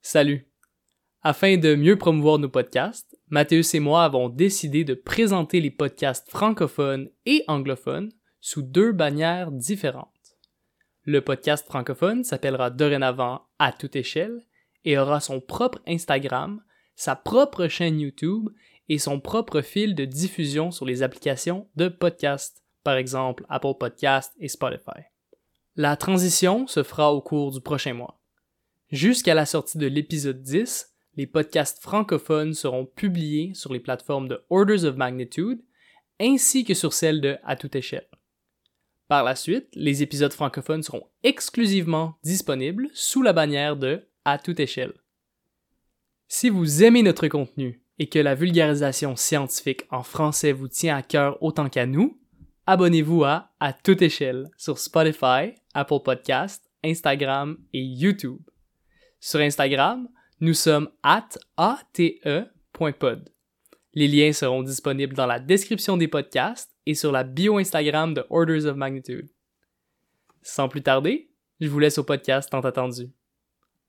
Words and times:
Salut! 0.00 0.48
Afin 1.22 1.56
de 1.56 1.74
mieux 1.74 1.98
promouvoir 1.98 2.38
nos 2.38 2.48
podcasts, 2.48 3.18
Mathéus 3.28 3.74
et 3.74 3.80
moi 3.80 4.04
avons 4.04 4.28
décidé 4.28 4.84
de 4.84 4.94
présenter 4.94 5.60
les 5.60 5.72
podcasts 5.72 6.30
francophones 6.30 7.10
et 7.26 7.44
anglophones 7.48 8.12
sous 8.40 8.62
deux 8.62 8.92
bannières 8.92 9.50
différentes. 9.50 10.36
Le 11.02 11.20
podcast 11.20 11.66
francophone 11.66 12.22
s'appellera 12.22 12.70
dorénavant 12.70 13.48
À 13.58 13.72
toute 13.72 13.96
échelle 13.96 14.46
et 14.84 14.96
aura 14.96 15.20
son 15.20 15.40
propre 15.40 15.80
Instagram, 15.86 16.62
sa 16.94 17.16
propre 17.16 17.66
chaîne 17.66 18.00
YouTube 18.00 18.48
et 18.88 18.98
son 18.98 19.20
propre 19.20 19.60
fil 19.60 19.94
de 19.94 20.04
diffusion 20.04 20.70
sur 20.70 20.86
les 20.86 21.02
applications 21.02 21.68
de 21.74 21.88
podcast, 21.88 22.62
par 22.84 22.96
exemple 22.96 23.44
Apple 23.48 23.74
Podcast 23.78 24.32
et 24.38 24.48
Spotify. 24.48 25.02
La 25.74 25.96
transition 25.96 26.66
se 26.66 26.82
fera 26.82 27.12
au 27.12 27.20
cours 27.20 27.50
du 27.50 27.60
prochain 27.60 27.94
mois. 27.94 28.17
Jusqu'à 28.90 29.34
la 29.34 29.44
sortie 29.44 29.76
de 29.76 29.86
l'épisode 29.86 30.42
10, 30.42 30.94
les 31.16 31.26
podcasts 31.26 31.82
francophones 31.82 32.54
seront 32.54 32.86
publiés 32.86 33.52
sur 33.52 33.72
les 33.72 33.80
plateformes 33.80 34.28
de 34.28 34.42
Orders 34.48 34.84
of 34.84 34.96
Magnitude 34.96 35.60
ainsi 36.18 36.64
que 36.64 36.72
sur 36.72 36.94
celles 36.94 37.20
de 37.20 37.36
À 37.44 37.56
toute 37.56 37.76
échelle. 37.76 38.08
Par 39.06 39.24
la 39.24 39.36
suite, 39.36 39.68
les 39.74 40.02
épisodes 40.02 40.32
francophones 40.32 40.82
seront 40.82 41.06
exclusivement 41.22 42.14
disponibles 42.24 42.88
sous 42.94 43.20
la 43.20 43.34
bannière 43.34 43.76
de 43.76 44.08
À 44.24 44.38
toute 44.38 44.58
échelle. 44.58 44.94
Si 46.26 46.48
vous 46.48 46.82
aimez 46.82 47.02
notre 47.02 47.28
contenu 47.28 47.82
et 47.98 48.08
que 48.08 48.18
la 48.18 48.34
vulgarisation 48.34 49.16
scientifique 49.16 49.82
en 49.90 50.02
français 50.02 50.52
vous 50.52 50.68
tient 50.68 50.96
à 50.96 51.02
cœur 51.02 51.42
autant 51.42 51.68
qu'à 51.68 51.84
nous, 51.84 52.18
abonnez-vous 52.66 53.24
à 53.24 53.50
À 53.60 53.74
toute 53.74 54.00
échelle 54.00 54.48
sur 54.56 54.78
Spotify, 54.78 55.54
Apple 55.74 56.00
Podcast, 56.02 56.70
Instagram 56.82 57.58
et 57.74 57.82
YouTube. 57.82 58.40
Sur 59.20 59.40
Instagram, 59.40 60.08
nous 60.40 60.54
sommes 60.54 60.88
at 61.02 61.28
ate.pod. 61.56 63.28
Les 63.94 64.06
liens 64.06 64.32
seront 64.32 64.62
disponibles 64.62 65.16
dans 65.16 65.26
la 65.26 65.40
description 65.40 65.96
des 65.96 66.06
podcasts 66.06 66.70
et 66.86 66.94
sur 66.94 67.10
la 67.10 67.24
bio 67.24 67.58
Instagram 67.58 68.14
de 68.14 68.24
Orders 68.30 68.66
of 68.66 68.76
Magnitude. 68.76 69.28
Sans 70.42 70.68
plus 70.68 70.82
tarder, 70.82 71.30
je 71.60 71.66
vous 71.66 71.80
laisse 71.80 71.98
au 71.98 72.04
podcast 72.04 72.48
tant 72.48 72.60
attendu. 72.60 73.10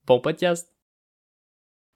Bon 0.04 0.20
podcast! 0.20 0.74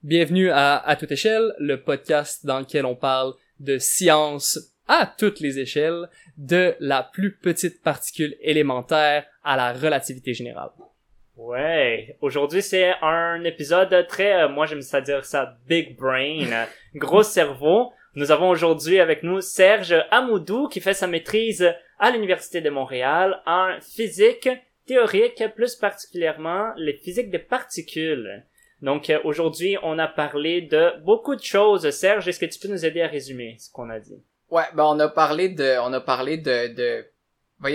Bienvenue 0.05 0.51
à 0.51 0.77
À 0.77 0.95
toute 0.95 1.11
échelle, 1.11 1.55
le 1.59 1.83
podcast 1.83 2.47
dans 2.47 2.61
lequel 2.61 2.87
on 2.87 2.95
parle 2.95 3.35
de 3.59 3.79
science 3.79 4.59
à 4.87 5.07
toutes 5.07 5.41
les 5.41 5.59
échelles, 5.59 6.09
de 6.37 6.77
la 6.79 7.03
plus 7.03 7.37
petite 7.37 7.83
particule 7.83 8.37
élémentaire 8.43 9.27
à 9.43 9.57
la 9.57 9.73
relativité 9.73 10.35
générale. 10.35 10.71
Ouais, 11.37 12.17
aujourd'hui 12.21 12.63
c'est 12.63 12.93
un 13.03 13.43
épisode 13.43 14.07
très, 14.07 14.45
euh, 14.45 14.49
moi 14.49 14.67
j'aime 14.67 14.83
ça 14.83 15.01
dire 15.01 15.25
ça, 15.25 15.57
big 15.67 15.97
brain, 15.97 16.53
euh, 16.53 16.65
gros 16.95 17.25
cerveau. 17.25 17.93
Nous 18.15 18.31
avons 18.31 18.51
aujourd'hui 18.51 19.01
avec 19.01 19.25
nous 19.25 19.41
Serge 19.41 19.97
Amoudou 20.13 20.69
qui 20.69 20.81
fait 20.81 20.95
sa 20.95 21.09
maîtrise 21.09 21.69
à 21.99 22.13
l'Université 22.13 22.61
de 22.61 22.71
Montréal 22.71 23.43
en 23.47 23.81
physique 23.81 24.49
théorique, 24.87 25.43
plus 25.57 25.75
particulièrement 25.75 26.73
les 26.77 26.95
physiques 26.95 27.31
des 27.31 27.41
particules. 27.41 28.45
Donc 28.81 29.11
euh, 29.11 29.19
aujourd'hui 29.25 29.77
on 29.83 29.99
a 29.99 30.07
parlé 30.07 30.61
de 30.61 31.01
beaucoup 31.05 31.35
de 31.35 31.43
choses. 31.43 31.91
Serge, 31.91 32.29
est-ce 32.29 32.39
que 32.39 32.47
tu 32.47 32.61
peux 32.61 32.73
nous 32.73 32.87
aider 32.87 33.03
à 33.03 33.09
résumer 33.09 33.57
ce 33.59 33.73
qu'on 33.73 33.91
a 33.91 33.99
dit? 33.99 34.23
Ouais, 34.51 34.63
ben 34.73 34.85
on 34.85 35.01
a 35.01 35.09
parlé 35.09 35.49
de, 35.49 35.81
on 35.81 35.93
a 35.93 36.01
parlé 36.01 36.37
de, 36.37 36.73
de 36.75 37.07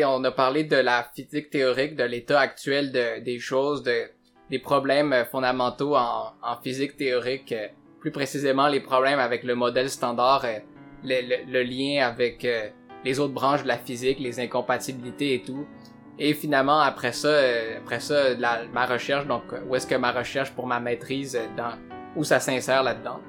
on 0.05 0.23
a 0.23 0.31
parlé 0.31 0.63
de 0.63 0.75
la 0.75 1.05
physique 1.15 1.49
théorique, 1.49 1.95
de 1.95 2.03
l'état 2.03 2.39
actuel 2.39 2.91
de, 2.91 3.23
des 3.23 3.39
choses, 3.39 3.83
de, 3.83 4.03
des 4.49 4.59
problèmes 4.59 5.25
fondamentaux 5.31 5.95
en, 5.95 6.33
physique 6.63 6.97
théorique, 6.97 7.51
euh, 7.51 7.67
plus 7.99 8.11
précisément 8.11 8.67
les 8.67 8.79
problèmes 8.79 9.19
avec 9.19 9.43
le 9.43 9.55
modèle 9.55 9.89
standard, 9.89 10.45
euh, 10.45 10.59
le, 11.03 11.63
lien 11.63 12.05
avec 12.05 12.45
euh, 12.45 12.69
les 13.03 13.19
autres 13.19 13.33
branches 13.33 13.63
de 13.63 13.67
la 13.67 13.77
physique, 13.77 14.19
les 14.19 14.39
incompatibilités 14.39 15.35
et 15.35 15.41
tout. 15.43 15.65
Et 16.17 16.33
finalement, 16.33 16.79
après 16.79 17.13
ça, 17.13 17.33
après 17.77 18.01
ça, 18.01 18.35
ma 18.73 18.85
recherche, 18.85 19.25
donc 19.25 19.43
où 19.67 19.75
est-ce 19.75 19.87
que 19.87 19.95
ma 19.95 20.11
recherche 20.11 20.51
pour 20.51 20.67
ma 20.67 20.81
maîtrise, 20.81 21.39
dans, 21.55 21.77
où 22.17 22.25
ça 22.25 22.41
s'insère 22.41 22.83
là-dedans? 22.83 23.21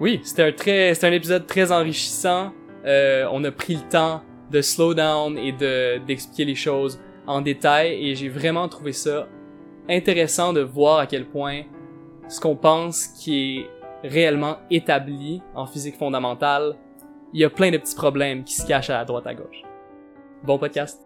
Oui, 0.00 0.20
c'était 0.24 0.42
un 0.42 0.52
très, 0.52 1.04
un 1.04 1.12
épisode 1.12 1.46
très 1.46 1.70
enrichissant. 1.70 2.52
on 2.84 3.44
a 3.44 3.50
pris 3.52 3.76
le 3.76 3.88
temps 3.88 4.22
de 4.50 4.60
slow 4.62 4.94
down 4.94 5.36
et 5.36 5.52
de 5.52 5.98
d'expliquer 6.06 6.44
les 6.44 6.54
choses 6.54 7.00
en 7.26 7.40
détail 7.40 8.08
et 8.08 8.14
j'ai 8.14 8.28
vraiment 8.28 8.68
trouvé 8.68 8.92
ça 8.92 9.28
intéressant 9.88 10.52
de 10.52 10.60
voir 10.60 10.98
à 10.98 11.06
quel 11.06 11.26
point 11.26 11.62
ce 12.28 12.40
qu'on 12.40 12.56
pense 12.56 13.06
qui 13.06 13.58
est 13.58 13.70
réellement 14.08 14.58
établi 14.70 15.42
en 15.54 15.66
physique 15.66 15.96
fondamentale, 15.96 16.76
il 17.32 17.40
y 17.40 17.44
a 17.44 17.50
plein 17.50 17.70
de 17.70 17.78
petits 17.78 17.94
problèmes 17.94 18.44
qui 18.44 18.54
se 18.54 18.66
cachent 18.66 18.90
à 18.90 19.04
droite 19.04 19.26
à 19.26 19.34
gauche. 19.34 19.62
Bon 20.42 20.58
podcast. 20.58 21.02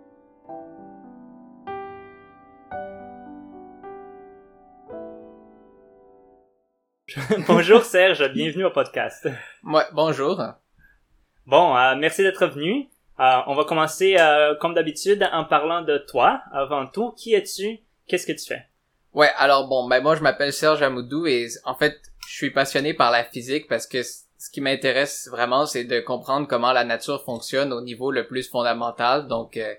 bonjour 7.47 7.83
Serge, 7.83 8.33
bienvenue 8.33 8.65
au 8.65 8.71
podcast. 8.71 9.29
Ouais, 9.65 9.85
bonjour. 9.93 10.41
Bon, 11.47 11.77
euh, 11.77 11.95
merci 11.97 12.23
d'être 12.23 12.47
venu. 12.47 12.89
Euh, 13.21 13.39
on 13.47 13.55
va 13.55 13.65
commencer 13.65 14.17
euh, 14.19 14.55
comme 14.57 14.75
d'habitude 14.75 15.29
en 15.33 15.45
parlant 15.45 15.83
de 15.83 15.99
toi. 15.99 16.43
Avant 16.53 16.87
tout, 16.87 17.13
qui 17.13 17.35
es-tu? 17.35 17.81
Qu'est-ce 18.07 18.27
que 18.27 18.33
tu 18.33 18.47
fais? 18.47 18.67
Ouais, 19.13 19.31
alors 19.37 19.69
bon, 19.69 19.87
ben 19.87 20.03
moi 20.03 20.17
je 20.17 20.23
m'appelle 20.23 20.53
Serge 20.53 20.83
Amoudou 20.83 21.27
et 21.27 21.47
en 21.65 21.75
fait, 21.75 22.01
je 22.27 22.35
suis 22.35 22.51
passionné 22.51 22.95
par 22.95 23.11
la 23.11 23.25
physique 23.25 23.69
parce 23.69 23.87
que 23.87 24.03
ce 24.03 24.51
qui 24.51 24.63
m'intéresse 24.63 25.29
vraiment, 25.31 25.67
c'est 25.67 25.85
de 25.85 26.01
comprendre 26.01 26.49
comment 26.49 26.73
la 26.73 26.85
nature 26.85 27.23
fonctionne 27.23 27.73
au 27.73 27.83
niveau 27.83 28.11
le 28.11 28.27
plus 28.27 28.49
fondamental. 28.49 29.29
Donc, 29.29 29.59
euh, 29.59 29.75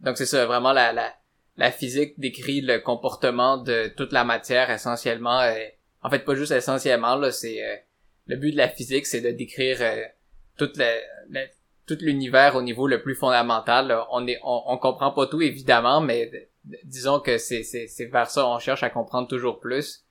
donc 0.00 0.16
c'est 0.16 0.26
ça, 0.26 0.46
vraiment 0.46 0.72
la, 0.72 0.92
la, 1.56 1.70
physique 1.70 2.18
décrit 2.18 2.62
le 2.62 2.78
comportement 2.78 3.58
de 3.58 3.92
toute 3.94 4.12
la 4.12 4.24
matière 4.24 4.70
essentiellement. 4.70 5.40
en 6.02 6.10
fait, 6.10 6.20
pas 6.20 6.34
juste 6.34 6.52
essentiellement 6.52 7.14
là, 7.14 7.30
c'est 7.30 7.84
le 8.26 8.36
but 8.36 8.52
de 8.52 8.56
la 8.56 8.68
physique, 8.68 9.06
c'est 9.06 9.20
de 9.20 9.30
décrire 9.30 9.78
toute 10.56 10.76
la, 10.78 10.92
la 11.30 11.42
tout 11.86 11.98
l'univers 12.00 12.56
au 12.56 12.62
niveau 12.62 12.86
le 12.86 13.02
plus 13.02 13.14
fondamental. 13.14 13.96
On 14.10 14.26
est, 14.26 14.38
on, 14.42 14.76
comprend 14.78 15.10
pas 15.10 15.26
tout 15.26 15.42
évidemment, 15.42 16.00
mais 16.00 16.30
disons 16.84 17.20
que 17.20 17.38
c'est, 17.38 17.62
c'est, 17.62 17.86
c'est 17.86 18.06
vers 18.06 18.30
ça 18.30 18.46
on 18.46 18.58
cherche 18.58 18.82
à 18.82 18.90
comprendre 18.90 19.28
toujours 19.28 19.60
plus. 19.60 20.04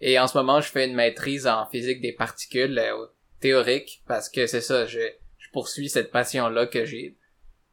Et 0.00 0.18
en 0.18 0.26
ce 0.26 0.36
moment, 0.36 0.60
je 0.60 0.68
fais 0.68 0.86
une 0.86 0.94
maîtrise 0.94 1.46
en 1.46 1.66
physique 1.66 2.00
des 2.00 2.12
particules 2.12 2.78
euh, 2.78 3.06
théorique 3.40 4.02
parce 4.06 4.28
que 4.28 4.46
c'est 4.46 4.60
ça, 4.60 4.86
je, 4.86 5.00
je 5.38 5.50
poursuis 5.52 5.88
cette 5.88 6.10
passion 6.10 6.48
là 6.48 6.66
que 6.66 6.84
j'ai. 6.84 7.16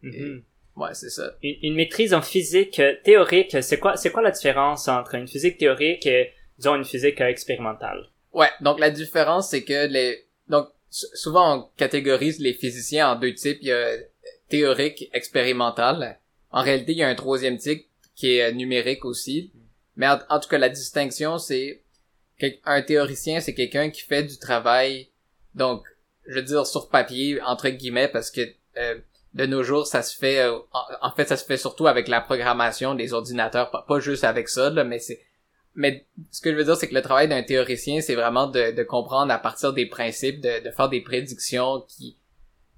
Mm-hmm. 0.03 0.43
Ouais, 0.77 0.93
c'est 0.93 1.09
ça. 1.09 1.33
Une, 1.43 1.75
maîtrise 1.75 2.13
en 2.13 2.21
physique 2.21 2.79
euh, 2.79 2.95
théorique, 3.03 3.57
c'est 3.61 3.79
quoi, 3.79 3.97
c'est 3.97 4.11
quoi 4.11 4.21
la 4.21 4.31
différence 4.31 4.87
entre 4.87 5.15
une 5.15 5.27
physique 5.27 5.57
théorique 5.57 6.05
et 6.05 6.31
disons 6.57 6.75
une 6.75 6.85
physique 6.85 7.19
euh, 7.19 7.27
expérimentale? 7.27 8.09
Ouais, 8.33 8.49
donc 8.61 8.79
la 8.79 8.89
différence 8.89 9.49
c'est 9.49 9.63
que 9.63 9.87
les 9.87 10.25
donc 10.47 10.69
souvent 10.91 11.57
on 11.57 11.69
catégorise 11.77 12.39
les 12.39 12.53
physiciens 12.53 13.11
en 13.11 13.15
deux 13.15 13.33
types. 13.33 13.59
Il 13.61 13.69
y 13.69 13.71
a 13.71 13.97
théorique, 14.49 15.09
expérimental. 15.13 16.19
En 16.51 16.61
réalité, 16.61 16.91
il 16.91 16.97
y 16.97 17.03
a 17.03 17.07
un 17.07 17.15
troisième 17.15 17.57
type 17.57 17.87
qui 18.15 18.37
est 18.37 18.51
numérique 18.51 19.05
aussi. 19.05 19.51
Mais 19.95 20.07
en, 20.07 20.39
tout 20.39 20.49
cas, 20.49 20.57
la 20.57 20.69
distinction, 20.69 21.37
c'est 21.37 21.81
qu'un 22.37 22.81
théoricien, 22.81 23.39
c'est 23.39 23.53
quelqu'un 23.53 23.89
qui 23.89 24.01
fait 24.01 24.23
du 24.23 24.37
travail, 24.37 25.09
donc, 25.55 25.83
je 26.27 26.35
veux 26.35 26.43
dire 26.43 26.65
sur 26.65 26.89
papier, 26.89 27.41
entre 27.41 27.69
guillemets, 27.69 28.07
parce 28.07 28.31
que 28.31 28.41
euh, 28.77 28.99
de 29.33 29.45
nos 29.45 29.63
jours, 29.63 29.87
ça 29.87 30.01
se 30.01 30.15
fait, 30.15 30.39
euh, 30.39 30.57
en, 30.73 31.11
fait, 31.11 31.27
ça 31.27 31.37
se 31.37 31.45
fait 31.45 31.57
surtout 31.57 31.87
avec 31.87 32.07
la 32.07 32.21
programmation 32.21 32.95
des 32.95 33.13
ordinateurs, 33.13 33.69
pas, 33.69 33.85
pas 33.87 33.99
juste 33.99 34.23
avec 34.23 34.49
ça, 34.49 34.69
là, 34.69 34.83
mais 34.83 34.99
c'est 34.99 35.21
mais 35.75 36.05
ce 36.31 36.41
que 36.41 36.51
je 36.51 36.57
veux 36.57 36.63
dire, 36.63 36.75
c'est 36.75 36.87
que 36.87 36.93
le 36.93 37.01
travail 37.01 37.29
d'un 37.29 37.43
théoricien, 37.43 38.01
c'est 38.01 38.15
vraiment 38.15 38.47
de, 38.47 38.71
de, 38.71 38.83
comprendre 38.83 39.31
à 39.31 39.39
partir 39.39 39.73
des 39.73 39.85
principes, 39.85 40.41
de, 40.41 40.63
de 40.63 40.71
faire 40.71 40.89
des 40.89 41.01
prédictions 41.01 41.83
qui... 41.87 42.17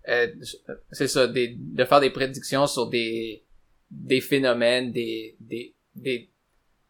Euh, 0.10 0.28
c'est 0.92 1.08
ça, 1.08 1.28
des, 1.28 1.56
de 1.58 1.86
faire 1.86 2.02
des 2.02 2.10
prédictions 2.10 2.68
sur 2.68 2.88
des, 2.88 3.46
des 3.90 4.22
phénomènes, 4.22 4.92
des, 4.92 5.38
des, 5.40 5.76
des, 5.96 6.30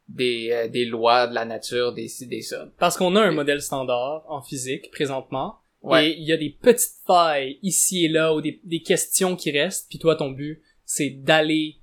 des, 0.08 0.50
euh, 0.52 0.68
des 0.68 0.86
lois 0.86 1.28
de 1.28 1.36
la 1.36 1.46
nature, 1.46 1.94
des 1.94 2.08
ci, 2.08 2.28
des 2.28 2.42
ça. 2.42 2.70
Parce 2.80 2.98
qu'on 2.98 3.16
a 3.16 3.22
un 3.22 3.32
modèle 3.32 3.62
standard 3.62 4.26
en 4.28 4.42
physique 4.42 4.90
présentement, 4.92 5.60
ouais. 5.84 6.10
et 6.10 6.18
il 6.18 6.24
y 6.28 6.34
a 6.34 6.38
des 6.38 6.50
petites 6.50 6.98
failles 7.06 7.60
ici 7.62 8.06
et 8.06 8.10
là, 8.10 8.34
ou 8.34 8.42
des, 8.42 8.60
des 8.64 8.82
questions 8.82 9.36
qui 9.36 9.52
restent, 9.52 9.88
puis 9.90 10.00
toi, 10.00 10.16
ton 10.16 10.32
but, 10.32 10.62
c'est 10.86 11.12
d'aller 11.12 11.83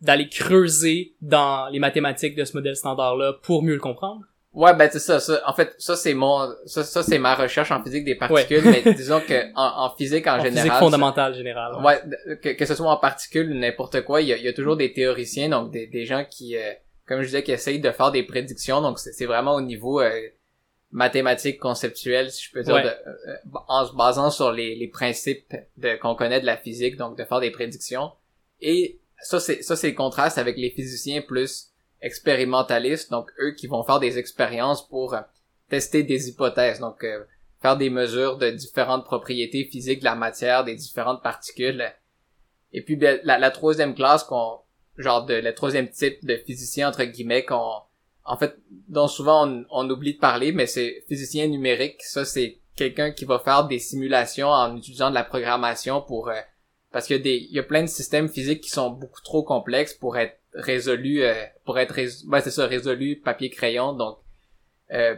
d'aller 0.00 0.28
creuser 0.28 1.14
dans 1.20 1.68
les 1.68 1.78
mathématiques 1.78 2.34
de 2.34 2.44
ce 2.44 2.56
modèle 2.56 2.76
standard-là 2.76 3.34
pour 3.42 3.62
mieux 3.62 3.74
le 3.74 3.80
comprendre? 3.80 4.22
Ouais, 4.52 4.74
ben 4.74 4.88
c'est 4.90 4.98
ça, 4.98 5.20
ça. 5.20 5.40
En 5.46 5.52
fait, 5.52 5.74
ça 5.78 5.94
c'est 5.94 6.12
mon, 6.14 6.48
ça, 6.66 6.82
ça 6.82 7.04
c'est 7.04 7.18
ma 7.20 7.36
recherche 7.36 7.70
en 7.70 7.84
physique 7.84 8.04
des 8.04 8.16
particules, 8.16 8.62
mais 8.64 8.82
disons 8.96 9.20
que 9.20 9.52
en, 9.54 9.84
en 9.84 9.94
physique 9.94 10.26
en, 10.26 10.38
en 10.38 10.42
général. 10.42 10.64
Physique 10.66 10.72
fondamentale 10.80 11.34
générale. 11.34 11.74
Ouais, 11.84 12.00
que, 12.42 12.48
que, 12.54 12.64
ce 12.66 12.74
soit 12.74 12.90
en 12.90 12.96
particules 12.96 13.48
ou 13.50 13.54
n'importe 13.54 14.00
quoi, 14.02 14.22
il 14.22 14.28
y, 14.28 14.32
a, 14.32 14.36
il 14.36 14.42
y 14.42 14.48
a, 14.48 14.52
toujours 14.52 14.76
des 14.76 14.92
théoriciens, 14.92 15.50
donc 15.50 15.70
des, 15.70 15.86
des 15.86 16.04
gens 16.04 16.24
qui, 16.28 16.56
euh, 16.56 16.72
comme 17.06 17.20
je 17.20 17.26
disais, 17.26 17.44
qui 17.44 17.52
essayent 17.52 17.78
de 17.80 17.92
faire 17.92 18.10
des 18.10 18.24
prédictions. 18.24 18.80
Donc, 18.80 18.98
c'est 18.98 19.12
c'est 19.12 19.26
vraiment 19.26 19.54
au 19.54 19.60
niveau 19.60 20.00
euh, 20.00 20.10
mathématique 20.90 21.60
conceptuel, 21.60 22.30
si 22.30 22.46
je 22.46 22.52
peux 22.52 22.62
dire, 22.62 22.74
Ouais. 22.74 22.82
de- 22.82 22.88
euh, 22.88 23.36
en 23.68 23.86
se 23.86 23.94
basant 23.94 24.30
sur 24.30 24.50
les, 24.50 24.74
les 24.74 24.88
principes 24.88 25.54
de, 25.76 25.94
qu'on 25.96 26.14
connaît 26.16 26.40
de 26.40 26.46
la 26.46 26.56
physique, 26.56 26.96
donc 26.96 27.16
de 27.16 27.24
faire 27.24 27.38
des 27.40 27.50
prédictions. 27.52 28.10
Et 28.60 28.98
ça, 29.22 29.40
c'est 29.40 29.62
ça, 29.62 29.76
c'est 29.76 29.90
le 29.90 29.96
contraste 29.96 30.38
avec 30.38 30.56
les 30.56 30.70
physiciens 30.70 31.22
plus 31.22 31.68
expérimentalistes, 32.00 33.10
donc 33.10 33.30
eux 33.40 33.52
qui 33.52 33.66
vont 33.66 33.82
faire 33.82 34.00
des 34.00 34.18
expériences 34.18 34.86
pour 34.88 35.14
euh, 35.14 35.20
tester 35.68 36.02
des 36.02 36.28
hypothèses, 36.28 36.80
donc 36.80 37.04
euh, 37.04 37.24
faire 37.60 37.76
des 37.76 37.90
mesures 37.90 38.38
de 38.38 38.50
différentes 38.50 39.04
propriétés 39.04 39.64
physiques 39.64 40.00
de 40.00 40.04
la 40.04 40.14
matière, 40.14 40.64
des 40.64 40.74
différentes 40.74 41.22
particules. 41.22 41.92
Et 42.72 42.82
puis 42.82 42.96
ben, 42.96 43.20
la, 43.24 43.38
la 43.38 43.50
troisième 43.50 43.94
classe 43.94 44.24
qu'on 44.24 44.60
genre 44.96 45.24
de 45.24 45.34
le 45.34 45.54
troisième 45.54 45.88
type 45.88 46.24
de 46.24 46.36
physicien 46.36 46.88
entre 46.88 47.04
guillemets 47.04 47.44
qu'on 47.44 47.74
en 48.24 48.36
fait 48.36 48.56
dont 48.88 49.08
souvent 49.08 49.48
on, 49.48 49.64
on 49.70 49.88
oublie 49.88 50.14
de 50.14 50.18
parler 50.18 50.52
mais 50.52 50.66
c'est 50.66 51.04
physicien 51.08 51.46
numérique 51.46 52.02
ça 52.02 52.24
c'est 52.24 52.58
quelqu'un 52.76 53.10
qui 53.10 53.24
va 53.24 53.38
faire 53.38 53.64
des 53.64 53.78
simulations 53.78 54.48
en 54.48 54.76
utilisant 54.76 55.10
de 55.10 55.14
la 55.14 55.24
programmation 55.24 56.02
pour 56.02 56.28
euh, 56.28 56.40
parce 56.92 57.06
qu'il 57.06 57.16
y 57.16 57.20
a 57.20 57.22
des 57.22 57.36
il 57.36 57.52
y 57.54 57.58
a 57.58 57.62
plein 57.62 57.82
de 57.82 57.88
systèmes 57.88 58.28
physiques 58.28 58.60
qui 58.62 58.70
sont 58.70 58.90
beaucoup 58.90 59.20
trop 59.22 59.42
complexes 59.42 59.94
pour 59.94 60.16
être 60.18 60.36
résolus 60.54 61.22
euh, 61.22 61.34
pour 61.64 61.78
être 61.78 61.92
rés- 61.94 62.24
ouais, 62.28 62.40
c'est 62.40 62.50
ça 62.50 62.66
résolu 62.66 63.16
papier 63.16 63.50
crayon 63.50 63.92
donc 63.92 64.18
euh, 64.92 65.16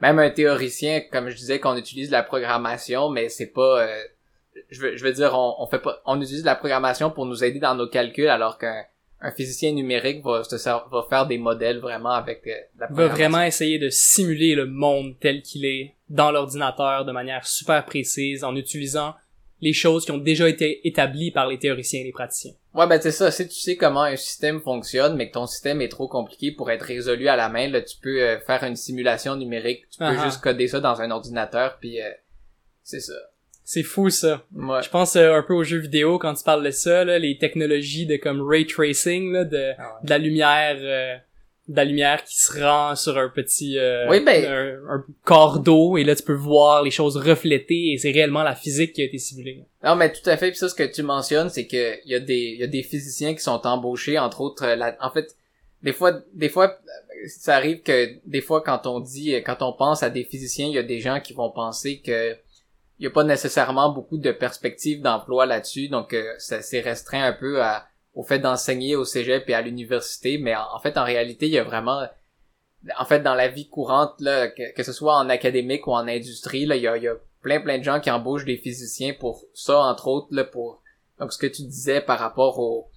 même 0.00 0.18
un 0.18 0.30
théoricien 0.30 1.02
comme 1.12 1.28
je 1.28 1.36
disais 1.36 1.60
qu'on 1.60 1.76
utilise 1.76 2.10
la 2.10 2.22
programmation 2.22 3.10
mais 3.10 3.28
c'est 3.28 3.52
pas 3.52 3.82
euh, 3.86 4.02
je 4.70 4.80
veux 4.80 4.96
je 4.96 5.04
veux 5.04 5.12
dire 5.12 5.34
on, 5.34 5.56
on 5.58 5.66
fait 5.66 5.78
pas 5.78 6.00
on 6.06 6.20
utilise 6.20 6.44
la 6.44 6.54
programmation 6.56 7.10
pour 7.10 7.26
nous 7.26 7.44
aider 7.44 7.58
dans 7.58 7.74
nos 7.74 7.88
calculs 7.88 8.28
alors 8.28 8.58
qu'un 8.58 8.84
un 9.24 9.30
physicien 9.30 9.70
numérique 9.72 10.24
va 10.24 10.42
se 10.42 10.56
va 10.68 11.06
faire 11.08 11.26
des 11.26 11.38
modèles 11.38 11.78
vraiment 11.78 12.10
avec 12.10 12.44
euh, 12.46 12.54
de 12.74 12.80
la 12.80 12.86
va 12.90 13.06
vraiment 13.08 13.42
essayer 13.42 13.78
de 13.78 13.88
simuler 13.90 14.54
le 14.54 14.66
monde 14.66 15.14
tel 15.20 15.42
qu'il 15.42 15.64
est 15.64 15.94
dans 16.08 16.32
l'ordinateur 16.32 17.04
de 17.04 17.12
manière 17.12 17.46
super 17.46 17.84
précise 17.84 18.42
en 18.42 18.56
utilisant 18.56 19.14
les 19.62 19.72
choses 19.72 20.04
qui 20.04 20.10
ont 20.10 20.18
déjà 20.18 20.48
été 20.48 20.86
établies 20.86 21.30
par 21.30 21.46
les 21.46 21.58
théoriciens 21.58 22.00
et 22.00 22.04
les 22.04 22.12
praticiens. 22.12 22.52
Ouais, 22.74 22.86
ben 22.86 23.00
c'est 23.00 23.12
ça. 23.12 23.30
Si 23.30 23.46
tu 23.48 23.54
sais 23.54 23.76
comment 23.76 24.02
un 24.02 24.16
système 24.16 24.60
fonctionne, 24.60 25.16
mais 25.16 25.28
que 25.28 25.34
ton 25.34 25.46
système 25.46 25.80
est 25.80 25.88
trop 25.88 26.08
compliqué 26.08 26.50
pour 26.50 26.70
être 26.70 26.82
résolu 26.82 27.28
à 27.28 27.36
la 27.36 27.48
main, 27.48 27.68
là, 27.68 27.80
tu 27.80 27.96
peux 28.02 28.20
euh, 28.20 28.40
faire 28.40 28.64
une 28.64 28.76
simulation 28.76 29.36
numérique. 29.36 29.84
Tu 29.90 29.98
peux 29.98 30.04
Ah 30.04 30.16
ah. 30.18 30.24
juste 30.24 30.42
coder 30.42 30.68
ça 30.68 30.80
dans 30.80 31.00
un 31.00 31.10
ordinateur, 31.10 31.78
puis 31.80 32.02
euh, 32.02 32.10
c'est 32.82 33.00
ça. 33.00 33.14
C'est 33.64 33.84
fou 33.84 34.10
ça. 34.10 34.44
Ouais. 34.52 34.82
Je 34.82 34.90
pense 34.90 35.14
euh, 35.14 35.34
un 35.34 35.42
peu 35.44 35.54
aux 35.54 35.62
jeux 35.62 35.78
vidéo 35.78 36.18
quand 36.18 36.34
tu 36.34 36.42
parles 36.42 36.64
de 36.64 36.70
ça, 36.72 37.04
là, 37.04 37.18
les 37.20 37.38
technologies 37.38 38.06
de 38.06 38.16
comme 38.16 38.42
ray 38.42 38.66
tracing, 38.66 39.32
là, 39.32 39.44
de, 39.44 39.72
Ah 39.78 39.82
ouais. 39.82 40.04
de 40.04 40.10
la 40.10 40.18
lumière, 40.18 40.76
euh, 40.80 41.16
de 41.68 41.76
la 41.76 41.84
lumière 41.84 42.24
qui 42.24 42.36
se 42.36 42.60
rend 42.60 42.96
sur 42.96 43.16
un 43.16 43.28
petit 43.28 43.78
euh, 43.78 44.08
Oui, 44.10 44.20
ben- 44.20 44.44
un, 44.44 44.94
un 44.96 45.04
corps 45.24 45.60
d'eau 45.60 45.96
et 45.96 46.02
là 46.04 46.16
tu 46.16 46.22
peux 46.24 46.32
voir 46.34 46.82
les 46.82 46.90
choses 46.90 47.16
reflétées 47.16 47.92
et 47.92 47.98
c'est 47.98 48.10
réellement 48.10 48.42
la 48.42 48.54
physique 48.56 48.94
qui 48.94 49.02
a 49.02 49.04
été 49.04 49.18
simulée. 49.18 49.64
Non, 49.84 49.94
mais 49.94 50.12
tout 50.12 50.28
à 50.28 50.36
fait. 50.36 50.48
Puis 50.50 50.58
ça, 50.58 50.68
ce 50.68 50.74
que 50.74 50.82
tu 50.82 51.02
mentionnes, 51.02 51.50
c'est 51.50 51.66
que 51.68 51.98
il 52.04 52.10
y 52.10 52.14
a 52.14 52.20
des 52.20 52.34
il 52.54 52.58
y 52.60 52.64
a 52.64 52.66
des 52.66 52.82
physiciens 52.82 53.32
qui 53.34 53.40
sont 53.42 53.64
embauchés, 53.66 54.18
entre 54.18 54.40
autres. 54.40 54.64
euh, 54.64 54.74
la- 54.76 54.96
en 55.00 55.10
fait, 55.10 55.36
des 55.82 55.92
fois, 55.92 56.20
des 56.34 56.48
fois, 56.48 56.66
euh, 56.66 57.28
ça 57.28 57.54
arrive 57.56 57.82
que 57.82 58.10
des 58.26 58.40
fois, 58.40 58.60
quand 58.62 58.86
on 58.86 58.98
dit, 59.00 59.32
quand 59.44 59.62
on 59.62 59.72
pense 59.72 60.02
à 60.02 60.10
des 60.10 60.24
physiciens, 60.24 60.66
il 60.66 60.74
y 60.74 60.78
a 60.78 60.82
des 60.82 60.98
gens 61.00 61.20
qui 61.20 61.32
vont 61.32 61.50
penser 61.50 62.00
que 62.04 62.36
il 62.98 63.04
y 63.04 63.06
a 63.06 63.10
pas 63.10 63.24
nécessairement 63.24 63.90
beaucoup 63.92 64.18
de 64.18 64.30
perspectives 64.32 65.00
d'emploi 65.00 65.46
là-dessus, 65.46 65.88
donc 65.88 66.12
euh, 66.12 66.24
ça 66.38 66.60
s'est 66.62 66.80
restreint 66.80 67.24
un 67.24 67.32
peu 67.32 67.60
à, 67.62 67.86
au 68.14 68.22
fait 68.22 68.38
d'enseigner 68.38 68.96
au 68.96 69.04
cégep 69.04 69.48
et 69.48 69.54
à 69.54 69.62
l'université, 69.62 70.38
mais 70.38 70.54
en, 70.54 70.66
en 70.74 70.80
fait, 70.80 70.96
en 70.98 71.04
réalité, 71.04 71.46
il 71.46 71.52
y 71.52 71.58
a 71.58 71.64
vraiment, 71.64 72.06
en 72.98 73.04
fait, 73.04 73.20
dans 73.20 73.34
la 73.34 73.48
vie 73.48 73.68
courante, 73.68 74.14
là, 74.20 74.48
que, 74.48 74.74
que 74.74 74.82
ce 74.82 74.92
soit 74.92 75.16
en 75.16 75.28
académique 75.28 75.86
ou 75.86 75.92
en 75.92 76.06
industrie, 76.08 76.66
là, 76.66 76.76
il 76.76 76.82
y 76.82 76.88
a, 76.88 76.96
il 76.96 77.02
y 77.04 77.08
a 77.08 77.14
plein 77.40 77.60
plein 77.60 77.78
de 77.78 77.84
gens 77.84 78.00
qui 78.00 78.10
embauchent 78.10 78.44
des 78.44 78.56
physiciens 78.58 79.14
pour 79.14 79.44
ça, 79.54 79.80
entre 79.80 80.08
autres, 80.08 80.28
là, 80.30 80.44
pour 80.44 80.82
donc 81.18 81.32
ce 81.32 81.38
que 81.38 81.46
tu 81.46 81.62
disais 81.62 82.00
par 82.00 82.18
rapport 82.18 82.58
au 82.58 82.88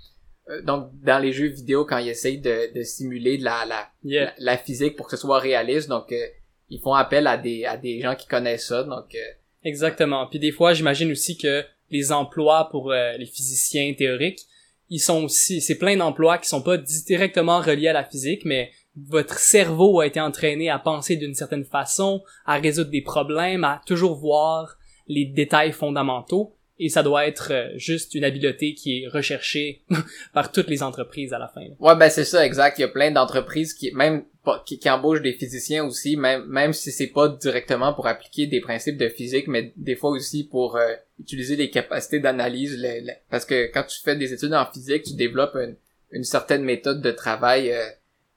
euh, 0.49 0.61
donc 0.61 0.89
dans 1.01 1.19
les 1.19 1.33
jeux 1.33 1.47
vidéo 1.47 1.85
quand 1.85 1.97
ils 1.97 2.09
essayent 2.09 2.39
de, 2.39 2.73
de 2.73 2.83
simuler 2.83 3.37
de 3.37 3.43
la, 3.43 3.65
la, 3.65 3.89
Yeah. 4.03 4.25
la, 4.37 4.53
la 4.53 4.57
physique 4.57 4.95
pour 4.95 5.07
que 5.07 5.15
ce 5.15 5.21
soit 5.21 5.39
réaliste, 5.39 5.89
donc 5.89 6.11
euh, 6.11 6.27
ils 6.69 6.79
font 6.79 6.93
appel 6.93 7.25
à 7.27 7.37
des 7.37 7.65
à 7.65 7.77
des 7.77 8.01
gens 8.01 8.15
qui 8.15 8.27
connaissent 8.27 8.67
ça, 8.67 8.83
donc 8.83 9.13
euh, 9.15 9.19
Exactement. 9.63 10.27
Puis 10.27 10.37
des 10.39 10.51
fois, 10.51 10.73
j'imagine 10.73 11.11
aussi 11.11 11.37
que 11.37 11.63
les 11.89 12.11
emplois 12.11 12.69
pour 12.69 12.91
euh, 12.91 13.13
les 13.17 13.25
physiciens 13.25 13.93
théoriques, 13.95 14.41
ils 14.89 14.99
sont 14.99 15.23
aussi, 15.23 15.61
c'est 15.61 15.77
plein 15.77 15.97
d'emplois 15.97 16.37
qui 16.37 16.47
sont 16.47 16.61
pas 16.61 16.77
di- 16.77 17.03
directement 17.05 17.59
reliés 17.59 17.87
à 17.87 17.93
la 17.93 18.03
physique, 18.03 18.43
mais 18.45 18.71
votre 18.95 19.39
cerveau 19.39 19.99
a 19.99 20.07
été 20.07 20.21
entraîné 20.21 20.69
à 20.69 20.79
penser 20.79 21.17
d'une 21.17 21.33
certaine 21.33 21.65
façon, 21.65 22.23
à 22.45 22.57
résoudre 22.57 22.91
des 22.91 23.01
problèmes, 23.01 23.63
à 23.63 23.81
toujours 23.85 24.15
voir 24.15 24.77
les 25.07 25.25
détails 25.25 25.71
fondamentaux, 25.71 26.55
et 26.77 26.89
ça 26.89 27.03
doit 27.03 27.25
être 27.25 27.51
euh, 27.51 27.69
juste 27.77 28.15
une 28.15 28.23
habileté 28.25 28.73
qui 28.73 29.03
est 29.03 29.07
recherchée 29.07 29.83
par 30.33 30.51
toutes 30.51 30.67
les 30.69 30.83
entreprises 30.83 31.31
à 31.33 31.39
la 31.39 31.47
fin. 31.47 31.61
Ouais, 31.79 31.95
ben 31.95 32.09
c'est 32.09 32.25
ça, 32.25 32.45
exact. 32.45 32.77
Il 32.77 32.81
y 32.81 32.85
a 32.85 32.89
plein 32.89 33.11
d'entreprises 33.11 33.73
qui 33.73 33.91
même 33.93 34.25
qui, 34.65 34.79
qui 34.79 34.89
embauchent 34.89 35.21
des 35.21 35.33
physiciens 35.33 35.83
aussi, 35.85 36.15
même 36.17 36.45
même 36.45 36.73
si 36.73 36.91
c'est 36.91 37.07
pas 37.07 37.27
directement 37.29 37.93
pour 37.93 38.07
appliquer 38.07 38.47
des 38.47 38.61
principes 38.61 38.97
de 38.97 39.09
physique, 39.09 39.47
mais 39.47 39.73
des 39.75 39.95
fois 39.95 40.11
aussi 40.11 40.43
pour 40.43 40.77
euh, 40.77 40.93
utiliser 41.19 41.55
les 41.55 41.69
capacités 41.69 42.19
d'analyse. 42.19 42.77
le- 42.77 43.05
le- 43.07 43.13
parce 43.29 43.45
que 43.45 43.71
quand 43.73 43.83
tu 43.83 43.99
fais 44.01 44.15
des 44.15 44.33
études 44.33 44.53
en 44.53 44.65
physique, 44.65 45.03
tu 45.03 45.13
développes 45.15 45.55
une, 45.55 45.75
une 46.11 46.23
certaine 46.23 46.63
méthode 46.63 47.01
de 47.01 47.11
travail, 47.11 47.71
euh, 47.71 47.85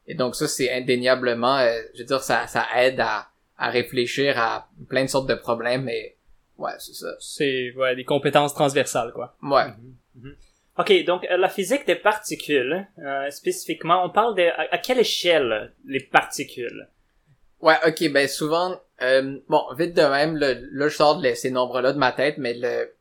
et 0.06 0.14
donc 0.14 0.34
ça 0.36 0.48
c'est 0.48 0.72
indéniablement, 0.72 1.58
euh, 1.58 1.78
je 1.94 2.00
veux 2.00 2.06
dire, 2.06 2.22
ça 2.22 2.46
ça 2.46 2.66
aide 2.76 3.00
à 3.00 3.28
à 3.60 3.70
réfléchir 3.70 4.38
à 4.38 4.68
plein 4.88 5.02
de 5.04 5.08
sortes 5.10 5.28
de 5.28 5.34
problèmes. 5.34 5.82
Mais 5.84 6.16
ouais, 6.58 6.72
c'est 6.78 6.94
ça. 6.94 7.08
C'est 7.20 7.72
ouais, 7.76 7.96
des 7.96 8.04
compétences 8.04 8.54
transversales, 8.54 9.12
quoi. 9.12 9.36
Ouais. 9.42 9.64
Ok, 10.78 11.04
donc 11.04 11.26
euh, 11.28 11.36
la 11.36 11.48
physique 11.48 11.86
des 11.86 11.96
particules, 11.96 12.86
euh, 12.98 13.30
spécifiquement, 13.30 14.04
on 14.04 14.10
parle 14.10 14.36
de 14.36 14.48
à, 14.56 14.78
quelle 14.78 15.00
échelle 15.00 15.72
les 15.84 16.00
particules? 16.00 16.88
Ouais, 17.60 17.74
ok, 17.84 18.12
ben 18.12 18.28
souvent, 18.28 18.80
euh, 19.02 19.38
bon, 19.48 19.62
vite 19.76 19.94
de 19.94 20.02
même, 20.02 20.36
là, 20.36 20.54
là, 20.54 20.88
je 20.88 20.94
sors 20.94 21.20
de 21.20 21.34
ces 21.34 21.50
nombres-là 21.50 21.92
de 21.92 21.98
ma 21.98 22.12
tête, 22.12 22.38
mais 22.38 22.54
le, 22.54 22.94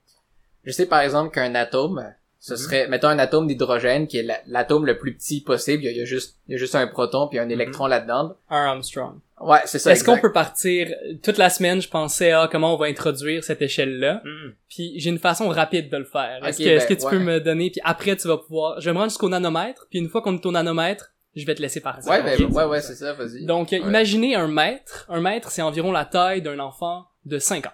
je 0.64 0.72
sais 0.72 0.88
par 0.88 1.02
exemple 1.02 1.32
qu'un 1.32 1.54
atome, 1.54 2.16
ce 2.48 2.54
Mhm. 2.54 2.58
serait, 2.60 2.88
mettons 2.88 3.08
un 3.10 3.20
atome 3.20 3.48
d'hydrogène 3.48 4.08
qui 4.08 4.18
est 4.20 4.24
la- 4.24 4.40
l'atome 4.48 4.86
le 4.86 4.98
plus 4.98 5.14
petit 5.16 5.42
possible, 5.42 5.84
il 5.84 5.86
y, 5.86 5.90
a, 5.90 5.92
il 5.92 5.98
y 5.98 6.02
a 6.02 6.06
juste, 6.06 6.38
il 6.48 6.54
y 6.54 6.56
a 6.56 6.58
juste 6.58 6.76
un 6.76 6.88
proton 6.88 7.28
puis 7.28 7.40
un 7.40 7.50
électron 7.50 7.88
là-dedans. 7.88 8.36
Un 8.50 8.66
Armstrong. 8.68 9.20
Ouais, 9.40 9.60
c'est 9.66 9.78
ça. 9.80 9.92
Est-ce 9.92 10.04
qu'on 10.04 10.18
peut 10.18 10.32
partir 10.32 10.88
toute 11.22 11.38
la 11.38 11.50
semaine, 11.50 11.80
je 11.82 11.90
pensais 11.90 12.32
à 12.32 12.48
comment 12.52 12.74
on 12.74 12.78
va 12.78 12.88
introduire 12.88 13.44
cette 13.44 13.62
échelle-là? 13.62 14.22
Hmm. 14.24 14.54
Puis 14.70 14.94
j'ai 15.00 15.10
une 15.10 15.20
façon 15.20 15.48
rapide 15.50 15.90
de 15.92 15.98
le 15.98 16.06
faire. 16.06 16.40
Est-ce 16.46 16.58
que, 16.58 16.64
est-ce 16.64 16.88
ben, 16.88 16.96
que 16.96 17.00
tu 17.00 17.06
ouais. 17.06 17.12
peux 17.12 17.20
me 17.20 17.40
donner 17.40 17.70
puis 17.70 17.82
après 17.84 18.16
tu 18.16 18.28
vas 18.28 18.38
pouvoir 18.38 18.80
je 18.82 18.86
vais 18.90 18.94
me 18.94 18.98
rendre 18.98 19.12
jusqu'au 19.12 19.30
nanomètre 19.30 19.86
puis 19.90 20.00
une 20.00 20.10
fois 20.10 20.22
qu'on 20.22 20.36
est 20.36 20.46
au 20.46 20.52
nanomètre, 20.52 21.12
je 21.36 21.46
vais 21.46 21.54
te 21.54 21.62
laisser 21.62 21.82
partir. 21.82 22.10
Ouais, 22.12 22.24
ben, 22.24 22.42
ouais, 22.52 22.64
ouais, 22.66 22.82
c'est 22.82 22.96
ça, 22.96 23.14
vas-y. 23.14 23.46
Donc 23.46 23.72
Ouais. 23.72 23.78
imaginez 23.80 24.34
un 24.36 24.48
mètre, 24.48 25.06
un 25.10 25.22
mètre 25.22 25.52
c'est 25.52 25.62
environ 25.62 25.92
la 25.92 26.06
taille 26.06 26.42
d'un 26.42 26.58
enfant 26.58 27.06
de 27.26 27.38
5 27.38 27.68
ans. 27.68 27.74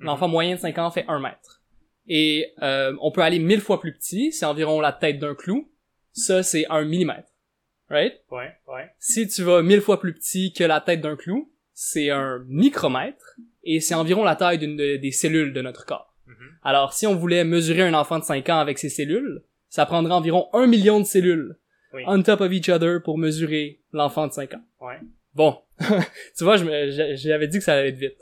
Mhm. 0.00 0.06
L'enfant 0.06 0.28
moyen 0.28 0.54
de 0.54 0.60
5 0.60 0.78
ans 0.78 0.90
fait 0.90 1.04
un 1.08 1.20
mètre. 1.20 1.53
Et 2.06 2.52
euh, 2.62 2.94
on 3.00 3.10
peut 3.10 3.22
aller 3.22 3.38
mille 3.38 3.60
fois 3.60 3.80
plus 3.80 3.92
petit, 3.94 4.32
c'est 4.32 4.44
environ 4.46 4.80
la 4.80 4.92
tête 4.92 5.18
d'un 5.18 5.34
clou. 5.34 5.70
Ça 6.12 6.42
c'est 6.42 6.64
un 6.70 6.84
millimètre. 6.84 7.28
Right? 7.90 8.14
Ouais, 8.30 8.52
ouais. 8.68 8.90
Si 8.98 9.28
tu 9.28 9.42
vas 9.42 9.62
mille 9.62 9.80
fois 9.80 10.00
plus 10.00 10.14
petit 10.14 10.52
que 10.52 10.64
la 10.64 10.80
tête 10.80 11.00
d'un 11.00 11.16
clou, 11.16 11.52
c'est 11.74 12.10
un 12.10 12.44
micromètre 12.48 13.36
et 13.62 13.80
c'est 13.80 13.94
environ 13.94 14.24
la 14.24 14.36
taille 14.36 14.58
d'une 14.58 14.76
de- 14.76 14.96
des 14.96 15.10
cellules 15.12 15.52
de 15.52 15.60
notre 15.60 15.84
corps. 15.84 16.14
Mhm. 16.26 16.34
Alors, 16.62 16.92
si 16.94 17.06
on 17.06 17.14
voulait 17.14 17.44
mesurer 17.44 17.82
un 17.82 17.94
enfant 17.94 18.18
de 18.18 18.24
5 18.24 18.48
ans 18.48 18.58
avec 18.58 18.78
ses 18.78 18.88
cellules, 18.88 19.42
ça 19.68 19.84
prendrait 19.86 20.14
environ 20.14 20.48
un 20.54 20.66
million 20.66 20.98
de 21.00 21.04
cellules 21.04 21.56
Oui. 21.92 22.02
on 22.06 22.22
top 22.22 22.40
of 22.40 22.52
each 22.52 22.68
other 22.68 23.02
pour 23.02 23.18
mesurer 23.18 23.80
l'enfant 23.92 24.26
de 24.26 24.32
5 24.32 24.54
ans. 24.54 24.64
Ouais. 24.80 24.98
Bon, 25.34 25.58
tu 26.38 26.44
vois, 26.44 26.56
j'avais 26.56 27.48
dit 27.48 27.58
que 27.58 27.64
ça 27.64 27.74
allait 27.74 27.88
être 27.90 27.98
vite. 27.98 28.16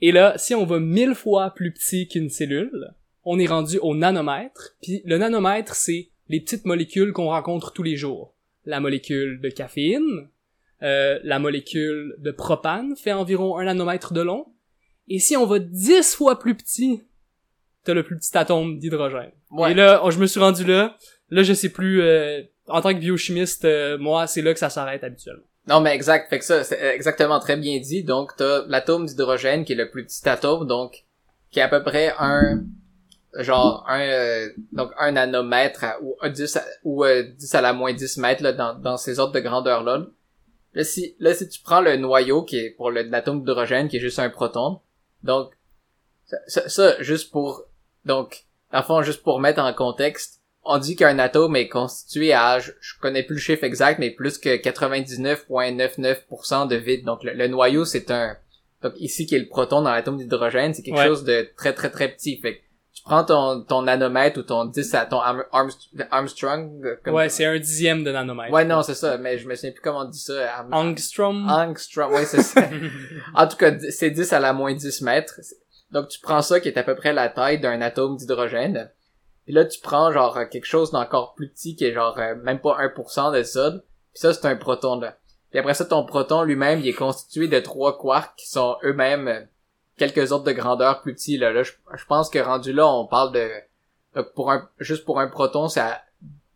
Et 0.00 0.12
là, 0.12 0.34
si 0.38 0.54
on 0.54 0.64
va 0.64 0.80
mille 0.80 1.14
fois 1.14 1.54
plus 1.54 1.72
petit 1.72 2.08
qu'une 2.08 2.30
cellule, 2.30 2.88
on 3.24 3.38
est 3.38 3.46
rendu 3.46 3.78
au 3.78 3.94
nanomètre. 3.94 4.76
Puis 4.82 5.02
le 5.04 5.18
nanomètre, 5.18 5.74
c'est 5.74 6.08
les 6.28 6.40
petites 6.40 6.64
molécules 6.64 7.12
qu'on 7.12 7.28
rencontre 7.28 7.72
tous 7.72 7.82
les 7.82 7.96
jours. 7.96 8.34
La 8.64 8.80
molécule 8.80 9.40
de 9.40 9.48
caféine, 9.48 10.28
euh, 10.82 11.18
la 11.22 11.38
molécule 11.38 12.14
de 12.18 12.30
propane 12.30 12.96
fait 12.96 13.12
environ 13.12 13.58
un 13.58 13.64
nanomètre 13.64 14.12
de 14.12 14.22
long. 14.22 14.46
Et 15.08 15.18
si 15.18 15.36
on 15.36 15.46
va 15.46 15.58
dix 15.58 16.14
fois 16.14 16.38
plus 16.38 16.54
petit, 16.54 17.02
t'as 17.84 17.94
le 17.94 18.02
plus 18.02 18.16
petit 18.16 18.36
atome 18.36 18.78
d'hydrogène. 18.78 19.32
Ouais. 19.50 19.72
Et 19.72 19.74
là, 19.74 20.00
oh, 20.04 20.10
je 20.10 20.18
me 20.18 20.26
suis 20.26 20.40
rendu 20.40 20.64
là. 20.64 20.96
Là, 21.30 21.42
je 21.42 21.52
sais 21.52 21.68
plus. 21.68 22.00
euh, 22.02 22.42
en 22.66 22.80
tant 22.80 22.94
que 22.94 22.98
biochimiste, 22.98 23.64
euh, 23.64 23.98
moi, 23.98 24.26
c'est 24.26 24.42
là 24.42 24.52
que 24.52 24.58
ça 24.58 24.70
s'arrête 24.70 25.04
habituellement. 25.04 25.44
Non, 25.66 25.80
mais 25.80 25.94
exact. 25.94 26.28
Fait 26.28 26.38
que 26.38 26.44
ça, 26.44 26.64
c'est 26.64 26.80
exactement 26.94 27.40
très 27.40 27.56
bien 27.56 27.78
dit. 27.78 28.04
Donc, 28.04 28.32
t'as 28.36 28.64
l'atome 28.66 29.06
d'hydrogène 29.06 29.64
qui 29.64 29.72
est 29.72 29.76
le 29.76 29.90
plus 29.90 30.04
petit 30.04 30.26
atome, 30.28 30.66
donc, 30.66 31.04
qui 31.50 31.58
est 31.58 31.62
à 31.62 31.68
peu 31.68 31.82
près 31.82 32.12
un, 32.18 32.64
genre 33.38 33.84
un 33.88 34.00
euh, 34.00 34.48
donc 34.72 34.90
un 34.98 35.12
nanomètre 35.12 35.84
à- 35.84 36.00
ou 36.02 36.16
un 36.20 36.30
10 36.30 36.56
à, 36.56 36.64
ou 36.84 37.04
euh, 37.04 37.22
10 37.36 37.54
à 37.54 37.60
la 37.60 37.72
moins 37.72 37.92
10 37.92 38.18
mètres 38.18 38.42
là, 38.42 38.52
dans, 38.52 38.74
dans 38.74 38.96
ces 38.96 39.18
ordres 39.18 39.34
de 39.34 39.40
grandeur 39.40 39.82
là. 39.82 40.04
Là 40.74 40.84
si 40.84 41.14
là 41.18 41.34
si 41.34 41.48
tu 41.48 41.60
prends 41.62 41.80
le 41.80 41.96
noyau 41.96 42.42
qui 42.42 42.58
est 42.58 42.70
pour 42.70 42.90
l'atome 42.90 43.40
d'hydrogène 43.40 43.88
qui 43.88 43.96
est 43.96 44.00
juste 44.00 44.18
un 44.18 44.30
proton. 44.30 44.80
Donc 45.22 45.52
ça, 46.26 46.36
ça, 46.46 46.68
ça, 46.68 47.02
juste 47.02 47.30
pour 47.32 47.64
donc 48.04 48.44
en 48.72 48.82
fond 48.82 49.02
juste 49.02 49.22
pour 49.22 49.40
mettre 49.40 49.60
en 49.60 49.72
contexte, 49.72 50.40
on 50.64 50.78
dit 50.78 50.96
qu'un 50.96 51.18
atome 51.18 51.56
est 51.56 51.68
constitué 51.68 52.32
à 52.32 52.58
je, 52.60 52.72
je 52.80 52.94
connais 53.00 53.22
plus 53.22 53.34
le 53.34 53.40
chiffre 53.40 53.64
exact 53.64 53.98
mais 53.98 54.10
plus 54.10 54.38
que 54.38 54.56
99.99% 54.56 56.68
de 56.68 56.76
vide. 56.76 57.04
Donc 57.04 57.22
le, 57.24 57.32
le 57.34 57.48
noyau 57.48 57.84
c'est 57.84 58.10
un 58.10 58.36
donc 58.82 58.92
ici 58.98 59.26
qui 59.26 59.34
est 59.34 59.38
le 59.38 59.48
proton 59.48 59.80
dans 59.80 59.92
l'atome 59.92 60.18
d'hydrogène, 60.18 60.74
c'est 60.74 60.82
quelque 60.82 60.98
Ouais. 60.98 61.06
chose 61.06 61.24
de 61.24 61.48
très 61.56 61.72
très 61.72 61.90
très 61.90 62.08
petit. 62.08 62.36
Fait 62.38 62.60
prends 63.04 63.24
ton, 63.24 63.62
ton 63.62 63.82
nanomètre 63.82 64.38
ou 64.38 64.42
ton 64.42 64.64
10 64.64 64.94
à 64.94 65.06
ton 65.06 65.20
Arm- 65.20 65.44
Armst- 65.52 66.06
Armstrong. 66.10 66.98
comme- 67.04 67.14
Ouais, 67.14 67.28
c'est 67.28 67.44
un 67.44 67.58
dixième 67.58 68.02
de 68.04 68.10
nanomètre. 68.12 68.52
Ouais, 68.52 68.64
non, 68.64 68.82
c'est 68.82 68.94
ça, 68.94 69.18
mais 69.18 69.38
je 69.38 69.46
me 69.46 69.54
souviens 69.54 69.72
plus 69.72 69.80
comment 69.82 70.00
on 70.00 70.04
dit 70.04 70.18
ça. 70.18 70.54
Arm- 70.58 70.72
Angstrom? 70.72 71.48
Angstrom, 71.50 72.12
ouais, 72.12 72.24
c'est 72.24 72.42
ça. 72.42 72.62
en 73.34 73.46
tout 73.46 73.56
cas, 73.56 73.72
c'est 73.90 74.10
10 74.10 74.32
à 74.32 74.40
la 74.40 74.52
moins 74.52 74.74
10 74.74 75.02
mètres. 75.02 75.40
Donc 75.90 76.08
tu 76.08 76.18
prends 76.20 76.42
ça 76.42 76.58
qui 76.60 76.68
est 76.68 76.78
à 76.78 76.82
peu 76.82 76.94
près 76.96 77.12
la 77.12 77.28
taille 77.28 77.60
d'un 77.60 77.80
atome 77.80 78.16
d'hydrogène. 78.16 78.90
Puis 79.44 79.52
là, 79.54 79.64
tu 79.64 79.78
prends 79.80 80.10
genre 80.10 80.38
quelque 80.50 80.64
chose 80.66 80.90
d'encore 80.90 81.34
plus 81.34 81.50
petit 81.50 81.76
qui 81.76 81.84
est 81.84 81.92
genre 81.92 82.18
euh, 82.18 82.34
même 82.42 82.58
pas 82.60 82.78
1% 82.80 83.36
de 83.36 83.42
ça. 83.42 83.70
Puis 83.70 84.20
ça, 84.20 84.32
c'est 84.32 84.46
un 84.46 84.56
proton 84.56 84.98
là. 84.98 85.18
Puis 85.50 85.60
après 85.60 85.74
ça, 85.74 85.84
ton 85.84 86.04
proton 86.04 86.42
lui-même, 86.42 86.80
il 86.80 86.88
est 86.88 86.92
constitué 86.94 87.46
de 87.46 87.60
trois 87.60 87.96
quarks 87.98 88.34
qui 88.36 88.48
sont 88.48 88.76
eux-mêmes 88.82 89.28
euh, 89.28 89.40
quelques 89.96 90.32
ordres 90.32 90.44
de 90.46 90.52
grandeur 90.52 91.02
plus 91.02 91.14
petits. 91.14 91.36
Là, 91.38 91.52
là 91.52 91.62
je, 91.62 91.72
je 91.96 92.04
pense 92.06 92.28
que 92.30 92.38
rendu 92.38 92.72
là, 92.72 92.86
on 92.88 93.06
parle 93.06 93.32
de... 93.32 93.48
pour 94.34 94.50
un 94.52 94.68
juste 94.78 95.04
pour 95.04 95.20
un 95.20 95.28
proton, 95.28 95.68
c'est 95.68 95.80
à- 95.80 96.02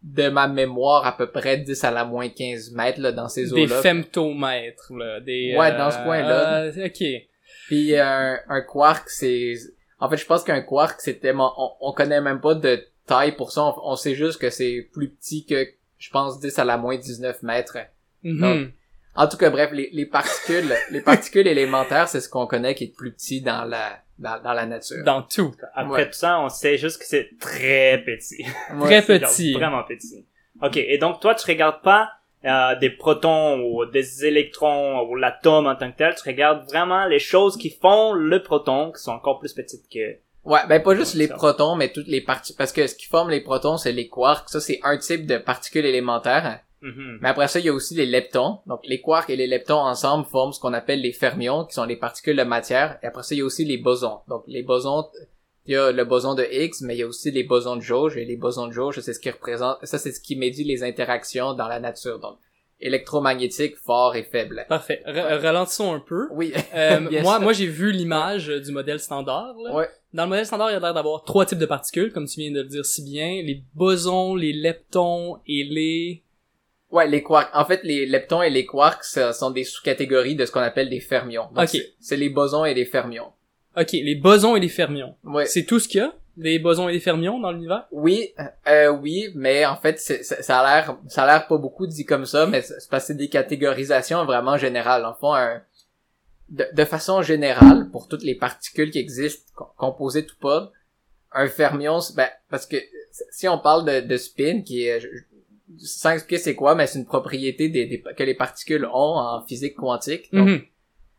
de 0.03 0.29
ma 0.29 0.47
mémoire 0.47 1.05
à 1.07 1.17
peu 1.17 1.27
près 1.31 1.59
10 1.59 1.83
à 1.85 1.91
la 1.91 2.05
moins 2.05 2.29
15 2.29 2.71
mètres 2.71 3.01
là, 3.01 3.11
dans 3.13 3.29
ces 3.29 3.47
des 3.47 3.53
eaux-là. 3.65 3.83
femtomètres, 3.83 4.93
là. 4.95 5.21
Des, 5.21 5.57
Ouais, 5.59 5.77
dans 5.77 5.91
ce 5.91 5.97
coin-là. 6.05 6.63
euh, 6.63 6.87
ok. 6.87 7.05
Puis 7.67 7.97
un, 7.97 8.39
un 8.49 8.61
quark, 8.63 9.09
c'est... 9.11 9.55
En 9.99 10.09
fait, 10.09 10.17
je 10.17 10.25
pense 10.25 10.45
qu'un 10.45 10.61
quark, 10.63 11.01
c'est 11.01 11.15
tellement... 11.21 11.53
On, 11.59 11.89
on 11.89 11.93
connaît 11.93 12.21
même 12.21 12.41
pas 12.41 12.55
de 12.55 12.87
taille 13.07 13.33
pour 13.33 13.51
ça. 13.51 13.65
On, 13.65 13.75
on 13.83 13.97
sait 13.97 14.15
juste 14.15 14.41
que 14.41 14.51
c'est 14.51 14.89
plus 14.93 15.11
petit 15.11 15.45
que, 15.45 15.67
je 15.99 16.11
pense, 16.11 16.39
10 16.39 16.59
à 16.61 16.65
la 16.65 16.77
moins 16.77 16.97
19 16.97 17.43
mètres. 17.43 17.79
Mhm. 18.23 18.71
En 19.19 19.29
tout 19.29 19.37
cas, 19.37 19.51
bref, 19.51 19.71
les, 19.73 19.91
les 19.93 20.07
particules 20.07 20.73
les 20.91 21.01
particules 21.01 21.47
élémentaires, 21.47 22.09
c'est 22.09 22.21
ce 22.21 22.29
qu'on 22.29 22.47
connaît 22.47 22.75
qui 22.75 22.85
est 22.85 22.95
plus 22.97 23.13
petit 23.13 23.41
dans 23.43 23.65
la 23.65 23.99
dans, 24.19 24.41
dans 24.43 24.53
la 24.53 24.67
nature. 24.67 25.05
Dans 25.05 25.23
tout. 25.23 25.55
Après 25.75 26.03
Ouais. 26.03 26.07
tout 26.07 26.13
ça, 26.15 26.41
on 26.41 26.49
sait 26.49 26.77
juste 26.79 26.99
que 26.99 27.05
c'est 27.07 27.31
très 27.41 28.03
petit. 28.05 28.45
Très 28.81 29.03
genre 29.07 29.07
petit. 29.21 29.53
Vraiment 29.55 29.83
petit. 29.85 30.27
Ok, 30.63 30.77
et 30.77 30.99
donc 30.99 31.21
toi, 31.21 31.35
tu 31.37 31.47
regardes 31.47 31.83
pas 31.83 32.11
euh, 32.45 32.77
des 32.79 32.91
protons 32.91 33.61
ou 33.61 33.85
des 33.87 34.25
électrons 34.25 35.03
ou 35.09 35.15
l'atome 35.15 35.67
en 35.67 35.77
tant 35.77 35.91
que 35.93 35.97
tel, 35.99 36.15
tu 36.15 36.29
regardes 36.29 36.65
vraiment 36.69 37.07
les 37.07 37.19
choses 37.19 37.57
qui 37.57 37.71
font 37.71 38.13
le 38.13 38.43
proton, 38.43 38.93
qui 38.93 39.03
sont 39.03 39.13
encore 39.13 39.39
plus 39.41 39.53
petites 39.53 39.89
que... 39.93 40.17
Ouais, 40.45 40.61
ben 40.69 40.83
pas 40.83 40.95
juste 40.95 41.15
les 41.15 41.29
protons, 41.29 41.75
mais 41.77 41.93
toutes 41.93 42.07
les 42.07 42.21
parties 42.21 42.55
parce 42.55 42.73
que 42.73 42.87
ce 42.87 42.95
qui 42.95 43.07
forme 43.07 43.31
les 43.31 43.41
protons, 43.41 43.77
c'est 43.77 43.93
les 43.93 44.09
quarks. 44.09 44.49
Ça, 44.49 44.61
c'est 44.61 44.81
un 44.83 44.97
type 44.97 45.27
de 45.27 45.37
particules 45.39 45.85
Mhm. 46.81 47.19
Mais 47.21 47.29
après 47.29 47.49
ça, 47.49 47.59
il 47.59 47.67
y 47.67 47.69
a 47.69 47.73
aussi 47.73 47.95
les 47.95 48.07
leptons. 48.07 48.59
Donc, 48.67 48.81
les 48.85 49.01
quarks 49.01 49.31
et 49.31 49.37
les 49.37 49.47
leptons 49.47 49.79
ensemble 49.81 50.27
forment 50.27 50.53
ce 50.53 50.61
qu'on 50.61 50.73
appelle 50.73 51.01
les 51.01 51.13
fermions, 51.13 51.65
qui 51.65 51.75
sont 51.75 51.85
les 51.85 51.97
particules 51.97 52.37
de 52.37 52.43
matière. 52.45 52.99
Et 53.03 53.07
après 53.07 53.23
ça, 53.23 53.35
il 53.35 53.39
y 53.39 53.41
a 53.41 53.45
aussi 53.45 53.65
les 53.65 53.79
bosons. 53.79 54.21
Donc, 54.29 54.45
les 54.47 54.63
bosons, 54.63 55.05
il 55.67 55.73
y 55.73 55.77
a 55.77 55.91
le 55.93 56.05
boson 56.05 56.35
de 56.35 56.45
Higgs, 56.45 56.77
mais 56.83 56.95
il 56.97 57.01
y 57.01 57.03
a 57.03 57.07
aussi 57.07 57.31
les 57.31 57.45
bosons 57.45 57.77
de 57.77 57.83
jauge. 57.83 58.17
Et 58.17 58.25
les 58.25 58.37
bosons 58.37 58.69
de 58.69 58.73
jauge, 58.73 59.01
c'est 59.01 59.13
ce 59.13 59.21
qui 59.21 59.31
représente, 59.31 59.79
ça, 59.85 59.99
c'est 59.99 60.13
ce 60.13 60.21
qui 60.21 60.37
médit 60.37 60.65
les 60.65 60.83
interactions 60.85 61.53
dans 61.55 61.69
la 61.69 61.81
nature. 61.81 62.19
Donc, 62.21 62.39
électromagnétique, 62.81 63.77
fort 63.77 64.15
et 64.17 64.23
faible. 64.23 64.65
Parfait. 64.69 65.03
Re- 65.07 65.41
Ralentissons 65.41 65.93
un 65.95 66.01
peu. 66.01 66.29
Oui. 66.31 66.53
Euh, 66.75 67.01
moi, 67.23 67.39
moi, 67.41 67.53
j'ai 67.53 67.67
vu 67.67 67.91
l'image 67.93 68.49
euh, 68.51 68.61
du 68.61 68.73
modèle 68.73 69.01
standard. 69.01 69.55
Là. 69.65 69.75
Ouais. 69.75 69.89
Dans 70.15 70.25
le 70.25 70.29
modèle 70.31 70.47
standard, 70.47 70.71
il 70.71 70.75
y 70.75 70.77
a 70.77 70.81
l'air 70.81 70.95
d'avoir 70.95 71.25
trois 71.25 71.45
types 71.45 71.59
de 71.59 71.67
particules, 71.67 72.13
comme 72.13 72.27
tu 72.27 72.41
viens 72.41 72.53
de 72.53 72.63
le 72.63 72.69
dire 72.69 72.85
si 72.85 73.03
bien. 73.03 73.43
Les 73.45 73.63
bosons, 73.75 74.35
les 74.35 74.53
leptons 74.53 75.39
et 75.47 75.65
les... 75.65 76.23
Ouais, 76.91 77.07
les 77.07 77.23
quarks. 77.23 77.51
En 77.55 77.65
fait, 77.67 77.81
les 77.85 78.07
leptons 78.07 78.43
et 78.43 78.51
les 78.51 78.65
quarks 78.65 79.05
ce 79.05 79.33
sont 79.33 79.51
des 79.51 79.65
sous-catégories 79.65 80.35
de 80.37 80.47
ce 80.47 80.53
qu'on 80.53 80.61
appelle 80.61 80.89
des 80.89 81.01
fermions. 81.01 81.49
Donc, 81.55 81.65
Ok. 81.75 81.81
c'est- 82.01 82.17
les 82.17 82.31
bosons 82.31 82.65
et 82.65 82.73
les 82.75 82.87
fermions. 82.87 83.33
Ok, 83.77 83.93
les 83.93 84.15
bosons 84.15 84.57
et 84.57 84.61
les 84.61 84.69
fermions. 84.69 85.15
Ouais. 85.23 85.47
C'est 85.47 85.65
tout 85.65 85.79
ce 85.79 85.87
qu'il 85.89 86.01
y 86.01 86.05
a? 86.05 86.13
Les 86.39 86.59
bosons 86.59 86.89
et 86.89 86.93
les 86.93 87.01
fermions 87.01 87.39
dans 87.41 87.51
l'univers? 87.53 87.87
Oui, 87.91 88.33
euh, 88.69 88.89
oui, 88.89 89.29
mais 89.35 89.67
en 89.67 89.77
fait, 89.77 89.99
ça 89.99 90.61
a 90.61 90.65
l'air, 90.81 90.97
ça 91.09 91.25
a 91.25 91.27
l'air 91.27 91.47
pas 91.47 91.59
beaucoup 91.59 91.87
dit 91.87 92.05
comme 92.05 92.27
ça, 92.27 92.47
mais 92.47 92.63
c'est 92.63 92.75
parce 92.89 93.05
que 93.05 93.07
c'est 93.09 93.17
des 93.17 93.29
catégorisations 93.29 94.25
vraiment 94.25 94.57
générales. 94.57 95.05
En 95.05 95.15
fond, 95.15 95.35
un, 95.35 95.61
de, 96.49 96.65
de 96.73 96.85
façon 96.85 97.23
générale, 97.23 97.89
pour 97.91 98.07
toutes 98.09 98.23
les 98.23 98.37
particules 98.37 98.91
qui 98.93 98.99
existent, 99.01 99.51
com- 99.55 99.67
composites 99.77 100.33
ou 100.33 100.37
pas, 100.41 100.71
un 101.33 101.49
fermion, 101.49 101.99
ben, 102.17 102.29
parce 102.51 102.67
que 102.67 102.77
si 103.31 103.49
on 103.49 103.59
parle 103.59 103.85
de, 103.85 104.07
de 104.07 104.17
spin, 104.17 104.63
qui 104.63 104.85
est, 104.87 105.01
sans 105.77 106.11
expliquer 106.13 106.39
c'est 106.43 106.55
quoi, 106.55 106.75
mais 106.75 106.87
c'est 106.87 106.99
une 106.99 107.05
propriété 107.07 107.69
des, 107.69 107.87
des- 107.87 108.03
que 108.03 108.23
les 108.23 108.35
particules 108.35 108.85
ont 108.87 109.17
en 109.19 109.43
physique 109.47 109.75
quantique. 109.77 110.33
Donc, 110.33 110.49
Mhm. 110.49 110.63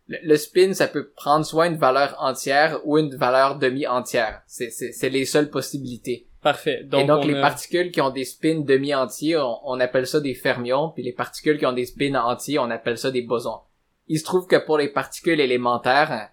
le, 0.08 0.18
le 0.24 0.38
spin, 0.38 0.74
ça 0.74 0.88
peut 0.88 1.12
prendre 1.16 1.46
soit 1.46 1.68
une 1.68 1.78
valeur 1.78 2.16
entière 2.20 2.80
ou 2.86 2.98
une 2.98 3.16
valeur 3.16 3.58
demi-entière. 3.60 4.42
C'est, 4.48 5.10
les 5.10 5.26
seules 5.26 5.50
possibilités. 5.50 6.28
Parfait. 6.42 6.84
Donc, 6.86 7.04
et 7.04 7.06
donc 7.06 7.24
on 7.24 7.28
les 7.28 7.36
a- 7.36 7.42
particules 7.42 7.92
qui 7.92 8.00
ont 8.02 8.10
des 8.12 8.24
spins 8.26 8.62
demi-entiers, 8.62 9.38
on, 9.38 9.58
on 9.66 9.80
appelle 9.80 10.08
ça 10.08 10.20
des 10.22 10.34
fermions, 10.34 10.90
puis 10.90 11.04
les 11.04 11.12
particules 11.14 11.58
qui 11.60 11.66
ont 11.66 11.74
des 11.74 11.86
spins 11.86 12.16
entiers, 12.16 12.58
on 12.60 12.70
appelle 12.72 12.98
ça 12.98 13.12
des 13.12 13.22
bosons. 13.24 13.60
Il 14.08 14.18
se 14.20 14.24
trouve 14.24 14.48
que 14.48 14.56
pour 14.56 14.78
les 14.78 14.88
particules 14.88 15.40
élémentaires, 15.42 16.30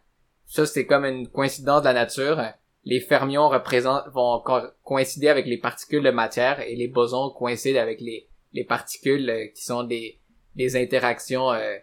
ça 0.47 0.65
c'est 0.65 0.87
comme 0.87 1.05
une 1.05 1.27
coïncidence 1.29 1.81
de 1.83 1.87
la 1.87 1.93
nature, 1.93 2.41
les 2.87 3.01
fermions 3.01 3.49
représentent 3.51 4.07
vont 4.15 4.41
co- 4.43 4.69
coïncider 4.85 5.29
avec 5.29 5.45
les 5.47 5.59
particules 5.59 6.03
de 6.03 6.11
matière 6.11 6.61
et 6.61 6.75
les 6.77 6.89
bosons 6.89 7.29
coïncident 7.31 7.81
avec 7.81 8.01
les 8.01 8.27
les 8.55 8.65
particules 8.65 9.29
euh, 9.29 9.47
qui 9.55 9.63
sont 9.65 9.83
des 9.83 10.19
des 10.55 10.75
interactions 10.77 11.51
euh, 11.53 11.77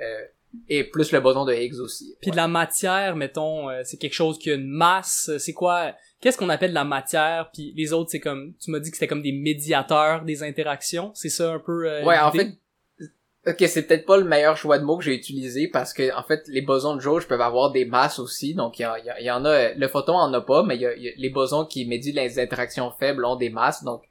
euh, 0.00 0.22
et 0.68 0.82
plus 0.84 1.12
le 1.12 1.20
boson 1.20 1.44
de 1.44 1.52
Higgs 1.54 1.78
aussi. 1.80 2.16
Puis 2.22 2.30
de 2.30 2.36
la 2.36 2.48
matière, 2.48 3.14
mettons, 3.14 3.68
euh, 3.70 3.82
c'est 3.84 3.98
quelque 3.98 4.14
chose 4.14 4.38
qui 4.38 4.50
a 4.50 4.54
une 4.54 4.66
masse. 4.66 5.30
C'est 5.38 5.52
quoi 5.52 5.92
Qu'est-ce 6.20 6.38
qu'on 6.38 6.48
appelle 6.48 6.70
de 6.70 6.74
la 6.74 6.84
matière? 6.84 7.50
Puis 7.52 7.74
les 7.76 7.92
autres, 7.92 8.10
c'est 8.10 8.20
comme 8.20 8.54
tu 8.58 8.70
m'as 8.70 8.78
dit 8.80 8.90
que 8.90 8.96
c'était 8.96 9.06
comme 9.06 9.20
des 9.22 9.32
médiateurs 9.32 10.24
des 10.24 10.42
interactions. 10.42 11.10
C'est 11.14 11.28
ça 11.28 11.52
un 11.52 11.58
peu. 11.58 11.86
euh, 11.86 12.02
Ouais, 12.04 12.18
en 12.18 12.32
fait, 12.32 12.48
ok, 13.46 13.64
c'est 13.68 13.82
peut-être 13.86 14.06
pas 14.06 14.16
le 14.16 14.24
meilleur 14.24 14.56
choix 14.56 14.78
de 14.78 14.84
mots 14.84 14.98
que 14.98 15.04
j'ai 15.04 15.14
utilisé 15.14 15.68
parce 15.68 15.92
que 15.92 16.14
en 16.16 16.22
fait, 16.22 16.42
les 16.48 16.62
bosons 16.62 16.96
de 16.96 17.00
jauge 17.00 17.26
peuvent 17.28 17.40
avoir 17.40 17.70
des 17.70 17.84
masses 17.84 18.18
aussi. 18.18 18.54
Donc 18.54 18.78
il 18.78 18.82
y, 18.82 19.28
a- 19.28 19.36
en 19.36 19.44
a, 19.44 19.72
le 19.74 19.88
photon 19.88 20.14
en 20.14 20.32
a 20.34 20.40
pas, 20.40 20.62
mais 20.62 20.76
il 20.76 20.80
y 20.82 20.86
a, 20.86 20.96
y 20.96 21.08
a- 21.08 21.12
les 21.16 21.30
bosons 21.30 21.64
qui 21.64 21.86
médient 21.86 22.14
les 22.14 22.38
interactions 22.38 22.90
faibles 22.98 23.24
ont 23.24 23.36
des 23.36 23.50
masses. 23.50 23.84
Donc 23.84 24.02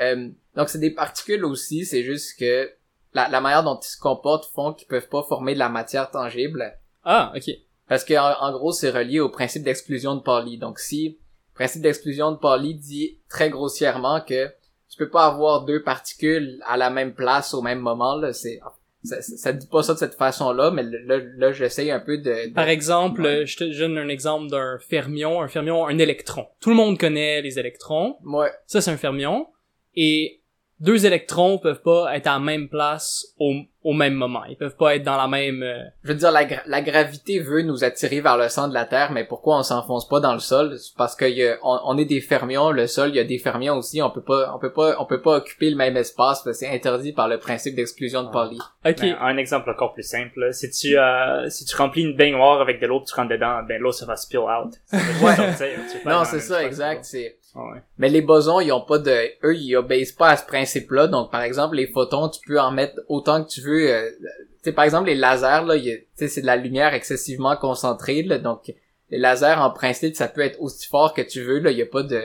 euh, 0.00 0.28
donc 0.56 0.68
c'est 0.68 0.78
des 0.80 0.90
particules 0.90 1.44
aussi. 1.44 1.84
C'est 1.84 2.02
juste 2.02 2.38
que 2.38 2.70
la, 3.12 3.28
la 3.28 3.40
manière 3.40 3.62
dont 3.62 3.78
ils 3.80 3.86
se 3.88 3.98
comportent 3.98 4.50
font 4.54 4.72
qu'ils 4.72 4.88
peuvent 4.88 5.08
pas 5.08 5.22
former 5.22 5.54
de 5.54 5.58
la 5.60 5.68
matière 5.68 6.10
tangible. 6.10 6.76
Ah, 7.04 7.32
ok. 7.36 7.50
Parce 7.88 8.04
que 8.04 8.14
en, 8.14 8.40
en 8.40 8.52
gros, 8.52 8.72
c'est 8.72 8.90
relié 8.90 9.20
au 9.20 9.28
principe 9.28 9.62
d'exclusion 9.62 10.16
de 10.16 10.20
Pauli. 10.20 10.58
Donc 10.58 10.78
si 10.78 11.10
le 11.10 11.54
principe 11.54 11.82
d'exclusion 11.82 12.32
de 12.32 12.36
Pauli 12.38 12.74
dit 12.74 13.18
très 13.28 13.50
grossièrement 13.50 14.20
que 14.20 14.50
tu 14.94 14.98
peux 15.04 15.10
pas 15.10 15.26
avoir 15.26 15.64
deux 15.64 15.82
particules 15.82 16.60
à 16.66 16.76
la 16.76 16.90
même 16.90 17.14
place 17.14 17.52
au 17.54 17.62
même 17.62 17.80
moment, 17.80 18.16
là, 18.16 18.32
c'est 18.32 18.60
ça, 19.02 19.20
ça, 19.20 19.36
ça 19.36 19.52
dit 19.52 19.66
pas 19.66 19.82
ça 19.82 19.94
de 19.94 19.98
cette 19.98 20.14
façon-là, 20.14 20.70
mais 20.70 20.82
là, 20.82 21.18
là 21.36 21.52
j'essaye 21.52 21.90
un 21.90 22.00
peu 22.00 22.16
de, 22.18 22.48
de- 22.48 22.54
Par 22.54 22.68
exemple, 22.68 23.20
Ouais. 23.22 23.44
je 23.44 23.56
te 23.58 23.78
donne 23.78 23.98
un 23.98 24.08
exemple 24.08 24.48
d'un 24.48 24.78
fermion. 24.78 25.42
Un 25.42 25.48
fermion, 25.48 25.86
un 25.86 25.98
électron. 25.98 26.46
Tout 26.60 26.70
le 26.70 26.76
monde 26.76 26.96
connaît 26.98 27.42
les 27.42 27.58
électrons. 27.58 28.16
Ouais, 28.24 28.50
Ça, 28.66 28.80
c'est 28.80 28.90
un 28.90 28.96
fermion. 28.96 29.48
Et 29.94 30.40
deux 30.80 31.06
électrons 31.06 31.58
peuvent 31.58 31.82
pas 31.82 32.14
être 32.16 32.26
à 32.26 32.32
la 32.34 32.38
même 32.40 32.68
place 32.68 33.26
au, 33.38 33.54
au 33.84 33.92
même 33.92 34.14
moment. 34.14 34.44
Ils 34.48 34.56
peuvent 34.56 34.76
pas 34.76 34.96
être 34.96 35.02
dans 35.04 35.16
la 35.16 35.28
même... 35.28 35.62
euh, 35.62 35.78
je 36.02 36.08
veux 36.08 36.14
dire 36.18 36.32
la, 36.32 36.44
gra- 36.44 36.62
la 36.66 36.82
gravité 36.82 37.38
veut 37.38 37.62
nous 37.62 37.84
attirer 37.84 38.20
vers 38.20 38.36
le 38.36 38.48
centre 38.48 38.70
de 38.70 38.74
la 38.74 38.84
Terre, 38.84 39.12
mais 39.12 39.24
pourquoi 39.24 39.58
on 39.58 39.62
s'enfonce 39.62 40.08
pas 40.08 40.20
dans 40.20 40.32
le 40.32 40.40
sol? 40.40 40.76
C'est 40.78 40.94
parce 40.96 41.14
que 41.14 41.24
y 41.26 41.46
a- 41.46 41.58
on, 41.62 41.78
on 41.84 41.96
est 41.98 42.04
des 42.04 42.20
fermions, 42.20 42.70
le 42.70 42.86
sol, 42.86 43.10
il 43.10 43.16
y 43.16 43.20
a 43.20 43.24
des 43.24 43.38
fermions 43.38 43.76
aussi, 43.76 44.02
on 44.02 44.10
peut 44.10 44.22
pas 44.22 44.52
on 44.54 44.58
peut 44.58 44.72
pas 44.72 44.96
on 44.98 45.06
peut 45.06 45.22
pas 45.22 45.36
occuper 45.36 45.70
le 45.70 45.76
même 45.76 45.96
espace, 45.96 46.42
parce 46.42 46.58
que 46.58 46.64
c'est 46.66 46.68
interdit 46.74 47.12
par 47.12 47.28
le 47.28 47.38
principe 47.38 47.76
d'exclusion 47.76 48.24
de 48.24 48.30
Pauli. 48.30 48.58
Ok. 48.84 49.00
Ben, 49.00 49.16
un 49.20 49.36
exemple 49.36 49.70
encore 49.70 49.92
plus 49.94 50.02
simple, 50.02 50.40
là. 50.40 50.52
si 50.52 50.70
tu 50.70 50.98
euh, 50.98 51.48
si 51.50 51.64
tu 51.64 51.76
remplis 51.76 52.02
une 52.02 52.16
baignoire 52.16 52.60
avec 52.60 52.80
de 52.80 52.86
l'eau, 52.86 53.02
tu 53.06 53.14
rentres 53.14 53.30
dedans, 53.30 53.60
ben 53.68 53.80
l'eau 53.80 53.92
ça 53.92 54.06
va 54.06 54.16
spill 54.16 54.40
out. 54.40 54.74
Ça 54.86 54.96
va 54.98 55.26
Ouais. 55.26 55.36
sortir, 55.36 55.68
Non, 56.04 56.24
c'est 56.24 56.40
ça, 56.40 56.64
exact, 56.64 57.04
c'est 57.04 57.38
Ah 57.56 57.60
ouais. 57.72 57.78
Mais 57.98 58.08
les 58.08 58.20
bosons, 58.22 58.60
ils 58.60 58.72
ont 58.72 58.80
pas 58.80 58.98
de, 58.98 59.14
eux, 59.44 59.54
ils 59.56 59.76
obéissent 59.76 60.12
pas 60.12 60.30
à 60.30 60.36
ce 60.36 60.44
principe-là. 60.44 61.06
Donc, 61.06 61.30
par 61.30 61.42
exemple, 61.42 61.76
les 61.76 61.86
photons, 61.86 62.28
tu 62.28 62.40
peux 62.46 62.58
en 62.60 62.70
mettre 62.72 63.00
autant 63.08 63.44
que 63.44 63.48
tu 63.48 63.60
veux. 63.60 63.88
euh, 63.90 64.10
tu 64.20 64.70
sais, 64.70 64.72
par 64.72 64.84
exemple, 64.84 65.06
les 65.08 65.14
lasers, 65.14 65.64
là, 65.66 65.74
c'est 66.16 66.40
de 66.40 66.46
la 66.46 66.56
lumière 66.56 66.94
excessivement 66.94 67.56
concentrée, 67.56 68.22
là, 68.22 68.38
donc 68.38 68.72
les 69.10 69.18
lasers, 69.18 69.58
en 69.58 69.70
principe, 69.70 70.16
ça 70.16 70.26
peut 70.26 70.40
être 70.40 70.60
aussi 70.60 70.88
fort 70.88 71.14
que 71.14 71.22
tu 71.22 71.42
veux, 71.42 71.58
là. 71.60 71.70
Il 71.70 71.76
y 71.78 71.82
a 71.82 71.86
pas 71.86 72.02
de, 72.02 72.22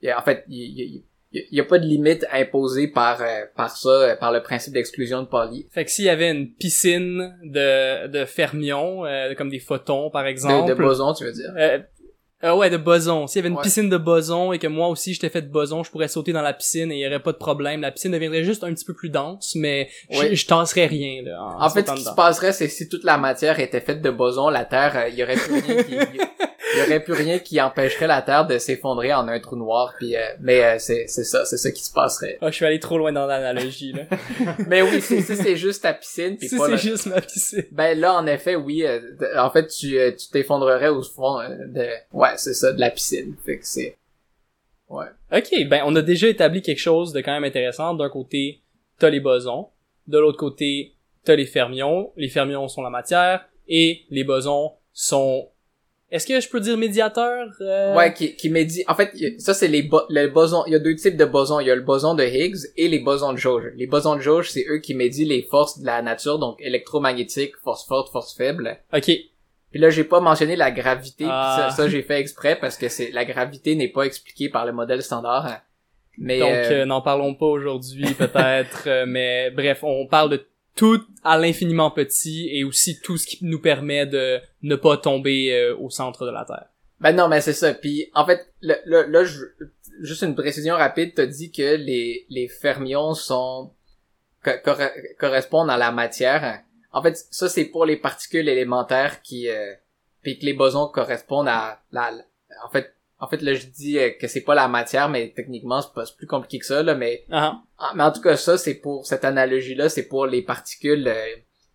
il 0.00 0.06
y 0.06 0.10
a- 0.10 0.18
en 0.18 0.22
fait, 0.22 0.44
il 0.48 0.56
y, 0.56 0.82
a- 0.82 1.00
il 1.50 1.56
y 1.56 1.60
a 1.60 1.64
pas 1.64 1.80
de 1.80 1.84
limite 1.84 2.24
imposée 2.32 2.86
par, 2.86 3.20
euh, 3.20 3.26
par 3.56 3.76
ça, 3.76 3.88
euh, 3.88 4.16
par 4.16 4.30
le 4.32 4.40
principe 4.40 4.72
d'exclusion 4.72 5.22
de 5.22 5.26
Pauli. 5.26 5.66
Fait 5.72 5.84
que 5.84 5.90
s'il 5.90 6.04
y 6.04 6.08
avait 6.08 6.30
une 6.30 6.52
piscine 6.52 7.36
de, 7.42 8.06
de 8.06 8.24
fermions, 8.24 9.04
euh, 9.04 9.34
comme 9.34 9.50
des 9.50 9.58
photons 9.58 10.10
par 10.10 10.26
exemple. 10.26 10.68
De, 10.68 10.74
de 10.74 10.78
boson, 10.84 11.12
tu 11.12 11.24
veux 11.24 11.32
dire? 11.32 11.52
Euh, 12.44 12.54
ouais, 12.54 12.68
de 12.68 12.76
boson. 12.76 13.26
S'il 13.26 13.38
y 13.38 13.40
avait 13.40 13.48
une 13.48 13.56
Ouais. 13.56 13.62
piscine 13.62 13.88
de 13.88 13.96
boson 13.96 14.52
et 14.52 14.58
que 14.58 14.66
moi 14.66 14.88
aussi 14.88 15.14
j'étais 15.14 15.30
fait 15.30 15.40
de 15.42 15.48
boson, 15.50 15.82
je 15.82 15.90
pourrais 15.90 16.08
sauter 16.08 16.32
dans 16.32 16.42
la 16.42 16.52
piscine 16.52 16.92
et 16.92 16.96
il 16.96 17.00
y 17.00 17.06
aurait 17.06 17.22
pas 17.22 17.32
de 17.32 17.38
problème. 17.38 17.80
La 17.80 17.90
piscine 17.90 18.12
deviendrait 18.12 18.44
juste 18.44 18.62
un 18.64 18.74
petit 18.74 18.84
peu 18.84 18.92
plus 18.92 19.08
dense, 19.08 19.54
mais 19.56 19.88
je- 20.10 20.18
Ouais. 20.18 20.34
je, 20.36 20.46
tasserais 20.46 20.86
rien, 20.86 21.22
là. 21.22 21.42
En, 21.42 21.64
En 21.66 21.70
fait, 21.70 21.88
ce 21.88 21.94
qui 21.94 22.02
se 22.04 22.10
passerait, 22.14 22.52
c'est 22.52 22.68
si 22.68 22.88
toute 22.88 23.04
la 23.04 23.16
matière 23.16 23.58
était 23.60 23.80
faite 23.80 24.02
de 24.02 24.10
boson, 24.10 24.50
la 24.50 24.64
Terre, 24.66 24.92
euh, 24.96 25.08
il 25.08 25.14
y 25.14 25.22
aurait 25.22 25.36
plus 25.36 25.54
rien 25.60 25.82
qui, 25.82 25.94
il 26.74 26.78
y 26.78 26.82
aurait 26.82 27.00
plus 27.02 27.12
rien 27.12 27.38
qui 27.38 27.60
empêcherait 27.60 28.06
la 28.06 28.22
Terre 28.22 28.46
de 28.46 28.58
s'effondrer 28.58 29.12
en 29.14 29.26
un 29.28 29.40
trou 29.40 29.56
noir. 29.56 29.94
Puis, 29.98 30.16
euh, 30.16 30.20
mais 30.40 30.62
euh, 30.64 30.76
c'est 30.78 31.06
c'est 31.06 31.24
ça, 31.24 31.44
c'est 31.44 31.56
ça 31.56 31.70
qui 31.70 31.82
se 31.84 31.92
passerait. 31.92 32.38
Ah, 32.40 32.50
je 32.50 32.56
suis 32.56 32.64
allé 32.66 32.78
trop 32.80 32.98
loin 32.98 33.12
dans 33.12 33.26
l'analogie, 33.26 33.92
là. 33.92 34.02
mais 34.68 34.82
oui, 34.82 35.00
si 35.00 35.22
si 35.22 35.36
c'est 35.36 35.56
juste 35.56 35.82
ta 35.82 35.94
piscine, 35.94 36.36
puis 36.36 36.48
si 36.48 36.58
c'est 36.58 36.70
le- 36.70 36.76
juste 36.76 37.06
ma 37.06 37.20
piscine. 37.20 37.64
Ben 37.72 37.98
là, 37.98 38.14
en 38.14 38.26
effet, 38.26 38.56
oui. 38.56 38.84
euh, 38.84 39.00
en 39.36 39.50
fait, 39.50 39.66
tu 39.68 39.98
euh, 39.98 40.12
tu 40.12 40.28
t'effondrerais 40.30 40.88
au 40.88 41.02
fond 41.02 41.40
euh, 41.40 41.48
de... 41.66 41.86
Ouais, 42.12 42.30
c'est 42.36 42.54
ça, 42.54 42.72
de 42.72 42.80
la 42.80 42.90
piscine. 42.90 43.34
Fait 43.44 43.58
que 43.58 43.66
c'est... 43.66 43.96
Ouais. 44.88 45.06
Ok, 45.32 45.48
ben 45.68 45.82
on 45.86 45.96
a 45.96 46.02
déjà 46.02 46.28
établi 46.28 46.60
quelque 46.62 46.78
chose 46.78 47.12
de 47.12 47.20
quand 47.20 47.32
même 47.32 47.44
intéressant. 47.44 47.94
D'un 47.94 48.10
côté, 48.10 48.62
t'as 48.98 49.10
les 49.10 49.20
bosons. 49.20 49.68
De 50.06 50.18
l'autre 50.18 50.38
côté, 50.38 50.92
t'as 51.24 51.34
les 51.36 51.46
fermions. 51.46 52.12
Les 52.16 52.28
fermions 52.28 52.68
sont 52.68 52.82
la 52.82 52.90
matière. 52.90 53.46
Et 53.66 54.02
les 54.10 54.24
bosons 54.24 54.72
sont... 54.92 55.48
Est-ce 56.14 56.26
que 56.28 56.40
je 56.40 56.48
peux 56.48 56.60
dire 56.60 56.76
médiateurs? 56.78 57.48
euh? 57.60 57.94
Ouais, 57.96 58.12
qui, 58.14 58.36
qui 58.36 58.48
médit... 58.48 58.84
En 58.86 58.94
fait, 58.94 59.10
ça, 59.38 59.52
c'est 59.52 59.66
les 59.66 59.82
bo- 59.82 60.04
le 60.08 60.28
boson... 60.28 60.62
Il 60.68 60.72
y 60.72 60.76
a 60.76 60.78
deux 60.78 60.94
types 60.94 61.16
de 61.16 61.24
bosons. 61.24 61.58
Il 61.58 61.66
y 61.66 61.70
a 61.70 61.74
le 61.74 61.82
boson 61.82 62.14
de 62.14 62.22
Higgs 62.22 62.56
et 62.76 62.86
les 62.86 63.00
bosons 63.00 63.32
de 63.32 63.36
jauge. 63.38 63.64
Les 63.76 63.88
bosons 63.88 64.14
de 64.14 64.20
jauge, 64.20 64.48
c'est 64.50 64.64
eux 64.68 64.78
qui 64.78 64.94
médient 64.94 65.26
les 65.26 65.42
forces 65.42 65.80
de 65.80 65.86
la 65.86 66.00
nature, 66.02 66.38
donc 66.38 66.56
électromagnétique, 66.60 67.52
force 67.64 67.84
forte, 67.86 68.12
force 68.12 68.34
faible. 68.36 68.78
Ok. 68.94 69.06
Puis 69.06 69.80
là, 69.80 69.90
j'ai 69.90 70.04
pas 70.04 70.20
mentionné 70.20 70.54
la 70.54 70.70
gravité. 70.70 71.24
puis 71.24 71.28
Ah. 71.28 71.68
ça, 71.70 71.76
ça, 71.76 71.88
j'ai 71.88 72.02
fait 72.02 72.20
exprès 72.20 72.56
parce 72.60 72.76
que 72.78 72.88
c'est 72.88 73.10
la 73.10 73.24
gravité 73.24 73.74
n'est 73.74 73.88
pas 73.88 74.04
expliquée 74.04 74.48
par 74.48 74.64
le 74.66 74.72
modèle 74.72 75.02
standard. 75.02 75.62
Mais 76.16 76.38
Donc, 76.38 76.48
euh, 76.52 76.70
euh, 76.82 76.84
n'en 76.84 77.00
parlons 77.02 77.34
pas 77.34 77.46
aujourd'hui, 77.46 78.06
peut-être. 78.16 78.84
euh, 78.86 79.04
mais 79.04 79.50
bref, 79.50 79.80
on 79.82 80.06
parle 80.06 80.30
de 80.30 80.46
tout 80.74 81.00
à 81.22 81.38
l'infiniment 81.38 81.90
petit 81.90 82.48
et 82.52 82.64
aussi 82.64 83.00
tout 83.00 83.16
ce 83.16 83.26
qui 83.26 83.44
nous 83.44 83.60
permet 83.60 84.06
de 84.06 84.40
ne 84.62 84.76
pas 84.76 84.96
tomber 84.96 85.54
euh, 85.54 85.76
au 85.78 85.90
centre 85.90 86.26
de 86.26 86.30
la 86.30 86.44
Terre. 86.44 86.66
Ben 87.00 87.12
non, 87.12 87.28
mais 87.28 87.40
c'est 87.40 87.52
ça. 87.52 87.74
Puis 87.74 88.10
en 88.14 88.24
fait, 88.26 88.52
le- 88.60 88.76
le- 88.86 89.02
là, 89.10 89.24
juste 90.00 90.22
une 90.22 90.34
précision 90.34 90.74
rapide, 90.76 91.12
t'as 91.14 91.26
dit 91.26 91.52
que 91.52 91.76
les, 91.76 92.26
les 92.28 92.48
fermions 92.48 93.14
sont 93.14 93.72
co- 94.44 94.50
corre- 94.64 94.90
correspondent 95.18 95.70
à 95.70 95.76
la 95.76 95.92
matière. 95.92 96.62
En 96.92 97.02
fait, 97.02 97.16
ça 97.30 97.48
c'est 97.48 97.64
pour 97.66 97.84
les 97.86 97.96
particules 97.96 98.48
élémentaires 98.48 99.22
qui, 99.22 99.48
euh, 99.48 99.74
puis 100.22 100.38
que 100.38 100.44
les 100.46 100.54
bosons 100.54 100.88
correspondent 100.88 101.48
à 101.48 101.82
la- 101.92 102.12
en 102.64 102.70
fait, 102.70 102.93
en 103.24 103.28
fait 103.28 103.40
là 103.40 103.54
je 103.54 103.66
dis 103.66 103.98
euh, 103.98 104.10
que 104.20 104.28
c'est 104.28 104.42
pas 104.42 104.54
la 104.54 104.68
matière, 104.68 105.08
mais 105.08 105.32
techniquement 105.34 105.80
c'est 105.80 105.94
pas 105.94 106.04
plus 106.16 106.26
compliqué 106.26 106.58
que 106.58 106.66
ça 106.66 106.82
là, 106.82 106.94
mais 106.94 107.24
Ah, 107.30 107.62
ah, 107.78 107.92
mais 107.94 108.02
en 108.02 108.12
tout 108.12 108.20
cas, 108.20 108.36
ça, 108.36 108.58
c'est 108.58 108.74
pour 108.74 109.06
cette 109.06 109.24
analogie-là, 109.24 109.88
c'est 109.88 110.06
pour 110.06 110.26
les 110.26 110.42
particules 110.42 111.08
euh, 111.08 111.26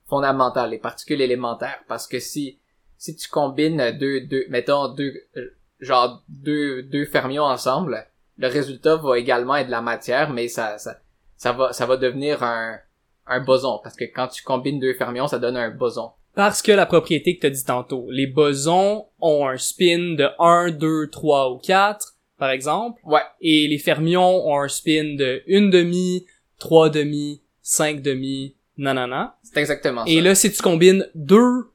fondamentales, 0.08 0.70
les 0.70 0.78
particules 0.78 1.22
élémentaires. 1.22 1.80
Parce 1.88 2.08
que 2.08 2.20
si 2.20 2.60
si 2.98 3.16
tu 3.16 3.30
combines 3.30 3.98
deux, 3.98 4.22
deux 4.22 4.46
mettons 4.50 4.90
deux 4.90 5.14
euh, 5.38 5.50
genre 5.80 6.22
deux 6.28 6.84
deux 6.84 7.06
fermions 7.06 7.46
ensemble, 7.46 8.06
le 8.38 8.48
résultat 8.48 8.98
va 8.98 9.18
également 9.18 9.56
être 9.56 9.68
de 9.68 9.72
la 9.72 9.82
matière, 9.82 10.30
mais 10.30 10.48
ça 10.48 10.78
ça 10.78 11.00
ça 11.36 11.52
va 11.52 11.74
ça 11.74 11.88
va 11.88 11.98
devenir 11.98 12.44
un 12.44 12.78
un 13.26 13.40
boson 13.40 13.80
parce 13.84 13.96
que 13.96 14.06
quand 14.06 14.28
tu 14.28 14.44
combines 14.44 14.80
deux 14.80 14.94
fermions, 14.94 15.28
ça 15.28 15.40
donne 15.40 15.58
un 15.58 15.72
boson. 15.72 16.12
Parce 16.40 16.62
que 16.62 16.72
la 16.72 16.86
propriété 16.86 17.36
que 17.36 17.42
tu 17.42 17.48
as 17.48 17.50
dit 17.50 17.66
tantôt, 17.66 18.08
les 18.10 18.26
bosons 18.26 19.08
ont 19.20 19.46
un 19.46 19.58
spin 19.58 20.16
de 20.16 20.26
1, 20.40 20.72
2, 20.72 21.10
3 21.10 21.52
ou 21.52 21.58
4, 21.58 22.16
par 22.38 22.50
exemple, 22.52 23.02
Ouais, 23.04 23.20
et 23.42 23.68
les 23.68 23.78
fermions 23.78 24.48
ont 24.48 24.58
un 24.62 24.70
spin 24.70 25.16
de 25.18 25.44
1 25.50 25.68
demi, 25.68 26.26
3 26.60 26.92
demi, 26.92 27.42
5 27.62 28.02
demi, 28.02 28.56
nanana. 28.78 29.36
c'est 29.44 29.60
exactement 29.60 30.06
ça. 30.06 30.10
Et 30.14 30.22
là, 30.22 30.34
si 30.34 30.50
tu 30.50 30.62
combines 30.62 31.10
deux, 31.14 31.72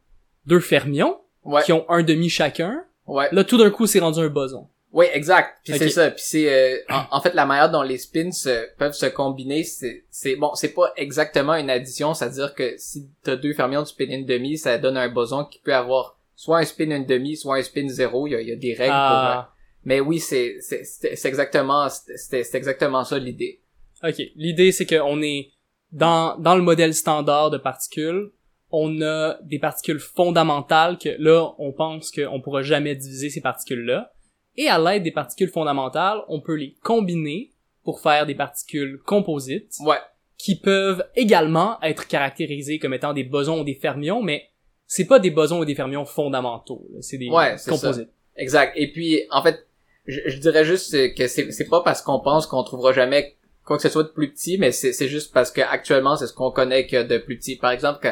deux 0.46 0.60
fermions, 0.60 1.18
ouais, 1.44 1.60
qui 1.62 1.74
ont 1.74 1.84
un 1.90 2.02
demi 2.02 2.30
chacun, 2.30 2.86
ouais. 3.06 3.28
là, 3.32 3.44
tout 3.44 3.58
d'un 3.58 3.68
coup, 3.68 3.86
c'est 3.86 4.00
rendu 4.00 4.20
un 4.20 4.28
boson. 4.28 4.66
Oui, 4.94 5.06
exact. 5.12 5.58
Puis 5.64 5.72
c'est 5.78 5.90
ça. 5.90 6.10
Puis 6.12 6.22
c'est 6.24 6.48
euh, 6.52 6.78
en, 6.88 7.18
en 7.18 7.20
fait 7.20 7.34
la 7.34 7.44
manière 7.46 7.70
dont 7.70 7.82
les 7.82 7.98
spins 7.98 8.30
se- 8.30 8.68
peuvent 8.78 8.92
se 8.94 9.06
combiner, 9.06 9.64
c'est 9.64 10.04
c'est 10.08 10.36
bon, 10.36 10.54
c'est 10.54 10.72
pas 10.72 10.92
exactement 10.96 11.54
une 11.56 11.68
addition, 11.68 12.14
c'est-à-dire 12.14 12.54
que 12.54 12.74
si 12.78 13.10
t'as 13.24 13.34
deux 13.36 13.52
fermions 13.54 13.82
du 13.82 13.88
spin 13.88 14.06
une 14.08 14.24
demi, 14.24 14.56
ça 14.56 14.78
donne 14.78 14.96
un 14.96 15.08
boson 15.08 15.44
qui 15.46 15.58
peut 15.58 15.74
avoir 15.74 16.16
soit 16.36 16.58
un 16.58 16.64
spin 16.64 16.90
une 16.90 17.06
demi, 17.06 17.36
soit 17.36 17.56
un 17.56 17.62
spin 17.62 17.88
zéro. 17.88 18.26
Il 18.28 18.30
y 18.30 18.34
a, 18.36 18.40
il 18.40 18.48
y 18.48 18.52
a 18.52 18.56
des 18.56 18.72
règles 18.74 18.92
pour. 18.92 18.94
euh, 18.94 19.34
Ah, 19.34 19.50
mais 19.84 19.98
oui, 20.00 20.20
c'est 20.20 20.58
c'est 20.60 21.24
exactement 21.26 21.88
c'est 21.90 22.54
exactement 22.54 23.02
ça 23.04 23.18
l'idée. 23.18 23.60
ok. 24.02 24.22
L'idée, 24.36 24.70
c'est 24.72 24.86
qu'on 24.86 25.20
est 25.22 25.50
dans, 25.92 26.36
dans 26.38 26.54
le 26.56 26.62
modèle 26.62 26.94
standard 26.94 27.50
de 27.50 27.58
particules, 27.58 28.30
on 28.70 29.00
a 29.02 29.38
des 29.42 29.58
particules 29.58 30.00
fondamentales 30.00 30.98
que 30.98 31.10
là, 31.18 31.52
on 31.58 31.72
pense 31.72 32.10
qu'on 32.10 32.40
pourra 32.40 32.62
jamais 32.62 32.94
diviser 32.96 33.28
ces 33.30 33.40
particules-là. 33.40 34.12
Et 34.56 34.68
à 34.68 34.78
l'aide 34.78 35.02
des 35.02 35.10
particules 35.10 35.48
fondamentales, 35.50 36.20
on 36.28 36.40
peut 36.40 36.54
les 36.54 36.76
combiner 36.82 37.50
pour 37.84 38.00
faire 38.00 38.24
des 38.26 38.34
particules 38.34 39.00
composites 39.04 39.74
Ouais. 39.80 39.98
qui 40.38 40.56
peuvent 40.56 41.04
également 41.16 41.80
être 41.82 42.06
caractérisées 42.06 42.78
comme 42.78 42.94
étant 42.94 43.12
des 43.12 43.24
bosons 43.24 43.60
ou 43.60 43.64
des 43.64 43.74
fermions, 43.74 44.22
mais 44.22 44.48
c'est 44.86 45.06
pas 45.06 45.18
des 45.18 45.30
bosons 45.30 45.60
ou 45.60 45.64
des 45.64 45.74
fermions 45.74 46.04
fondamentaux. 46.04 46.86
C'est 47.00 47.18
des 47.18 47.28
Ouais, 47.28 47.56
composites. 47.68 48.08
Exact. 48.36 48.72
Et 48.76 48.90
puis, 48.90 49.22
en 49.30 49.42
fait, 49.42 49.66
je, 50.06 50.20
je 50.26 50.38
dirais 50.38 50.64
juste 50.64 51.14
que 51.14 51.26
c'est 51.26 51.68
pas 51.68 51.80
parce 51.82 52.02
qu'on 52.02 52.20
pense 52.20 52.46
qu'on 52.46 52.62
trouvera 52.62 52.92
jamais 52.92 53.34
quoi 53.64 53.76
que 53.76 53.82
ce 53.82 53.88
soit 53.88 54.02
de 54.02 54.08
plus 54.08 54.30
petit, 54.30 54.58
mais 54.58 54.72
c'est 54.72 54.92
c'est 54.92 55.08
juste 55.08 55.32
parce 55.32 55.50
que 55.50 55.62
actuellement 55.62 56.16
c'est 56.16 56.26
ce 56.26 56.34
qu'on 56.34 56.50
connaît 56.50 56.86
que 56.86 57.02
de 57.02 57.16
plus 57.16 57.38
petit. 57.38 57.56
Par 57.56 57.70
exemple, 57.70 58.00
que 58.00 58.08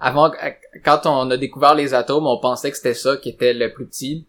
avant, 0.00 0.32
quand 0.84 1.02
on 1.04 1.30
a 1.30 1.36
découvert 1.36 1.74
les 1.74 1.92
atomes, 1.92 2.26
on 2.26 2.38
pensait 2.40 2.70
que 2.70 2.76
c'était 2.78 2.94
ça 2.94 3.16
qui 3.18 3.28
était 3.30 3.52
le 3.52 3.72
plus 3.72 3.86
petit. 3.86 4.26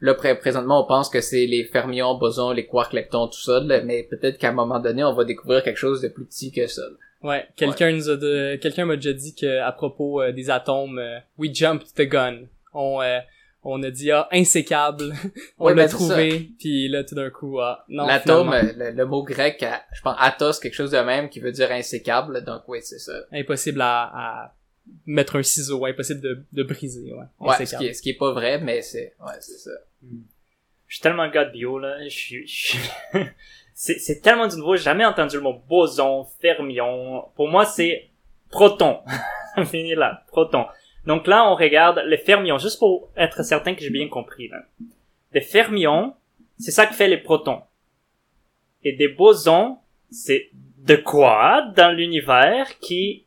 Là, 0.00 0.14
pré- 0.14 0.38
présentement, 0.38 0.82
on 0.84 0.86
pense 0.88 1.08
que 1.10 1.20
c'est 1.20 1.44
les 1.46 1.64
fermions, 1.64 2.14
bosons, 2.16 2.52
les 2.52 2.66
quarks, 2.66 2.92
leptons, 2.94 3.28
tout 3.28 3.40
ça, 3.40 3.60
là, 3.60 3.82
mais 3.82 4.04
peut-être 4.04 4.38
qu'à 4.38 4.48
un 4.48 4.52
moment 4.52 4.80
donné, 4.80 5.04
on 5.04 5.12
va 5.12 5.24
découvrir 5.24 5.62
quelque 5.62 5.76
chose 5.76 6.00
de 6.00 6.08
plus 6.08 6.24
petit 6.24 6.50
que 6.52 6.66
ça. 6.66 6.82
là. 6.82 6.96
Ouais, 7.28 7.46
quelqu'un 7.54 7.92
nous 7.92 8.08
a 8.08 8.16
de... 8.16 8.56
quelqu'un 8.56 8.86
m'a 8.86 8.96
déjà 8.96 9.12
dit 9.12 9.34
que 9.34 9.58
à 9.60 9.72
propos 9.72 10.22
euh, 10.22 10.32
des 10.32 10.48
atomes, 10.48 10.98
euh, 10.98 11.18
we 11.36 11.50
jumped 11.52 11.86
the 11.94 12.08
gun. 12.08 12.44
On 12.72 13.02
euh, 13.02 13.18
on 13.62 13.82
a 13.82 13.90
dit 13.90 14.10
ah 14.10 14.26
insécable, 14.32 15.12
on 15.58 15.66
Ouais, 15.66 15.74
l'a 15.74 15.82
ben, 15.84 15.88
trouvé, 15.90 16.48
puis 16.58 16.88
là 16.88 17.04
tout 17.04 17.14
d'un 17.14 17.28
coup 17.28 17.60
ah 17.60 17.84
non 17.90 18.06
L'atome, 18.06 18.54
euh, 18.54 18.62
le, 18.74 18.90
le 18.92 19.04
mot 19.04 19.22
grec, 19.22 19.62
je 19.92 20.00
pense 20.00 20.16
atos, 20.18 20.60
quelque 20.60 20.72
chose 20.72 20.92
de 20.92 20.98
même, 20.98 21.28
qui 21.28 21.40
veut 21.40 21.52
dire 21.52 21.70
insécable, 21.70 22.42
donc 22.42 22.62
oui, 22.68 22.78
c'est 22.80 22.98
ça. 22.98 23.12
impossible 23.34 23.82
à, 23.82 24.04
à 24.14 24.54
mettre 25.04 25.36
un 25.36 25.42
ciseau, 25.42 25.84
impossible 25.84 26.22
de, 26.22 26.42
de 26.54 26.62
briser, 26.62 27.12
ouais. 27.12 27.26
Ouais, 27.48 27.66
ce 27.66 27.76
qui, 27.76 27.84
est, 27.86 27.92
ce 27.92 28.00
qui 28.00 28.10
est 28.10 28.18
pas 28.18 28.32
vrai, 28.32 28.58
mais 28.60 28.80
c'est, 28.80 29.14
ouais, 29.20 29.34
c'est 29.40 29.58
ça. 29.58 29.72
Je 30.02 30.96
suis 30.96 31.02
tellement 31.02 31.28
gars 31.28 31.44
de 31.44 31.52
bio, 31.52 31.78
là. 31.78 31.96
Je 32.08 32.38
je 32.44 32.76
c'est 33.74 34.20
tellement 34.22 34.46
du 34.46 34.56
nouveau. 34.56 34.76
J'ai 34.76 34.84
jamais 34.84 35.04
entendu 35.04 35.36
le 35.36 35.42
mot 35.42 35.62
boson, 35.68 36.24
fermion. 36.40 37.28
Pour 37.36 37.48
moi, 37.48 37.64
c'est 37.64 38.10
proton. 38.50 39.00
Fini 39.64 39.94
là. 39.94 40.24
Proton. 40.28 40.66
Donc 41.06 41.26
là, 41.26 41.50
on 41.50 41.54
regarde 41.54 42.02
les 42.06 42.18
fermions, 42.18 42.58
juste 42.58 42.78
pour 42.78 43.10
être 43.16 43.42
certain 43.42 43.74
que 43.74 43.80
j'ai 43.80 43.90
bien 43.90 44.08
compris, 44.08 44.48
là. 44.48 44.58
Les 45.32 45.40
fermions, 45.40 46.14
c'est 46.58 46.72
ça 46.72 46.86
que 46.86 46.94
fait 46.94 47.08
les 47.08 47.18
protons. 47.18 47.62
Et 48.82 48.92
des 48.92 49.08
bosons, 49.08 49.78
c'est 50.10 50.50
de 50.78 50.96
quoi 50.96 51.62
dans 51.76 51.92
l'univers 51.94 52.78
qui 52.80 53.24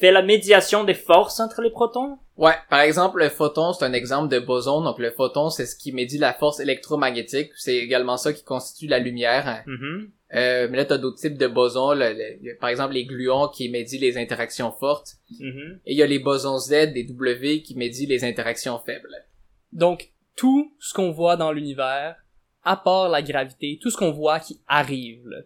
fait 0.00 0.12
la 0.12 0.22
médiation 0.22 0.84
des 0.84 0.94
forces 0.94 1.40
entre 1.40 1.62
les 1.62 1.70
protons? 1.70 2.18
Ouais, 2.36 2.54
par 2.68 2.80
exemple, 2.80 3.18
le 3.20 3.30
photon, 3.30 3.72
c'est 3.72 3.84
un 3.84 3.92
exemple 3.94 4.28
de 4.28 4.38
boson. 4.38 4.82
Donc, 4.82 4.98
le 4.98 5.10
photon, 5.10 5.48
c'est 5.48 5.64
ce 5.64 5.74
qui 5.74 5.92
médit 5.92 6.18
la 6.18 6.34
force 6.34 6.60
électromagnétique. 6.60 7.50
C'est 7.56 7.76
également 7.76 8.18
ça 8.18 8.32
qui 8.34 8.44
constitue 8.44 8.86
la 8.88 8.98
lumière. 8.98 9.62
Mhm. 9.66 10.10
Euh, 10.34 10.66
mais 10.70 10.76
là, 10.76 10.84
t'as 10.84 10.98
d'autres 10.98 11.18
types 11.18 11.38
de 11.38 11.46
bosons. 11.46 11.92
le- 11.94 12.12
le- 12.12 12.36
le- 12.42 12.56
par 12.58 12.68
exemple, 12.68 12.92
les 12.94 13.04
gluons 13.06 13.48
qui 13.48 13.68
médient 13.70 14.00
les 14.00 14.18
interactions 14.18 14.70
fortes. 14.72 15.14
Mhm. 15.40 15.80
Et 15.86 15.92
il 15.92 15.96
y 15.96 16.02
a 16.02 16.06
les 16.06 16.18
bosons 16.18 16.58
Z 16.58 16.72
et 16.94 17.04
W 17.04 17.62
qui 17.62 17.74
médient 17.76 18.08
les 18.08 18.24
interactions 18.24 18.78
faibles. 18.80 19.24
Donc 19.72 20.10
tout 20.34 20.74
ce 20.78 20.92
qu'on 20.92 21.12
voit 21.12 21.36
dans 21.36 21.52
l'univers, 21.52 22.16
à 22.64 22.76
part 22.76 23.08
la 23.08 23.22
gravité, 23.22 23.78
tout 23.80 23.90
ce 23.90 23.96
qu'on 23.96 24.10
voit 24.10 24.40
qui 24.40 24.60
arrive, 24.66 25.44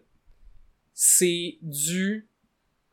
c'est 0.93 1.57
dû 1.61 2.27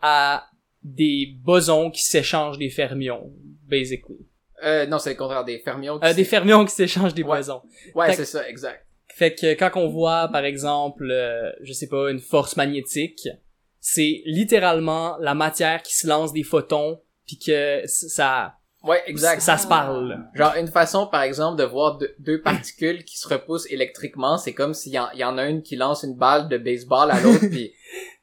à 0.00 0.48
des 0.94 1.35
bosons 1.42 1.90
qui 1.90 2.03
s'échangent 2.03 2.59
des 2.59 2.70
fermions, 2.70 3.33
basically. 3.66 4.27
Euh, 4.64 4.87
non, 4.87 4.98
c'est 4.98 5.11
le 5.11 5.16
contraire 5.16 5.44
des 5.44 5.59
fermions. 5.61 5.98
qui 6.01 6.07
Euh, 6.07 6.14
des 6.14 6.24
fermions 6.24 6.64
qui 6.64 6.74
s'échangent 6.74 7.14
des 7.14 7.22
Ouais. 7.22 7.29
boisons. 7.29 7.62
Ouais, 7.94 8.12
c'est 8.14 8.24
ça, 8.24 8.48
exact. 8.48 8.85
Fait 9.14 9.35
que 9.35 9.55
quand 9.55 9.70
on 9.77 9.88
voit, 9.88 10.29
par 10.29 10.44
exemple, 10.44 11.11
euh, 11.11 11.51
je 11.62 11.72
sais 11.72 11.88
pas, 11.88 12.11
une 12.11 12.18
force 12.20 12.57
magnétique, 12.57 13.29
c'est 13.81 14.22
littéralement 14.27 15.16
la 15.18 15.35
matière 15.35 15.83
qui 15.83 15.94
se 15.96 16.07
lance 16.07 16.33
des 16.33 16.42
photons, 16.42 17.01
puis 17.27 17.38
que 17.38 17.83
ça, 17.87 18.55
Ouais, 18.84 19.02
exact. 19.06 19.40
ça 19.40 19.58
se 19.58 19.66
parle. 19.66 20.24
Genre, 20.34 20.54
une 20.56 20.68
façon, 20.68 21.06
par 21.08 21.22
exemple, 21.22 21.58
de 21.58 21.64
voir 21.64 21.98
deux, 21.98 22.14
deux 22.20 22.40
particules 22.40 23.04
qui 23.04 23.18
se 23.18 23.26
repoussent 23.28 23.70
électriquement, 23.70 24.38
c'est 24.38 24.54
comme 24.54 24.72
s'il 24.72 24.92
y, 24.92 24.98
en- 24.98 25.10
y 25.14 25.24
en 25.24 25.36
a 25.36 25.46
une 25.46 25.62
qui 25.62 25.74
lance 25.76 26.04
une 26.04 26.14
balle 26.16 26.48
de 26.48 26.58
baseball 26.58 27.10
à 27.10 27.20
l'autre, 27.20 27.40
puis, 27.50 27.74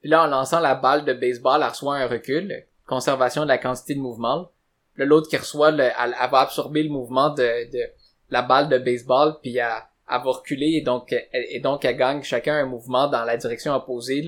puis 0.02 0.10
là, 0.10 0.24
en 0.24 0.28
lançant 0.28 0.60
la 0.62 0.76
balle 0.76 1.04
de 1.04 1.14
baseball, 1.14 1.62
elle 1.62 1.70
reçoit 1.70 1.98
un 1.98 2.08
recul, 2.08 2.64
conservation 2.88 3.44
de 3.44 3.50
la 3.50 3.58
quantité 3.58 3.96
de 3.96 4.00
mouvement. 4.00 4.50
Là, 4.96 5.06
l'autre 5.06 5.28
qui 5.30 5.36
reçoit, 5.38 5.72
le, 5.72 5.84
elle, 5.84 6.16
elle 6.22 6.30
va 6.32 6.40
absorber 6.40 6.84
le 6.84 6.90
mouvement 6.90 7.30
de, 7.32 7.70
de 7.72 7.82
la 8.30 8.42
balle 8.42 8.70
de 8.70 8.78
baseball, 8.78 9.36
puis 9.42 9.58
elle, 9.58 9.68
elle 10.10 10.22
va 10.24 10.32
reculer, 10.32 10.76
et 10.78 10.82
donc, 10.82 11.12
elle, 11.12 11.28
et 11.50 11.60
donc, 11.60 11.84
elle 11.84 11.98
gagne 11.98 12.24
chacun 12.24 12.56
un 12.56 12.66
mouvement 12.66 13.08
dans 13.10 13.26
la 13.26 13.36
direction 13.36 13.74
opposée, 13.76 14.22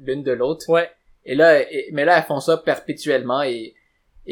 l'une 0.00 0.22
de 0.22 0.32
l'autre. 0.32 0.68
Ouais. 0.68 0.90
Et 1.24 1.34
là, 1.34 1.60
et- 1.60 1.88
mais 1.92 2.04
là, 2.04 2.18
elles 2.18 2.24
font 2.24 2.40
ça 2.40 2.58
perpétuellement 2.58 3.42
et 3.42 3.74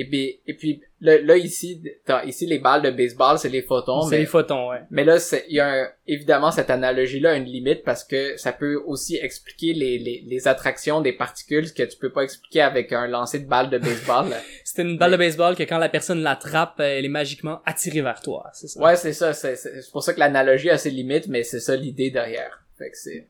et 0.00 0.08
puis, 0.08 0.40
et 0.46 0.54
puis 0.54 0.80
là, 1.00 1.18
là, 1.20 1.36
ici, 1.36 1.82
t'as- 2.04 2.24
ici 2.24 2.46
les 2.46 2.58
balles 2.60 2.82
de 2.82 2.90
baseball, 2.90 3.38
c'est 3.38 3.48
les 3.48 3.62
photons, 3.62 4.02
C'est 4.02 4.18
les 4.18 4.26
photons, 4.26 4.70
ouais. 4.70 4.80
mais 4.90 5.04
là, 5.04 5.16
il 5.48 5.56
y 5.56 5.60
a 5.60 5.68
un- 5.68 5.88
évidemment 6.06 6.50
cette 6.52 6.70
analogie-là 6.70 7.32
a 7.32 7.34
une 7.36 7.44
limite 7.44 7.82
parce 7.84 8.04
que 8.04 8.36
ça 8.36 8.52
peut 8.52 8.80
aussi 8.86 9.16
expliquer 9.16 9.72
les, 9.74 9.98
les, 9.98 10.24
les 10.26 10.48
attractions 10.48 11.00
des 11.00 11.12
particules 11.12 11.72
que 11.74 11.82
tu 11.82 11.96
peux 11.98 12.10
pas 12.12 12.22
expliquer 12.22 12.60
avec 12.60 12.92
un 12.92 13.06
lancer 13.08 13.40
de 13.40 13.48
balle 13.48 13.70
de 13.70 13.78
baseball. 13.78 14.26
C'est 14.64 14.82
une 14.82 14.98
balle 14.98 15.12
de 15.12 15.16
baseball 15.16 15.56
que 15.56 15.64
quand 15.64 15.78
la 15.78 15.88
personne 15.88 16.22
l'attrape, 16.22 16.78
elle 16.80 17.04
est 17.04 17.08
magiquement 17.08 17.60
attirée 17.66 18.02
vers 18.02 18.20
toi, 18.20 18.48
c'est 18.52 18.68
ça. 18.68 18.80
ouais, 18.80 18.96
c'est 18.96 19.12
ça. 19.12 19.32
C'est 19.32 19.56
c'est- 19.56 19.82
c'est 19.82 19.90
pour 19.92 20.02
ça 20.02 20.14
que 20.14 20.20
l'analogie 20.20 20.70
a 20.70 20.78
ses 20.78 20.90
limites, 20.90 21.26
mais 21.28 21.42
c'est 21.42 21.60
ça 21.60 21.74
l'idée 21.74 22.10
derrière. 22.10 22.62
Fait 22.78 22.90
que 22.90 22.96
c'est 22.96 23.26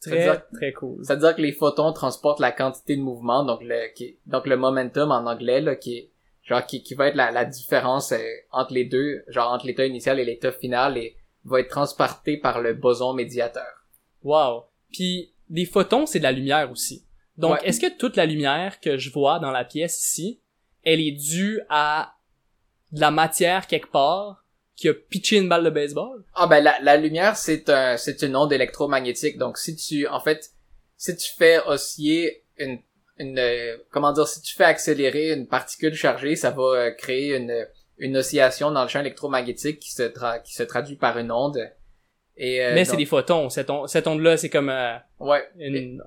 Très, 0.00 0.10
c'est-à-dire- 0.22 0.42
très 0.54 0.72
cool. 0.72 1.04
C'est-à-dire 1.04 1.36
que 1.36 1.42
les 1.42 1.52
photons 1.52 1.92
transportent 1.92 2.40
la 2.40 2.52
quantité 2.52 2.96
de 2.96 3.02
mouvement, 3.02 3.44
donc 3.44 3.60
le, 3.62 3.92
qui, 3.94 4.18
donc 4.26 4.46
le 4.46 4.56
momentum 4.56 5.10
en 5.10 5.26
anglais, 5.26 5.60
là, 5.60 5.76
qui 5.76 5.96
est, 5.98 6.10
genre, 6.42 6.64
qui, 6.64 6.82
qui 6.82 6.94
va 6.94 7.08
être 7.08 7.16
la, 7.16 7.30
la 7.30 7.44
différence 7.44 8.12
euh, 8.12 8.18
entre 8.50 8.72
les 8.72 8.84
deux, 8.86 9.22
genre 9.28 9.52
entre 9.52 9.66
l'état 9.66 9.84
initial 9.84 10.18
et 10.18 10.24
l'état 10.24 10.52
final, 10.52 10.96
et 10.96 11.16
va 11.44 11.60
être 11.60 11.68
transporté 11.68 12.38
par 12.38 12.60
le 12.60 12.72
boson 12.74 13.12
médiateur. 13.12 13.86
Wow. 14.22 14.64
Puis 14.92 15.32
des 15.48 15.66
photons, 15.66 16.06
c'est 16.06 16.18
de 16.18 16.24
la 16.24 16.32
lumière 16.32 16.70
aussi. 16.70 17.04
Donc, 17.36 17.52
Ouais. 17.54 17.68
est-ce 17.68 17.80
que 17.80 17.96
toute 17.98 18.16
la 18.16 18.26
lumière 18.26 18.80
que 18.80 18.96
je 18.98 19.10
vois 19.10 19.38
dans 19.38 19.50
la 19.50 19.64
pièce 19.64 20.00
ici, 20.06 20.40
elle 20.82 21.00
est 21.00 21.12
due 21.12 21.60
à 21.68 22.14
de 22.92 23.00
la 23.00 23.10
matière 23.10 23.66
quelque 23.66 23.90
part 23.90 24.39
qui 24.80 24.88
a 24.88 24.94
pitché 24.94 25.36
une 25.36 25.48
balle 25.48 25.64
de 25.64 25.70
baseball? 25.70 26.24
Ah 26.34 26.46
ben 26.46 26.60
la, 26.62 26.78
la 26.80 26.96
lumière 26.96 27.36
c'est 27.36 27.68
un 27.68 27.96
c'est 27.96 28.22
une 28.22 28.34
onde 28.36 28.52
électromagnétique, 28.52 29.36
donc 29.38 29.58
si 29.58 29.76
tu 29.76 30.06
en 30.06 30.20
fait 30.20 30.50
si 30.96 31.14
tu 31.16 31.30
fais 31.38 31.58
osciller 31.66 32.44
une 32.56 32.78
une 33.18 33.38
euh, 33.38 33.76
comment 33.90 34.12
dire 34.12 34.26
si 34.26 34.40
tu 34.42 34.54
fais 34.54 34.64
accélérer 34.64 35.32
une 35.32 35.46
particule 35.46 35.94
chargée, 35.94 36.36
ça 36.36 36.50
va 36.50 36.62
euh, 36.62 36.90
créer 36.92 37.36
une 37.36 37.66
une 37.98 38.16
oscillation 38.16 38.70
dans 38.70 38.82
le 38.82 38.88
champ 38.88 39.00
électromagnétique 39.00 39.78
qui 39.80 39.92
se 39.92 40.02
tra- 40.04 40.42
qui 40.42 40.54
se 40.54 40.62
traduit 40.62 40.96
par 40.96 41.18
une 41.18 41.30
onde. 41.30 41.58
Et 42.36 42.64
euh, 42.64 42.72
Mais 42.74 42.86
c'est 42.86 42.96
des 42.96 43.04
photons. 43.04 43.50
Cette, 43.50 43.68
on- 43.68 43.86
cette 43.86 44.06
onde-là, 44.06 44.38
c'est 44.38 44.48
comme 44.48 44.70
euh, 44.70 44.96
ouais 45.18 45.46
une... 45.58 46.02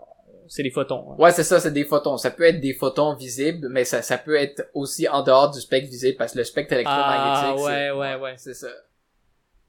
C'est 0.56 0.62
des 0.62 0.70
photons. 0.70 1.14
hein. 1.14 1.16
Ouais, 1.18 1.32
c'est 1.32 1.44
ça, 1.44 1.60
c'est 1.60 1.72
des 1.74 1.84
photons. 1.84 2.18
Ça 2.18 2.30
peut 2.30 2.44
être 2.44 2.62
des 2.62 2.76
photons 2.76 3.16
visibles, 3.16 3.70
mais 3.72 3.86
ça, 3.86 4.04
ça 4.04 4.20
peut 4.20 4.36
être 4.36 4.70
aussi 4.76 5.08
en 5.10 5.24
dehors 5.24 5.50
du 5.50 5.60
spectre 5.60 5.90
visible 5.90 6.16
parce 6.16 6.34
que 6.34 6.38
le 6.38 6.44
spectre 6.44 6.74
Ah, 6.76 6.76
électromagnétique, 6.76 7.66
ouais, 7.66 7.90
ouais, 7.92 8.16
ouais. 8.22 8.34
c'est 8.38 8.54
ça. 8.54 8.68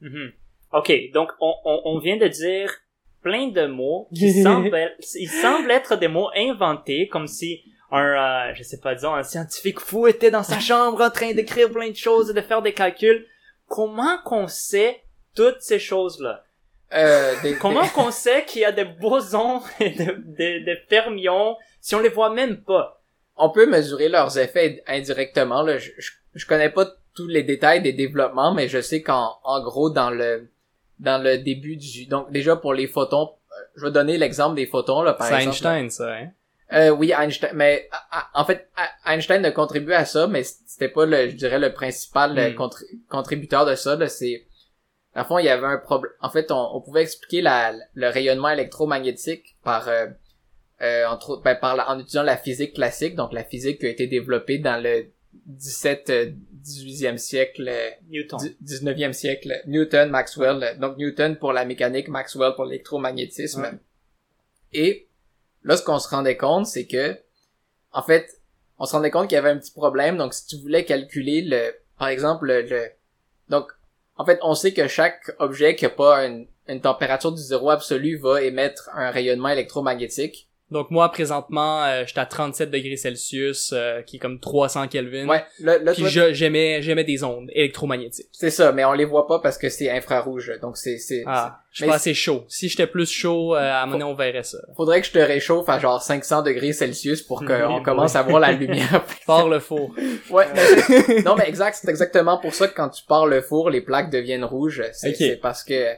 Mhm. 0.03 0.33
Ok, 0.75 0.92
donc 1.14 1.31
on, 1.40 1.55
on, 1.64 1.81
on 1.87 1.99
vient 2.01 2.18
de 2.18 2.29
dire 2.29 2.70
plein 3.23 3.49
de 3.49 3.64
mots 3.66 4.09
qui 4.14 4.31
semblent, 4.42 4.70
ils 5.14 5.29
semblent 5.31 5.70
être 5.70 5.97
des 5.97 6.09
mots 6.09 6.29
inventés, 6.37 7.09
comme 7.09 7.29
si 7.29 7.62
un, 7.90 8.51
euh, 8.51 8.55
je 8.55 8.62
sais 8.62 8.81
pas, 8.81 8.94
disons, 8.94 9.14
un 9.14 9.23
scientifique 9.23 9.81
fou 9.81 10.07
était 10.07 10.31
dans 10.31 10.42
sa 10.42 10.61
chambre 10.61 11.01
en 11.01 11.11
train 11.11 11.33
d'écrire 11.33 11.70
plein 11.70 11.88
de 11.88 11.97
choses 11.97 12.29
et 12.29 12.35
de 12.35 12.42
faire 12.42 12.61
des 12.61 12.75
calculs. 12.75 13.27
Comment 13.68 14.18
qu'on 14.23 14.49
sait 14.49 15.01
toutes 15.35 15.62
ces 15.62 15.79
choses-là? 15.79 16.44
Euh, 16.94 17.35
des- 17.42 17.57
Comment 17.57 17.87
qu'on 17.94 18.11
sait 18.11 18.44
qu'il 18.44 18.62
y 18.62 18.64
a 18.64 18.72
des 18.72 18.85
bosons 18.85 19.61
et 19.80 19.90
des, 19.90 20.09
des, 20.18 20.61
des 20.61 20.76
fermions 20.88 21.57
si 21.80 21.94
on 21.94 22.00
les 22.00 22.09
voit 22.09 22.30
même 22.30 22.59
pas? 22.62 23.00
on 23.37 23.50
peut 23.50 23.66
mesurer 23.66 24.09
leurs 24.09 24.38
effets 24.38 24.80
indirectement. 24.87 25.62
Là. 25.62 25.76
Je, 25.78 25.90
je, 25.98 26.12
je 26.35 26.46
connais 26.46 26.70
pas 26.70 26.87
tous 27.16 27.26
les 27.26 27.42
détails 27.42 27.83
des 27.83 27.92
développements, 27.92 28.54
mais 28.54 28.68
je 28.68 28.80
sais 28.80 29.02
qu'en 29.02 29.38
en 29.42 29.61
gros 29.62 29.90
dans 29.90 30.11
le 30.11 30.48
dans 31.00 31.20
le 31.20 31.38
début 31.38 31.74
du 31.76 32.07
donc 32.07 32.30
déjà 32.30 32.54
pour 32.54 32.74
les 32.74 32.87
photons, 32.87 33.30
euh, 33.50 33.54
je 33.76 33.85
vais 33.87 33.90
donner 33.90 34.18
l'exemple 34.18 34.54
des 34.54 34.66
photons 34.66 35.02
là 35.02 35.14
par 35.14 35.26
C'est 35.26 35.35
exemple. 35.35 35.50
Einstein, 35.57 35.90
ça, 35.90 36.12
hein? 36.14 36.28
Euh, 36.72 36.90
oui, 36.90 37.12
Einstein, 37.12 37.50
mais 37.54 37.88
en 38.35 38.44
fait 38.44 38.68
Einstein 39.04 39.44
a 39.44 39.50
contribué 39.50 39.94
à 39.96 40.04
ça, 40.04 40.28
mais 40.28 40.44
c'était 40.44 40.88
pas 40.88 41.04
le 41.04 41.28
je 41.30 41.35
dirais 41.35 41.59
le 41.59 41.72
principal 41.72 42.33
Hmm. 42.33 42.54
contri- 42.57 42.87
contributeur 43.09 43.66
de 43.66 43.74
ça. 43.74 43.96
Là, 43.96 44.09
c'est 44.09 44.44
à 45.14 45.24
fond 45.24 45.38
il 45.38 45.44
y 45.46 45.48
avait 45.48 45.66
un 45.66 45.79
problème. 45.79 46.12
En 46.20 46.31
fait, 46.31 46.50
on, 46.50 46.77
on 46.77 46.81
pouvait 46.81 47.03
expliquer 47.03 47.40
la, 47.42 47.72
le 47.94 48.09
rayonnement 48.09 48.48
électromagnétique 48.50 49.57
par 49.62 49.88
euh, 49.88 50.07
euh, 50.83 51.07
entre 51.07 51.40
ben, 51.42 51.55
par 51.55 51.77
la- 51.77 51.88
en 51.90 51.98
utilisant 51.98 52.22
la 52.24 52.37
physique 52.37 52.74
classique, 52.74 53.14
donc 53.14 53.33
la 53.33 53.44
physique 53.44 53.79
qui 53.81 53.87
a 53.87 53.90
été 53.90 54.07
développée 54.07 54.59
dans 54.59 54.83
le 54.83 55.07
17, 55.46 56.11
euh, 56.11 56.33
18e 56.64 57.16
siècle, 57.18 57.68
euh, 57.68 57.90
Newton. 58.09 58.38
dix- 58.61 58.83
19e 58.83 59.12
siècle, 59.12 59.53
Newton, 59.66 60.11
Maxwell, 60.11 60.79
donc 60.81 60.96
Newton 60.96 61.37
pour 61.37 61.53
la 61.53 61.64
mécanique, 61.64 62.09
Maxwell 62.09 62.55
pour 62.55 62.64
l'électromagnétisme. 62.64 63.62
Ouais. 63.62 63.70
Et 64.72 65.09
là, 65.62 65.77
ce 65.77 65.83
qu'on 65.83 65.98
se 65.98 66.09
rendait 66.09 66.37
compte, 66.37 66.66
c'est 66.66 66.87
que, 66.87 67.16
en 67.92 68.03
fait, 68.03 68.40
on 68.79 68.87
se 68.87 68.92
rendait 68.92 69.11
compte 69.11 69.29
qu'il 69.29 69.37
y 69.37 69.38
avait 69.38 69.50
un 69.50 69.59
petit 69.59 69.70
problème. 69.72 70.16
Donc, 70.16 70.35
si 70.35 70.46
tu 70.46 70.57
voulais 70.57 70.85
calculer 70.85 71.42
le, 71.42 71.72
par 71.98 72.09
exemple, 72.09 72.46
le, 72.46 72.62
le- 72.62 72.90
donc, 73.48 73.70
en 74.16 74.24
fait, 74.24 74.38
on 74.42 74.55
sait 74.55 74.72
que 74.72 74.87
chaque 74.88 75.31
objet 75.38 75.74
qui 75.77 75.87
a 75.87 75.90
pas 75.90 76.27
une, 76.27 76.46
une 76.68 76.81
température 76.81 77.33
du 77.33 77.42
zéro 77.42 77.70
absolu 77.70 78.16
va 78.16 78.42
émettre 78.42 78.90
un 78.94 79.11
rayonnement 79.11 79.48
électromagnétique. 79.48 80.48
Donc 80.70 80.90
moi, 80.90 81.11
présentement, 81.12 81.85
euh, 81.85 82.05
j'étais 82.07 82.20
à 82.20 82.27
37 82.27 82.70
degrés 82.70 82.96
Celsius, 82.96 83.70
euh, 83.72 84.00
qui 84.03 84.16
est 84.16 84.18
comme 84.18 84.40
300 84.40 84.88
Kelvin. 84.88 85.29
Ouais, 85.29 85.44
là, 85.61 85.79
là, 85.79 85.92
Puis 85.92 86.03
toi, 86.11 86.33
j'émets, 86.33 86.81
j'émets 86.83 87.05
des 87.05 87.22
ondes 87.22 87.48
électromagnétiques. 87.53 88.27
c'est 88.33 88.50
ça, 88.50 88.72
mais 88.72 88.85
on 88.85 88.92
les 88.94 89.05
voit 89.05 89.27
pas 89.27 89.38
parce 89.40 89.59
que 89.59 89.68
c'est 89.68 89.90
infrarouge. 89.90 90.50
Donc, 90.62 90.77
c'est, 90.79 90.96
c'est, 90.98 91.22
Ah, 91.27 91.61
je 91.70 91.77
suis 91.77 91.85
mais 91.85 91.90
pas 91.90 91.96
assez 91.96 92.14
chaud. 92.14 92.44
Si 92.48 92.68
j'étais 92.70 92.87
plus 92.87 93.09
chaud, 93.09 93.55
euh, 93.55 93.59
à 93.59 93.83
un 93.83 93.87
moment 93.87 93.98
donné, 93.98 94.11
on 94.11 94.14
verrait 94.14 94.42
ça. 94.42 94.59
faudrait 94.74 95.00
que 95.03 95.07
je 95.07 95.12
te 95.12 95.18
réchauffe 95.18 95.68
à 95.68 95.79
genre 95.79 96.03
500 96.03 96.42
degrés 96.42 96.72
Celsius 96.72 97.22
pour 97.22 97.44
qu'on 97.44 97.83
commence 97.85 98.16
à 98.16 98.22
voir 98.22 98.40
la 98.40 98.53
lumière. 98.53 99.05
Par 99.27 99.48
le 99.48 99.61
four. 99.61 99.94
ouais, 100.31 100.46
mais 100.55 101.22
non 101.22 101.37
mais 101.37 101.46
exact, 101.48 101.79
c'est 101.81 101.90
exactement 101.90 102.38
pour 102.38 102.55
ça 102.55 102.68
que 102.68 102.74
quand 102.74 102.88
tu 102.88 103.05
pars 103.05 103.27
le 103.27 103.42
four, 103.42 103.68
les 103.70 103.81
plaques 103.83 104.11
deviennent 104.11 104.44
rouges. 104.44 104.83
C'est 104.92 105.37
parce 105.40 105.62
que 105.62 105.92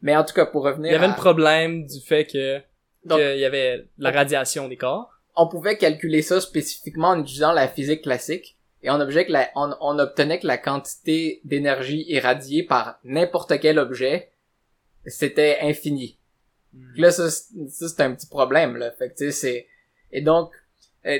mais 0.00 0.14
en 0.16 0.22
tout 0.24 0.34
cas 0.34 0.46
pour 0.46 0.64
revenir 0.64 0.90
Il 0.90 0.92
y 0.92 0.96
avait 0.96 1.06
à- 1.06 1.08
le 1.08 1.14
problème 1.16 1.86
du 1.86 2.00
fait 2.06 2.24
que 2.26 2.60
Donc- 3.04 3.18
qu'il 3.18 3.38
y 3.38 3.44
avait 3.44 3.86
la 3.98 4.10
radiation 4.10 4.68
des 4.68 4.76
corps. 4.76 5.10
on 5.34 5.48
pouvait 5.48 5.76
calculer 5.78 6.20
ça 6.22 6.40
spécifiquement 6.40 7.08
en 7.08 7.20
utilisant 7.22 7.52
la 7.52 7.66
physique 7.66 8.02
classique 8.02 8.56
et 8.82 8.90
on, 8.90 9.00
objet 9.00 9.24
que 9.24 9.32
la- 9.32 9.50
on, 9.54 9.74
on 9.80 9.98
obtenait 9.98 10.38
que 10.38 10.46
la 10.46 10.58
quantité 10.58 11.40
d'énergie 11.44 12.04
irradiée 12.08 12.64
par 12.64 12.98
n'importe 13.04 13.58
quel 13.60 13.78
objet 13.78 14.30
c'était 15.06 15.58
infini. 15.62 16.18
Puis 16.92 17.00
Là, 17.02 17.10
ça, 17.10 17.30
c'est 17.30 17.68
ça, 17.68 17.88
c'est 17.88 18.00
un 18.02 18.14
petit 18.14 18.26
problème, 18.26 18.76
là. 18.76 18.90
Fait 18.92 19.10
que, 19.12 19.30
c'est... 19.30 19.66
Et 20.10 20.20
donc, 20.20 20.50
euh, 21.06 21.18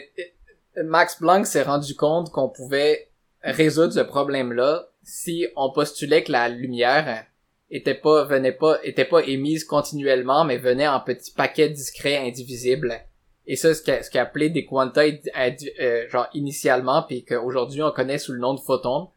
euh, 0.79 0.83
Max 0.85 1.17
Planck 1.17 1.47
s'est 1.47 1.63
rendu 1.63 1.95
compte 1.95 2.31
qu'on 2.31 2.49
pouvait 2.49 3.09
résoudre 3.43 3.93
ce 3.93 4.01
problème-là 4.01 4.89
si 5.03 5.47
on 5.57 5.73
postulait 5.73 6.23
que 6.23 6.33
la 6.33 6.49
lumière 6.49 7.27
était 7.73 7.95
pas, 7.95 8.25
venait 8.25 8.53
pas, 8.53 8.79
était 8.85 9.07
pas 9.07 9.23
émise 9.25 9.65
continuellement, 9.65 10.45
mais 10.45 10.59
venait 10.59 10.87
en 10.87 11.01
petits 11.01 11.33
paquets 11.33 11.71
discrets, 11.71 12.19
indivisibles. 12.19 13.01
Et 13.47 13.57
ça, 13.57 13.75
ce 13.75 13.83
qu'a, 13.83 14.03
ce 14.03 14.11
qu'a 14.11 14.23
appelé 14.23 14.51
des 14.51 14.67
quanta, 14.67 15.03
euh, 15.03 16.09
genre, 16.09 16.29
initialement, 16.35 17.03
puis 17.03 17.25
qu'aujourd'hui 17.25 17.83
on 17.83 17.91
connaît 17.91 18.19
sous 18.19 18.33
le 18.33 18.39
nom 18.39 18.55
de 18.55 18.61
photons. 18.61 19.09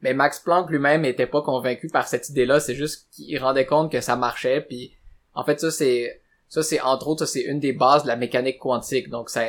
Mais 0.00 0.14
Max 0.14 0.38
Planck 0.40 0.70
lui-même 0.70 1.04
était 1.04 1.26
pas 1.26 1.42
convaincu 1.42 1.88
par 1.88 2.06
cette 2.06 2.28
idée-là, 2.28 2.60
c'est 2.60 2.74
juste 2.74 3.08
qu'il 3.12 3.38
rendait 3.38 3.66
compte 3.66 3.90
que 3.90 4.00
ça 4.00 4.16
marchait, 4.16 4.60
puis 4.60 4.92
en 5.34 5.44
fait, 5.44 5.58
ça, 5.58 5.70
c'est, 5.70 6.22
ça, 6.48 6.62
c'est, 6.62 6.80
entre 6.80 7.08
autres, 7.08 7.26
c'est 7.26 7.42
une 7.42 7.58
des 7.58 7.72
bases 7.72 8.04
de 8.04 8.08
la 8.08 8.16
mécanique 8.16 8.58
quantique. 8.58 9.08
Donc, 9.08 9.28
ça, 9.28 9.44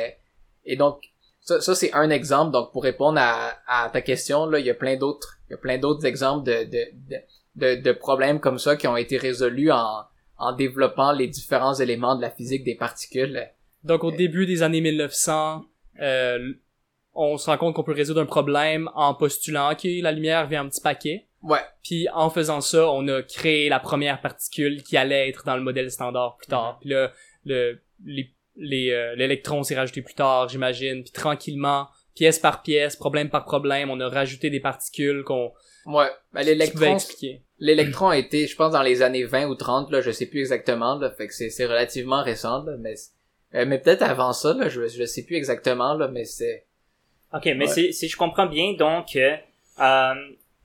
et 0.64 0.76
donc, 0.76 1.04
ça, 1.40 1.60
ça 1.60 1.74
c'est 1.76 1.92
un 1.92 2.10
exemple. 2.10 2.50
Donc, 2.50 2.72
pour 2.72 2.82
répondre 2.82 3.20
à, 3.20 3.52
à 3.68 3.88
ta 3.90 4.00
question, 4.00 4.46
là, 4.46 4.58
il 4.58 4.66
y 4.66 4.70
a 4.70 4.74
plein 4.74 4.96
d'autres, 4.96 5.38
il 5.48 5.52
y 5.52 5.54
a 5.54 5.58
plein 5.58 5.78
d'autres 5.78 6.04
exemples 6.04 6.44
de, 6.44 6.64
de, 6.64 6.88
de, 7.08 7.16
de, 7.56 7.74
de 7.74 7.92
problèmes 7.92 8.40
comme 8.40 8.58
ça 8.58 8.76
qui 8.76 8.86
ont 8.86 8.96
été 8.96 9.16
résolus 9.16 9.72
en, 9.72 10.04
en 10.38 10.52
développant 10.52 11.12
les 11.12 11.26
différents 11.26 11.74
éléments 11.74 12.16
de 12.16 12.22
la 12.22 12.30
physique 12.30 12.64
des 12.64 12.74
particules. 12.74 13.48
Donc 13.84 14.04
au 14.04 14.10
début 14.10 14.46
des 14.46 14.62
années 14.62 14.80
1900, 14.80 15.64
euh, 16.00 16.52
on 17.14 17.38
se 17.38 17.48
rend 17.48 17.56
compte 17.56 17.74
qu'on 17.74 17.82
peut 17.82 17.92
résoudre 17.92 18.20
un 18.20 18.26
problème 18.26 18.90
en 18.94 19.14
postulant 19.14 19.74
que 19.74 20.02
la 20.02 20.12
lumière 20.12 20.46
vient 20.46 20.64
en 20.64 20.68
petit 20.68 20.80
paquet. 20.80 21.26
Ouais. 21.42 21.60
Puis 21.82 22.08
en 22.12 22.28
faisant 22.30 22.60
ça, 22.60 22.90
on 22.90 23.06
a 23.08 23.22
créé 23.22 23.68
la 23.68 23.80
première 23.80 24.20
particule 24.20 24.82
qui 24.82 24.96
allait 24.96 25.28
être 25.28 25.44
dans 25.44 25.56
le 25.56 25.62
modèle 25.62 25.90
standard 25.90 26.36
plus 26.36 26.48
tard. 26.48 26.78
Puis 26.80 26.90
là, 26.90 27.12
le 27.44 27.80
les 28.04 28.32
les, 28.56 28.90
euh, 28.90 29.14
l'électron 29.16 29.62
s'est 29.62 29.76
rajouté 29.76 30.02
plus 30.02 30.14
tard, 30.14 30.48
j'imagine. 30.48 31.02
Puis 31.02 31.12
tranquillement, 31.12 31.88
pièce 32.14 32.38
par 32.38 32.62
pièce, 32.62 32.96
problème 32.96 33.28
par 33.28 33.44
problème, 33.44 33.90
on 33.90 34.00
a 34.00 34.08
rajouté 34.08 34.50
des 34.50 34.60
particules 34.60 35.24
qu'on 35.24 35.52
Ouais. 35.86 36.10
Ben, 36.32 36.44
l'électron, 36.44 36.96
l'électron 37.58 38.08
a 38.08 38.16
été, 38.18 38.46
je 38.46 38.56
pense, 38.56 38.72
dans 38.72 38.82
les 38.82 39.02
années 39.02 39.24
20 39.24 39.46
ou 39.46 39.54
30, 39.54 39.90
là, 39.90 40.00
je 40.00 40.10
sais 40.10 40.26
plus 40.26 40.40
exactement, 40.40 40.96
là, 40.96 41.10
fait 41.10 41.28
que 41.28 41.34
c'est, 41.34 41.48
c'est 41.50 41.66
relativement 41.66 42.22
récent, 42.22 42.62
là, 42.64 42.72
mais, 42.78 42.94
euh, 43.54 43.64
mais 43.66 43.78
peut-être 43.78 44.02
avant 44.02 44.32
ça, 44.32 44.52
là, 44.52 44.68
je, 44.68 44.88
je 44.88 45.04
sais 45.04 45.22
plus 45.24 45.36
exactement, 45.36 45.94
là, 45.94 46.08
mais 46.08 46.24
c'est, 46.24 46.66
Ok, 47.32 47.44
mais 47.46 47.66
Ouais. 47.66 47.66
si, 47.68 47.92
si 47.92 48.08
je 48.08 48.16
comprends 48.16 48.46
bien, 48.46 48.74
donc, 48.74 49.16
euh, 49.16 49.36
euh, 49.80 50.14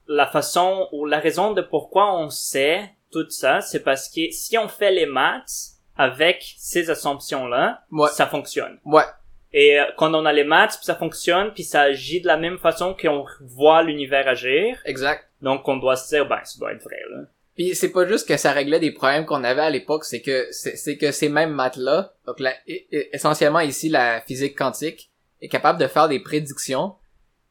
la 0.07 0.27
façon 0.27 0.88
ou 0.91 1.05
la 1.05 1.19
raison 1.19 1.53
de 1.53 1.62
pourquoi 1.62 2.15
on 2.17 2.29
sait 2.29 2.89
tout 3.12 3.29
ça, 3.29 3.62
c'est 3.62 3.81
parce 3.84 4.10
que 4.10 4.29
si 4.31 4.57
on 4.57 4.67
fait 4.67 4.91
les 4.91 5.05
maths 5.05 5.71
avec 5.97 6.53
ces 6.57 6.89
assumptions-là, 6.89 7.84
ouais, 7.91 8.10
ça 8.10 8.25
fonctionne. 8.27 8.79
ouais, 8.86 9.03
Et 9.53 9.79
euh, 9.79 9.83
quand 9.97 10.13
on 10.13 10.25
a 10.25 10.31
les 10.33 10.43
maths, 10.45 10.79
ça 10.81 10.95
fonctionne, 10.95 11.51
puis 11.53 11.63
ça 11.63 11.81
agit 11.81 12.21
de 12.21 12.27
la 12.27 12.37
même 12.37 12.57
façon 12.57 12.95
qu'on 12.99 13.25
voit 13.41 13.83
l'univers 13.83 14.27
agir, 14.27 14.77
exact. 14.85 15.25
donc 15.41 15.67
on 15.67 15.77
doit 15.77 15.97
se 15.97 16.07
dire, 16.15 16.25
ben, 16.27 16.39
ça 16.43 16.57
doit 16.59 16.71
être 16.73 16.83
vrai, 16.83 16.99
là. 17.11 17.23
Puis 17.55 17.75
c'est 17.75 17.91
pas 17.91 18.07
juste 18.07 18.27
que 18.27 18.37
ça 18.37 18.53
réglait 18.53 18.79
des 18.79 18.91
problèmes 18.91 19.25
qu'on 19.25 19.43
avait 19.43 19.61
à 19.61 19.69
l'époque, 19.69 20.05
c'est 20.05 20.21
que 20.21 20.47
c'est, 20.51 20.97
que 20.97 21.11
ces 21.11 21.27
mêmes 21.27 21.51
maths-là, 21.51 22.13
donc 22.25 22.39
la- 22.39 22.55
e- 22.69 22.85
e- 22.93 23.07
essentiellement 23.13 23.59
ici 23.59 23.89
la 23.89 24.21
physique 24.21 24.57
quantique, 24.57 25.09
est 25.41 25.49
capable 25.49 25.77
de 25.79 25.87
faire 25.87 26.07
des 26.07 26.19
prédictions 26.21 26.93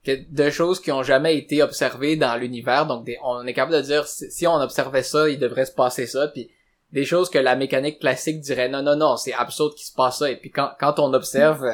que 0.03 0.13
de 0.31 0.49
choses 0.49 0.81
qui 0.81 0.91
ont 0.91 1.03
jamais 1.03 1.37
été 1.37 1.63
observées 1.63 2.17
dans 2.17 2.35
l'univers. 2.37 2.87
Donc 2.87 3.05
des- 3.05 3.19
on 3.23 3.47
est 3.47 3.53
capable 3.53 3.77
de 3.77 3.83
dire 3.83 4.07
si, 4.07 4.31
si 4.31 4.47
on 4.47 4.55
observait 4.55 5.03
ça, 5.03 5.29
il 5.29 5.39
devrait 5.39 5.67
se 5.67 5.73
passer 5.75 6.07
ça. 6.07 6.29
Puis 6.29 6.51
des 6.93 7.05
choses 7.05 7.31
que 7.31 7.39
la 7.39 7.57
mécanique 7.57 8.01
classique 8.01 8.41
dirait 8.41 8.69
non 8.69 8.83
non 8.83 8.97
non, 8.97 9.17
c'est 9.17 9.33
absurde 9.33 9.75
qu'il 9.75 9.87
se 9.87 9.93
passe 9.95 10.19
ça. 10.19 10.31
Et 10.31 10.37
puis 10.37 10.51
quand 10.51 10.73
quand 10.79 10.99
on 10.99 11.13
observe 11.15 11.65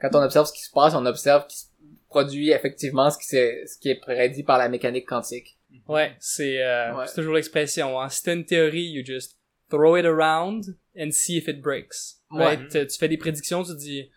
quand 0.00 0.10
on 0.14 0.22
observe 0.22 0.46
ce 0.46 0.52
qui 0.52 0.62
se 0.62 0.70
passe, 0.70 0.94
on 0.94 1.06
observe 1.06 1.46
qu'il 1.46 1.58
se 1.58 1.64
produit 2.08 2.50
effectivement 2.50 3.10
ce 3.10 3.18
qui 3.18 3.24
ce 3.26 3.78
qui 3.80 3.90
est 3.90 4.00
prédit 4.00 4.42
par 4.42 4.58
la 4.58 4.68
mécanique 4.68 5.06
quantique. 5.08 5.58
Ouais, 5.88 6.14
c'est 6.20 6.62
euh, 6.62 6.94
Ouais. 6.94 7.06
toujours 7.14 7.34
l'expression. 7.34 8.00
Hein. 8.00 8.08
Si 8.08 8.22
t'as 8.22 8.34
une 8.34 8.44
théorie, 8.46 8.84
you 8.90 9.04
just 9.04 9.36
throw 9.68 9.96
it 9.96 10.04
around 10.06 10.64
and 10.98 11.10
see 11.10 11.36
if 11.36 11.48
it 11.48 11.60
breaks. 11.60 12.18
Ouais. 12.30 12.44
Right? 12.56 12.68
Tu- 12.70 12.86
Tu 12.86 12.98
fais 12.98 13.08
des 13.08 13.18
prédictions, 13.18 13.62
tu 13.64 13.74
dis 13.76 14.08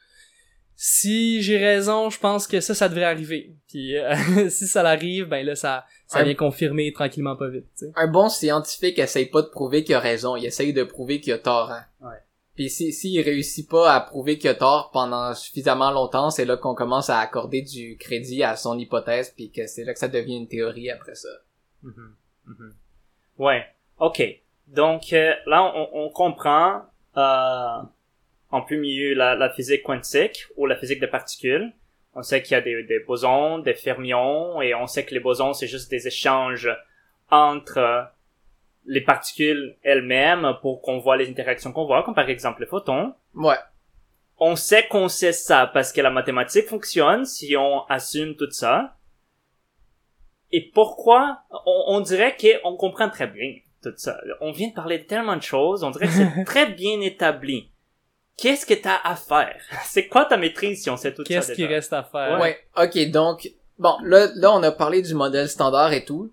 si 0.79 1.41
j'ai 1.41 1.57
raison, 1.57 2.11
je 2.11 2.19
pense 2.19 2.45
que 2.45 2.59
ça, 2.61 2.75
ça 2.75 2.87
devrait 2.87 3.05
arriver. 3.05 3.55
Puis 3.67 3.97
euh, 3.97 4.13
si 4.49 4.67
ça 4.67 4.83
l'arrive, 4.83 5.25
ben 5.25 5.43
là, 5.43 5.55
ça, 5.55 5.85
ça 6.05 6.23
vient 6.23 6.35
confirmer 6.35 6.93
tranquillement 6.93 7.35
pas 7.35 7.49
vite. 7.49 7.65
tu 7.77 7.87
sais. 7.87 7.91
un 7.95 8.07
bon 8.07 8.29
scientifique 8.29 8.99
essaye 8.99 9.25
pas 9.25 9.41
de 9.41 9.47
prouver 9.47 9.83
qu'il 9.83 9.95
a 9.95 9.99
raison, 9.99 10.35
il 10.35 10.45
essaye 10.45 10.73
de 10.73 10.83
prouver 10.83 11.19
qu'il 11.19 11.33
a 11.33 11.39
tort. 11.39 11.71
Hein. 11.71 11.83
Ouais. 12.01 12.17
Puis 12.53 12.69
si 12.69 12.93
s'il 12.93 13.19
réussit 13.21 13.67
pas 13.67 13.91
à 13.91 13.99
prouver 14.01 14.37
qu'il 14.37 14.51
a 14.51 14.53
tort 14.53 14.91
pendant 14.91 15.33
suffisamment 15.33 15.89
longtemps, 15.89 16.29
c'est 16.29 16.45
là 16.45 16.57
qu'on 16.57 16.75
commence 16.75 17.09
à 17.09 17.19
accorder 17.19 17.63
du 17.63 17.97
crédit 17.97 18.43
à 18.43 18.55
son 18.55 18.77
hypothèse, 18.77 19.33
puis 19.35 19.49
que 19.49 19.65
c'est 19.65 19.83
là 19.83 19.93
que 19.93 19.99
ça 19.99 20.07
devient 20.07 20.37
une 20.37 20.47
théorie 20.47 20.91
après 20.91 21.15
ça. 21.15 21.29
Mhm, 21.81 22.15
mhm. 22.45 22.73
Ouais, 23.39 23.65
ok. 23.99 24.21
Donc 24.67 25.11
euh, 25.11 25.33
là, 25.47 25.73
on, 25.75 26.05
on 26.05 26.09
comprend 26.09 26.83
euh, 27.17 27.81
en 28.51 28.61
plus 28.61 28.77
mieux 28.77 29.13
la, 29.13 29.35
la 29.35 29.49
physique 29.49 29.83
quantique 29.83 30.47
ou 30.55 30.65
la 30.65 30.75
physique 30.75 30.99
des 30.99 31.07
particules. 31.07 31.73
On 32.15 32.23
sait 32.23 32.41
qu'il 32.41 32.53
y 32.53 32.55
a 32.55 32.61
des, 32.61 32.83
des 32.83 32.99
bosons, 32.99 33.59
des 33.59 33.75
fermions, 33.75 34.61
et 34.61 34.73
on 34.73 34.87
sait 34.87 35.05
que 35.05 35.13
les 35.13 35.19
bosons, 35.19 35.53
c'est 35.53 35.67
juste 35.67 35.91
des 35.91 36.07
échanges 36.07 36.69
entre 37.29 38.09
les 38.85 39.01
particules 39.01 39.75
elles-mêmes 39.83 40.53
pour 40.61 40.81
qu'on 40.81 40.97
voit 40.97 41.17
les 41.17 41.29
interactions 41.29 41.71
qu'on 41.71 41.85
voit, 41.85 42.03
comme 42.03 42.15
par 42.15 42.29
exemple 42.29 42.61
les 42.61 42.67
photons. 42.67 43.13
Ouais. 43.35 43.57
On 44.39 44.55
sait 44.55 44.87
qu'on 44.87 45.09
sait 45.09 45.33
ça 45.33 45.67
parce 45.67 45.91
que 45.91 46.01
la 46.01 46.09
mathématique 46.09 46.67
fonctionne 46.67 47.25
si 47.25 47.55
on 47.57 47.85
assume 47.87 48.35
tout 48.35 48.51
ça. 48.51 48.95
Et 50.51 50.71
pourquoi? 50.73 51.41
On, 51.65 51.83
on 51.87 51.99
dirait 51.99 52.37
qu'on 52.37 52.77
comprend 52.77 53.09
très 53.09 53.27
bien 53.27 53.55
tout 53.83 53.93
ça. 53.97 54.19
On 54.41 54.51
vient 54.51 54.69
de 54.69 54.73
parler 54.73 54.99
de 54.99 55.03
tellement 55.03 55.35
de 55.35 55.41
choses, 55.41 55.83
on 55.83 55.91
dirait 55.91 56.07
que 56.07 56.13
c'est 56.13 56.43
très 56.45 56.67
bien 56.67 57.01
établi. 57.01 57.69
Qu'est-ce 58.37 58.65
que 58.65 58.75
t'as 58.75 58.99
à 59.03 59.15
faire? 59.15 59.59
C'est 59.85 60.07
quoi 60.07 60.25
ta 60.25 60.37
maîtrise 60.37 60.83
si 60.83 60.89
on 60.89 60.97
sait 60.97 61.13
tout 61.13 61.23
ça 61.23 61.27
Qu'est-ce 61.27 61.53
qui 61.53 61.65
reste 61.65 61.91
à 61.93 62.03
faire? 62.03 62.39
Ouais. 62.39 62.59
Ok, 62.77 63.09
donc 63.09 63.49
bon, 63.79 63.95
là, 64.03 64.27
là, 64.35 64.51
on 64.53 64.61
a 64.63 64.71
parlé 64.71 65.01
du 65.01 65.15
modèle 65.15 65.49
standard 65.49 65.91
et 65.93 66.05
tout. 66.05 66.31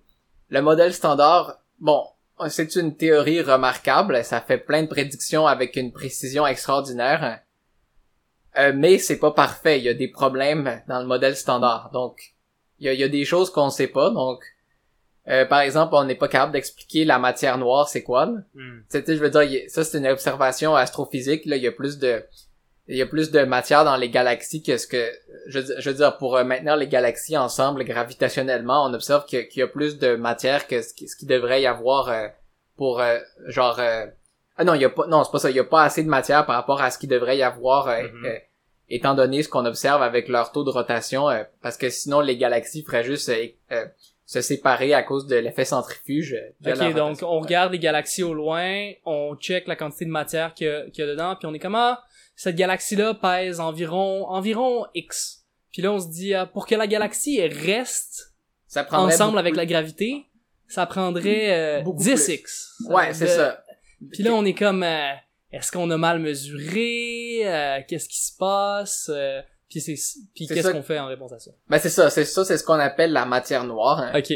Le 0.49 0.61
modèle 0.61 0.93
standard, 0.93 1.57
bon, 1.79 2.05
c'est 2.49 2.75
une 2.75 2.95
théorie 2.95 3.41
remarquable. 3.41 4.23
Ça 4.23 4.39
fait 4.39 4.59
plein 4.59 4.83
de 4.83 4.87
prédictions 4.87 5.47
avec 5.47 5.75
une 5.75 5.91
précision 5.91 6.45
extraordinaire. 6.45 7.41
Euh, 8.57 8.71
mais 8.75 8.99
c'est 8.99 9.19
pas 9.19 9.31
parfait. 9.31 9.79
Il 9.79 9.83
y 9.83 9.89
a 9.89 9.93
des 9.93 10.07
problèmes 10.07 10.81
dans 10.87 10.99
le 10.99 11.07
modèle 11.07 11.35
standard. 11.35 11.89
Donc, 11.91 12.35
il 12.79 12.85
y 12.85 12.89
a, 12.89 12.93
il 12.93 12.99
y 12.99 13.03
a 13.03 13.09
des 13.09 13.25
choses 13.25 13.49
qu'on 13.49 13.69
sait 13.69 13.87
pas. 13.87 14.11
Donc, 14.11 14.43
euh, 15.27 15.45
par 15.45 15.59
exemple, 15.61 15.93
on 15.95 16.03
n'est 16.03 16.15
pas 16.15 16.27
capable 16.27 16.51
d'expliquer 16.53 17.05
la 17.05 17.17
matière 17.19 17.57
noire, 17.57 17.87
c'est 17.89 18.03
quoi. 18.03 18.29
Sais, 18.89 19.03
je 19.07 19.13
veux 19.13 19.29
dire, 19.29 19.61
ça 19.69 19.83
c'est 19.83 19.97
une 19.97 20.07
observation 20.07 20.75
astrophysique. 20.75 21.45
Là, 21.45 21.55
il 21.57 21.63
y 21.63 21.67
a 21.67 21.71
plus 21.71 21.97
de, 21.97 22.23
il 22.87 22.97
y 22.97 23.01
a 23.01 23.07
plus 23.07 23.31
de 23.31 23.41
matière 23.43 23.83
dans 23.85 23.95
les 23.95 24.09
galaxies 24.09 24.61
que 24.61 24.77
ce 24.77 24.85
que, 24.85 25.09
je, 25.47 25.59
veux 25.59 25.65
dire- 25.65 25.75
je 25.79 25.89
veux 25.89 25.95
dire, 25.95 26.17
pour 26.17 26.37
euh, 26.37 26.43
maintenir 26.43 26.75
les 26.77 26.87
galaxies 26.87 27.37
ensemble 27.37 27.83
gravitationnellement, 27.83 28.85
on 28.85 28.93
observe 28.93 29.25
qu'il 29.25 29.47
y 29.55 29.61
a 29.61 29.67
plus 29.67 29.97
de 29.97 30.15
matière 30.15 30.67
que 30.67 30.81
ce 30.81 30.89
ce 30.95 31.15
qui 31.15 31.25
devrait 31.25 31.61
y 31.63 31.67
avoir 31.67 32.09
euh, 32.09 32.27
pour, 32.77 33.01
euh, 33.01 33.17
genre, 33.47 33.79
euh, 33.79 34.05
ah 34.57 34.63
non, 34.63 34.73
il 34.75 34.81
y 34.81 34.85
a 34.85 34.89
pas, 34.89 35.07
non, 35.07 35.23
c'est 35.23 35.31
pas 35.31 35.39
ça, 35.39 35.49
il 35.49 35.55
y 35.55 35.59
a 35.59 35.63
pas 35.63 35.83
assez 35.83 36.03
de 36.03 36.09
matière 36.09 36.45
par 36.45 36.55
rapport 36.55 36.81
à 36.81 36.91
ce 36.91 36.97
qui 36.99 37.07
devrait 37.07 37.37
y 37.37 37.43
avoir, 37.43 37.87
euh, 37.87 38.03
étant 38.89 39.15
donné 39.15 39.41
ce 39.41 39.49
qu'on 39.49 39.65
observe 39.65 40.03
avec 40.03 40.27
leur 40.29 40.51
taux 40.51 40.63
de 40.63 40.69
rotation, 40.69 41.27
euh, 41.29 41.43
parce 41.63 41.75
que 41.77 41.89
sinon 41.89 42.19
les 42.21 42.37
galaxies 42.37 42.83
feraient 42.83 43.03
juste 43.03 43.29
euh, 43.29 43.47
euh, 43.71 43.85
se 44.25 44.41
séparer 44.41 44.93
à 44.93 45.03
cause 45.03 45.27
de 45.27 45.35
l'effet 45.35 45.65
centrifuge. 45.65 46.33
euh, 46.33 46.49
de 46.61 46.71
Ok, 46.89 46.95
donc 46.95 47.19
on 47.21 47.39
regarde 47.39 47.71
les 47.73 47.79
galaxies 47.79 48.23
au 48.23 48.33
loin, 48.33 48.91
on 49.05 49.35
check 49.35 49.67
la 49.67 49.75
quantité 49.75 50.05
de 50.05 50.09
matière 50.09 50.53
qu'il 50.53 50.67
y, 50.67 50.69
a- 50.69 50.89
qu'il 50.89 51.05
y 51.05 51.07
a 51.07 51.11
dedans, 51.11 51.35
puis 51.35 51.47
on 51.47 51.53
est 51.53 51.59
comme 51.59 51.75
ah, 51.75 52.03
cette 52.35 52.55
galaxie-là 52.55 53.13
pèse 53.13 53.59
environ 53.59 54.27
environ 54.29 54.85
X. 54.95 55.43
Puis 55.71 55.81
là 55.81 55.91
on 55.91 55.99
se 55.99 56.07
dit 56.09 56.33
ah, 56.33 56.45
pour 56.45 56.65
que 56.65 56.73
la 56.75 56.87
galaxie 56.87 57.39
reste 57.47 58.33
Ça 58.67 58.87
ensemble 58.91 59.37
avec 59.37 59.55
la 59.55 59.65
gravité, 59.65 60.25
ça 60.67 60.85
prendrait 60.87 61.53
euh, 61.79 61.81
Beaucoup 61.81 62.01
10x. 62.03 62.89
Ouais, 62.89 63.13
c'est 63.13 63.27
ça. 63.27 63.63
Puis 64.11 64.23
là 64.23 64.31
on 64.33 64.43
est 64.43 64.53
comme 64.55 64.81
euh, 64.83 65.11
est-ce 65.51 65.71
qu'on 65.71 65.89
a 65.91 65.97
mal 65.97 66.19
mesuré 66.19 67.41
Euh, 67.43 67.79
Qu'est-ce 67.87 68.09
qui 68.09 68.19
se 68.25 68.35
passe 68.37 69.09
Euh, 69.13 69.41
Puis 69.69 69.81
c'est 69.81 69.95
puis 70.35 70.47
qu'est-ce 70.47 70.69
qu'on 70.71 70.83
fait 70.83 70.99
en 70.99 71.07
réponse 71.07 71.33
à 71.33 71.39
ça? 71.39 71.51
Ben 71.69 71.79
c'est 71.79 71.89
ça, 71.89 72.09
c'est 72.09 72.25
ça, 72.25 72.45
c'est 72.45 72.57
ce 72.57 72.63
qu'on 72.63 72.73
appelle 72.79 73.11
la 73.11 73.25
matière 73.25 73.63
noire. 73.63 73.99
hein. 73.99 74.11
Ok. 74.17 74.31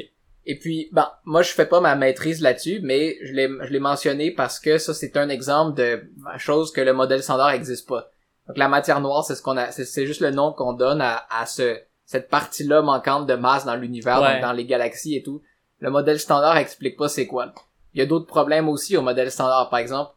Et 0.45 0.57
puis, 0.57 0.89
ben, 0.91 1.07
moi 1.25 1.43
je 1.43 1.51
fais 1.51 1.67
pas 1.67 1.79
ma 1.79 1.95
maîtrise 1.95 2.41
là-dessus, 2.41 2.79
mais 2.81 3.17
je 3.23 3.33
l'ai, 3.33 3.47
je 3.61 3.71
l'ai 3.71 3.79
mentionné 3.79 4.31
parce 4.31 4.59
que 4.59 4.77
ça 4.79 4.93
c'est 4.93 5.15
un 5.17 5.29
exemple 5.29 5.77
de 5.77 6.01
chose 6.37 6.71
que 6.71 6.81
le 6.81 6.93
modèle 6.93 7.21
standard 7.21 7.51
existe 7.51 7.87
pas. 7.87 8.09
Donc 8.47 8.57
la 8.57 8.67
matière 8.67 8.99
noire, 8.99 9.23
c'est 9.23 9.35
ce 9.35 9.43
qu'on 9.43 9.57
a, 9.57 9.71
c'est, 9.71 10.07
juste 10.07 10.21
le 10.21 10.31
nom 10.31 10.51
qu'on 10.53 10.73
donne 10.73 11.01
à, 11.01 11.23
à 11.29 11.45
ce, 11.45 11.77
cette 12.05 12.29
partie-là 12.29 12.81
manquante 12.81 13.27
de 13.27 13.35
masse 13.35 13.65
dans 13.65 13.75
l'univers, 13.75 14.21
Ouais. 14.21 14.41
dans 14.41 14.53
les 14.53 14.65
galaxies 14.65 15.15
et 15.15 15.21
tout. 15.21 15.43
Le 15.79 15.91
modèle 15.91 16.19
standard 16.19 16.57
explique 16.57 16.97
pas 16.97 17.09
c'est 17.09 17.27
quoi. 17.27 17.53
Il 17.93 17.99
y 17.99 18.01
a 18.01 18.07
d'autres 18.07 18.25
problèmes 18.25 18.67
aussi 18.67 18.97
au 18.97 19.01
modèle 19.03 19.29
standard, 19.31 19.69
par 19.69 19.77
exemple. 19.79 20.11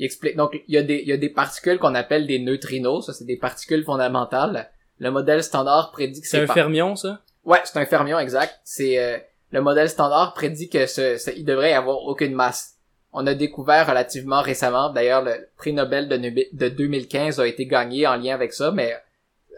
Il 0.00 0.04
explique, 0.06 0.34
donc 0.36 0.60
il 0.66 0.74
y 0.74 0.78
a 0.78 0.82
des, 0.82 0.96
il 0.96 1.06
y 1.08 1.12
a 1.12 1.16
des 1.16 1.28
particules 1.28 1.78
qu'on 1.78 1.94
appelle 1.94 2.26
des 2.26 2.38
neutrinos, 2.40 3.04
ça 3.06 3.12
c'est 3.12 3.26
des 3.26 3.36
particules 3.36 3.84
fondamentales. 3.84 4.70
Le 4.98 5.10
modèle 5.10 5.42
standard 5.44 5.92
prédit 5.92 6.20
que 6.20 6.26
C'est 6.26 6.40
un 6.40 6.46
fermion 6.54 6.96
ça? 6.96 7.20
Ouais, 7.44 7.60
c'est 7.64 7.78
un 7.78 7.86
fermion 7.86 8.18
exact. 8.18 8.60
C'est 8.64 8.98
euh, 8.98 9.18
le 9.52 9.60
modèle 9.60 9.88
standard 9.88 10.34
prédit 10.34 10.68
que 10.68 10.86
ce, 10.86 11.16
ce- 11.18 11.30
il 11.36 11.44
devrait 11.44 11.70
y 11.70 11.74
avoir 11.74 11.98
aucune 12.04 12.34
masse. 12.34 12.76
On 13.12 13.26
a 13.26 13.34
découvert 13.34 13.86
relativement 13.88 14.40
récemment, 14.40 14.90
d'ailleurs 14.90 15.22
le 15.22 15.34
prix 15.56 15.72
Nobel 15.74 16.08
de, 16.08 16.16
de 16.16 16.68
2015 16.68 17.38
a 17.40 17.46
été 17.46 17.66
gagné 17.66 18.06
en 18.06 18.16
lien 18.16 18.34
avec 18.34 18.52
ça, 18.52 18.70
mais 18.70 18.94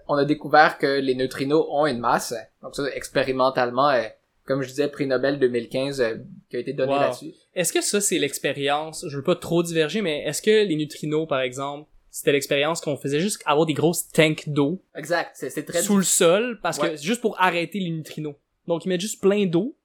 on 0.09 0.17
a 0.17 0.25
découvert 0.25 0.77
que 0.79 0.99
les 1.01 1.15
neutrinos 1.15 1.67
ont 1.71 1.87
une 1.87 2.01
masse. 2.01 2.35
Donc 2.63 2.75
ça, 2.75 2.83
expérimentalement, 2.95 3.91
euh, 3.91 4.03
comme 4.45 4.63
je 4.63 4.69
disais, 4.69 4.89
prix 4.89 5.07
Nobel 5.07 5.39
2015 5.39 6.01
euh, 6.01 6.17
qui 6.51 6.57
a 6.57 6.61
été 6.61 6.73
donné 6.73 6.93
Wow. 6.93 7.01
là-dessus. 7.01 7.33
Est-ce 7.55 7.73
que 7.73 7.81
ça, 7.81 8.01
c'est 8.01 8.19
l'expérience, 8.19 9.05
je 9.09 9.17
veux 9.17 9.23
pas 9.23 9.37
trop 9.37 9.63
diverger, 9.63 10.03
mais 10.03 10.23
est-ce 10.25 10.43
que 10.43 10.67
les 10.67 10.77
neutrinos, 10.77 11.27
par 11.29 11.41
exemple, 11.41 11.89
c'était 12.11 12.33
l'expérience 12.33 12.81
qu'on 12.81 12.97
faisait 12.97 13.21
juste 13.21 13.43
avoir 13.47 13.67
des 13.67 13.73
grosses 13.75 14.09
tanks 14.09 14.49
d'eau 14.49 14.83
Exact, 14.97 15.31
c'est 15.35 15.65
très 15.65 15.81
sous 15.83 15.97
le 15.97 16.03
sol, 16.03 16.59
parce 16.63 16.79
Ouais. 16.79 16.91
que 16.91 16.97
c'est 16.97 17.05
juste 17.07 17.21
pour 17.21 17.41
arrêter 17.41 17.79
les 17.79 17.91
neutrinos. 17.91 18.35
Donc 18.67 18.85
ils 18.85 18.89
mettent 18.89 19.01
juste 19.01 19.21
plein 19.21 19.47
d'eau 19.47 19.77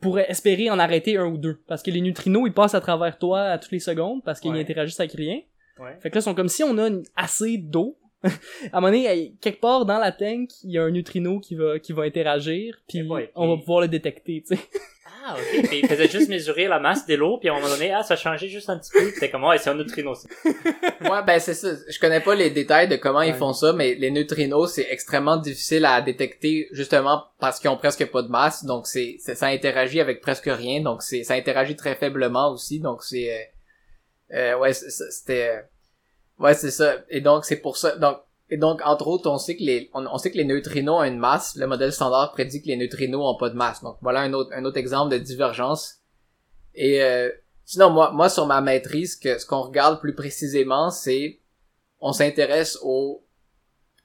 pour 0.00 0.18
espérer 0.18 0.70
en 0.70 0.78
arrêter 0.78 1.16
un 1.16 1.26
ou 1.26 1.36
deux. 1.38 1.60
Parce 1.66 1.82
que 1.82 1.90
les 1.90 2.00
neutrinos, 2.00 2.44
ils 2.46 2.52
passent 2.54 2.74
à 2.74 2.80
travers 2.80 3.18
toi 3.18 3.42
à 3.42 3.58
toutes 3.58 3.72
les 3.72 3.80
secondes, 3.80 4.22
parce 4.24 4.40
qu'ils 4.40 4.52
Ouais. 4.52 4.60
interagissent 4.60 5.00
avec 5.00 5.12
rien. 5.12 5.40
Ouais. 5.80 5.96
Fait 6.00 6.10
que 6.10 6.14
là, 6.16 6.20
ils 6.20 6.24
sont 6.24 6.34
comme 6.34 6.48
si 6.48 6.62
on 6.64 6.76
a 6.78 6.88
assez 7.16 7.56
d'eau 7.58 7.97
à 8.24 8.28
un 8.78 8.80
moment 8.80 8.88
donné, 8.92 9.34
quelque 9.40 9.60
part 9.60 9.84
dans 9.86 9.98
la 9.98 10.12
tank, 10.12 10.50
il 10.64 10.72
y 10.72 10.78
a 10.78 10.82
un 10.82 10.90
neutrino 10.90 11.38
qui 11.40 11.54
va, 11.54 11.78
qui 11.78 11.92
va 11.92 12.02
interagir, 12.02 12.76
puis 12.88 12.98
Eh 12.98 13.02
boy, 13.04 13.30
on 13.34 13.48
va 13.48 13.54
puis- 13.54 13.62
pouvoir 13.64 13.80
le 13.82 13.88
détecter, 13.88 14.44
tu 14.46 14.56
sais. 14.56 14.62
Ah, 15.30 15.34
ok. 15.34 15.68
Puis 15.68 15.80
il 15.82 15.86
faisait 15.88 16.08
juste 16.08 16.30
mesurer 16.30 16.68
la 16.68 16.78
masse 16.80 17.04
de 17.06 17.14
l'eau, 17.14 17.36
puis 17.38 17.50
à 17.50 17.52
un 17.52 17.56
moment 17.56 17.68
donné, 17.68 17.92
ah, 17.92 18.02
ça 18.02 18.16
changeait 18.16 18.48
juste 18.48 18.70
un 18.70 18.78
petit 18.78 18.90
peu. 18.94 19.10
Puis 19.10 19.20
t'es 19.20 19.28
comme, 19.30 19.44
ouais, 19.44 19.58
c'est 19.58 19.68
un 19.68 19.74
neutrino. 19.74 20.14
ça. 20.14 20.26
Ouais, 21.02 21.22
ben 21.26 21.38
c'est 21.38 21.52
ça. 21.52 21.68
Je 21.86 21.98
connais 21.98 22.20
pas 22.20 22.34
les 22.34 22.48
détails 22.48 22.88
de 22.88 22.96
comment 22.96 23.20
ils 23.20 23.34
font 23.34 23.52
ça, 23.52 23.74
mais 23.74 23.94
les 23.94 24.10
neutrinos, 24.10 24.72
c'est 24.72 24.86
extrêmement 24.90 25.36
difficile 25.36 25.84
à 25.84 26.00
détecter 26.00 26.68
justement 26.72 27.24
parce 27.40 27.60
qu'ils 27.60 27.68
ont 27.68 27.76
presque 27.76 28.06
pas 28.06 28.22
de 28.22 28.28
masse, 28.28 28.64
donc 28.64 28.86
c'est 28.86 29.16
ça 29.18 29.48
interagit 29.48 30.00
avec 30.00 30.22
presque 30.22 30.46
rien, 30.48 30.80
donc 30.80 31.02
c'est 31.02 31.24
ça 31.24 31.34
interagit 31.34 31.76
très 31.76 31.94
faiblement 31.94 32.50
aussi, 32.50 32.80
donc 32.80 33.02
c'est 33.02 33.30
euh, 33.30 34.34
euh, 34.54 34.58
ouais 34.58 34.72
c'était 34.72 35.48
euh, 35.50 35.60
ouais 36.40 36.54
c'est 36.54 36.70
ça. 36.70 36.96
Et 37.08 37.20
donc 37.20 37.44
c'est 37.44 37.56
pour 37.56 37.76
ça 37.76 37.96
donc 37.96 38.18
et 38.50 38.56
donc 38.56 38.80
entre 38.84 39.06
autres 39.06 39.30
on 39.30 39.38
sait 39.38 39.56
que 39.56 39.62
les 39.62 39.90
on, 39.94 40.06
on 40.06 40.18
sait 40.18 40.30
que 40.30 40.36
les 40.36 40.44
neutrinos 40.44 41.00
ont 41.00 41.04
une 41.04 41.18
masse. 41.18 41.56
Le 41.56 41.66
modèle 41.66 41.92
standard 41.92 42.32
prédit 42.32 42.62
que 42.62 42.68
les 42.68 42.76
neutrinos 42.76 43.20
ont 43.22 43.36
pas 43.36 43.50
de 43.50 43.56
masse. 43.56 43.82
Donc 43.82 43.96
voilà 44.00 44.20
un 44.20 44.32
autre 44.32 44.50
un 44.54 44.64
autre 44.64 44.78
exemple 44.78 45.12
de 45.12 45.18
divergence. 45.18 45.96
Et 46.74 47.02
euh, 47.02 47.30
Sinon, 47.68 47.90
moi, 47.90 48.12
moi, 48.12 48.30
sur 48.30 48.46
ma 48.46 48.62
maîtrise, 48.62 49.14
que 49.14 49.38
ce 49.38 49.44
qu'on 49.44 49.60
regarde 49.60 50.00
plus 50.00 50.14
précisément, 50.14 50.88
c'est, 50.90 51.38
on 52.00 52.12
s'intéresse 52.12 52.78
au, 52.80 53.22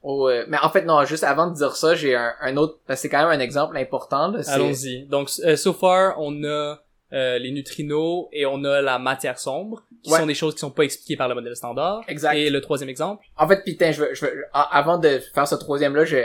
au, 0.02 0.28
euh, 0.28 0.44
mais 0.50 0.58
en 0.62 0.70
fait, 0.70 0.84
non, 0.84 1.06
juste 1.06 1.24
avant 1.24 1.48
de 1.48 1.56
dire 1.56 1.74
ça, 1.78 1.96
j'ai 1.96 2.14
un, 2.14 2.34
un 2.42 2.58
autre, 2.58 2.80
c'est 2.94 3.08
quand 3.08 3.20
même 3.20 3.40
un 3.40 3.42
exemple 3.42 3.78
important, 3.78 4.34
Allons-y. 4.48 5.06
Donc, 5.06 5.30
euh, 5.46 5.56
so 5.56 5.72
far, 5.72 6.16
on 6.18 6.44
a 6.44 6.83
euh, 7.14 7.38
les 7.38 7.52
neutrinos 7.52 8.28
et 8.32 8.46
on 8.46 8.64
a 8.64 8.82
la 8.82 8.98
matière 9.00 9.38
sombre, 9.40 9.84
qui 10.02 10.12
Ouais. 10.12 10.20
sont 10.20 10.26
des 10.26 10.34
choses 10.34 10.54
qui 10.56 10.60
sont 10.62 10.72
pas 10.72 10.84
expliquées 10.84 11.16
par 11.16 11.28
le 11.30 11.36
modèle 11.36 11.56
standard. 11.56 12.02
Exact. 12.08 12.34
Et 12.36 12.50
le 12.50 12.60
troisième 12.60 12.90
exemple. 12.90 13.26
En 13.38 13.48
fait, 13.48 13.64
putain, 13.64 13.92
je 13.92 14.02
veux, 14.04 14.14
je 14.14 14.26
veux, 14.26 14.46
avant 14.54 14.98
de 14.98 15.20
faire 15.34 15.48
ce 15.48 15.56
troisième-là, 15.56 16.06
je, 16.06 16.18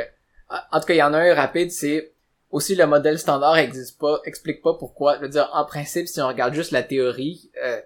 en 0.73 0.81
tout 0.81 0.87
cas, 0.87 0.95
il 0.95 0.99
y 0.99 1.03
en 1.03 1.13
a 1.13 1.19
un 1.19 1.35
rapide, 1.35 1.71
c'est, 1.71 2.13
aussi 2.51 2.75
le 2.75 2.87
modèle 2.87 3.19
standard 3.19 3.59
existe 3.59 4.01
pas, 4.01 4.21
explique 4.25 4.63
pas 4.63 4.73
pourquoi. 4.75 5.17
Je 5.17 5.21
veux 5.21 5.29
dire, 5.29 5.51
en 5.53 5.67
principe, 5.67 6.09
si 6.09 6.21
on 6.23 6.29
regarde 6.29 6.55
juste 6.55 6.71
la 6.71 6.83
théorie, 6.83 7.51
euh, 7.63 7.81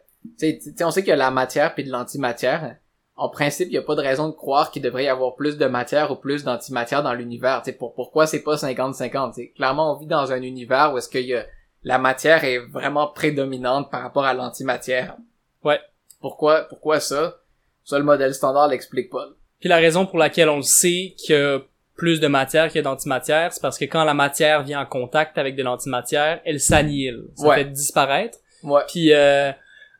on 0.80 0.90
sait 0.92 1.00
qu'il 1.02 1.08
y 1.10 1.12
a 1.12 1.16
la 1.16 1.32
matière 1.32 1.74
puis 1.74 1.82
de 1.82 1.90
l'antimatière. 1.90 2.76
En 3.16 3.28
principe, 3.28 3.68
il 3.68 3.74
y 3.74 3.78
a 3.78 3.82
pas 3.82 3.94
de 3.96 4.00
raison 4.00 4.28
de 4.28 4.32
croire 4.34 4.70
qu'il 4.70 4.80
devrait 4.82 5.04
y 5.04 5.08
avoir 5.08 5.34
plus 5.34 5.58
de 5.58 5.66
matière 5.66 6.10
ou 6.12 6.16
plus 6.16 6.44
d'antimatière 6.44 7.02
dans 7.02 7.12
l'univers. 7.12 7.62
Pour, 7.78 7.92
pourquoi 7.94 8.26
c'est 8.28 8.42
pas 8.42 8.54
50-50? 8.54 9.34
tu 9.34 9.34
sais. 9.42 9.48
Clairement, 9.56 9.94
on 9.96 9.98
vit 9.98 10.06
dans 10.06 10.30
un 10.32 10.40
univers 10.42 10.94
où 10.94 10.98
est-ce 10.98 11.08
qu'il 11.08 11.26
y 11.26 11.34
a, 11.34 11.44
la 11.84 11.98
matière 11.98 12.44
est 12.44 12.58
vraiment 12.58 13.08
prédominante 13.08 13.90
par 13.90 14.02
rapport 14.02 14.24
à 14.24 14.34
l'antimatière. 14.34 15.16
Ouais. 15.64 15.80
Pourquoi, 16.20 16.62
pourquoi 16.68 17.00
ça? 17.00 17.36
Ça, 17.84 17.98
le 17.98 18.04
modèle 18.04 18.32
standard 18.34 18.68
l'explique 18.68 19.10
pas. 19.10 19.28
Puis 19.60 19.68
la 19.68 19.76
raison 19.76 20.06
pour 20.06 20.18
laquelle 20.18 20.48
on 20.48 20.56
le 20.56 20.62
sait 20.62 21.14
qu'il 21.18 21.34
y 21.34 21.38
a 21.38 21.58
plus 21.96 22.20
de 22.20 22.26
matière 22.26 22.68
qu'il 22.68 22.76
y 22.76 22.78
a 22.78 22.82
d'antimatière, 22.82 23.52
c'est 23.52 23.60
parce 23.60 23.78
que 23.78 23.84
quand 23.84 24.04
la 24.04 24.14
matière 24.14 24.62
vient 24.62 24.80
en 24.80 24.86
contact 24.86 25.36
avec 25.38 25.56
de 25.56 25.62
l'antimatière, 25.62 26.40
elle 26.44 26.58
s'annihile. 26.60 27.24
Ça 27.36 27.48
Ouais. 27.48 27.56
fait 27.56 27.64
disparaître. 27.66 28.38
Ouais. 28.62 28.82
Puis, 28.88 29.12
euh, 29.12 29.50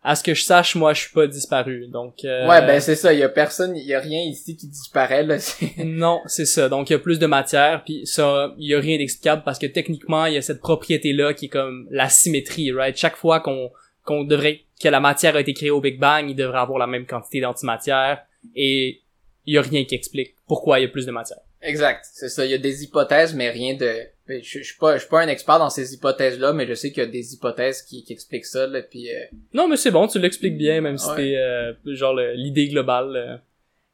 à 0.04 0.16
ce 0.16 0.24
que 0.24 0.34
je 0.34 0.42
sache, 0.42 0.74
moi, 0.74 0.94
je 0.94 1.02
suis 1.02 1.12
pas 1.12 1.26
disparu. 1.26 1.86
Donc, 1.86 2.24
euh, 2.24 2.48
Ouais, 2.48 2.60
ben 2.66 2.80
c'est 2.80 2.96
ça, 2.96 3.12
il 3.12 3.20
y 3.20 3.22
a 3.22 3.28
personne, 3.28 3.76
il 3.76 3.86
y 3.86 3.94
a 3.94 4.00
rien 4.00 4.20
ici 4.20 4.56
qui 4.56 4.66
disparaît 4.66 5.22
là. 5.22 5.36
Non, 5.84 6.20
c'est 6.26 6.46
ça. 6.46 6.68
Donc 6.68 6.90
il 6.90 6.94
y 6.94 6.96
a 6.96 6.98
plus 6.98 7.18
de 7.18 7.26
matière, 7.26 7.82
puis 7.84 8.06
ça, 8.06 8.52
il 8.58 8.68
y 8.68 8.74
a 8.74 8.80
rien 8.80 8.98
d'explicable 8.98 9.42
parce 9.44 9.58
que 9.58 9.66
techniquement, 9.66 10.26
il 10.26 10.34
y 10.34 10.36
a 10.36 10.42
cette 10.42 10.60
propriété-là 10.60 11.34
qui 11.34 11.46
est 11.46 11.48
comme 11.48 11.86
la 11.90 12.08
symétrie, 12.08 12.72
right? 12.72 12.96
Chaque 12.96 13.16
fois 13.16 13.40
qu'on 13.40 13.70
qu'on 14.04 14.24
devrait 14.24 14.62
que 14.82 14.88
la 14.88 14.98
matière 14.98 15.36
a 15.36 15.40
été 15.40 15.54
créée 15.54 15.70
au 15.70 15.80
Big 15.80 16.00
Bang, 16.00 16.28
il 16.28 16.34
devrait 16.34 16.58
avoir 16.58 16.78
la 16.78 16.88
même 16.88 17.06
quantité 17.06 17.40
d'antimatière 17.40 18.22
et 18.56 19.00
il 19.46 19.54
y 19.54 19.58
a 19.58 19.62
rien 19.62 19.84
qui 19.84 19.94
explique 19.94 20.34
pourquoi 20.48 20.80
il 20.80 20.82
y 20.82 20.86
a 20.86 20.88
plus 20.88 21.06
de 21.06 21.12
matière. 21.12 21.38
Exact, 21.62 22.04
c'est 22.12 22.28
ça. 22.28 22.44
Il 22.44 22.50
y 22.50 22.54
a 22.54 22.58
des 22.58 22.82
hypothèses, 22.84 23.34
mais 23.34 23.50
rien 23.50 23.74
de. 23.76 24.00
Je, 24.28 24.40
je 24.40 24.62
suis 24.62 24.78
pas, 24.78 24.94
je 24.96 25.00
suis 25.02 25.08
pas 25.08 25.20
un 25.22 25.28
expert 25.28 25.58
dans 25.58 25.70
ces 25.70 25.94
hypothèses-là, 25.94 26.52
mais 26.52 26.66
je 26.66 26.74
sais 26.74 26.90
qu'il 26.90 27.02
y 27.02 27.06
a 27.06 27.10
des 27.10 27.34
hypothèses 27.34 27.82
qui, 27.82 28.02
qui 28.04 28.12
expliquent 28.12 28.46
ça. 28.46 28.66
Là, 28.66 28.82
puis 28.82 29.14
euh, 29.14 29.20
Non, 29.52 29.68
mais 29.68 29.76
c'est 29.76 29.90
bon, 29.90 30.06
tu 30.08 30.18
l'expliques 30.18 30.56
bien, 30.56 30.80
même 30.80 30.98
si 30.98 31.06
c'est 31.16 31.36
euh, 31.36 31.72
genre 31.86 32.14
l'idée 32.14 32.68
globale. 32.68 33.16
euh. 33.16 33.36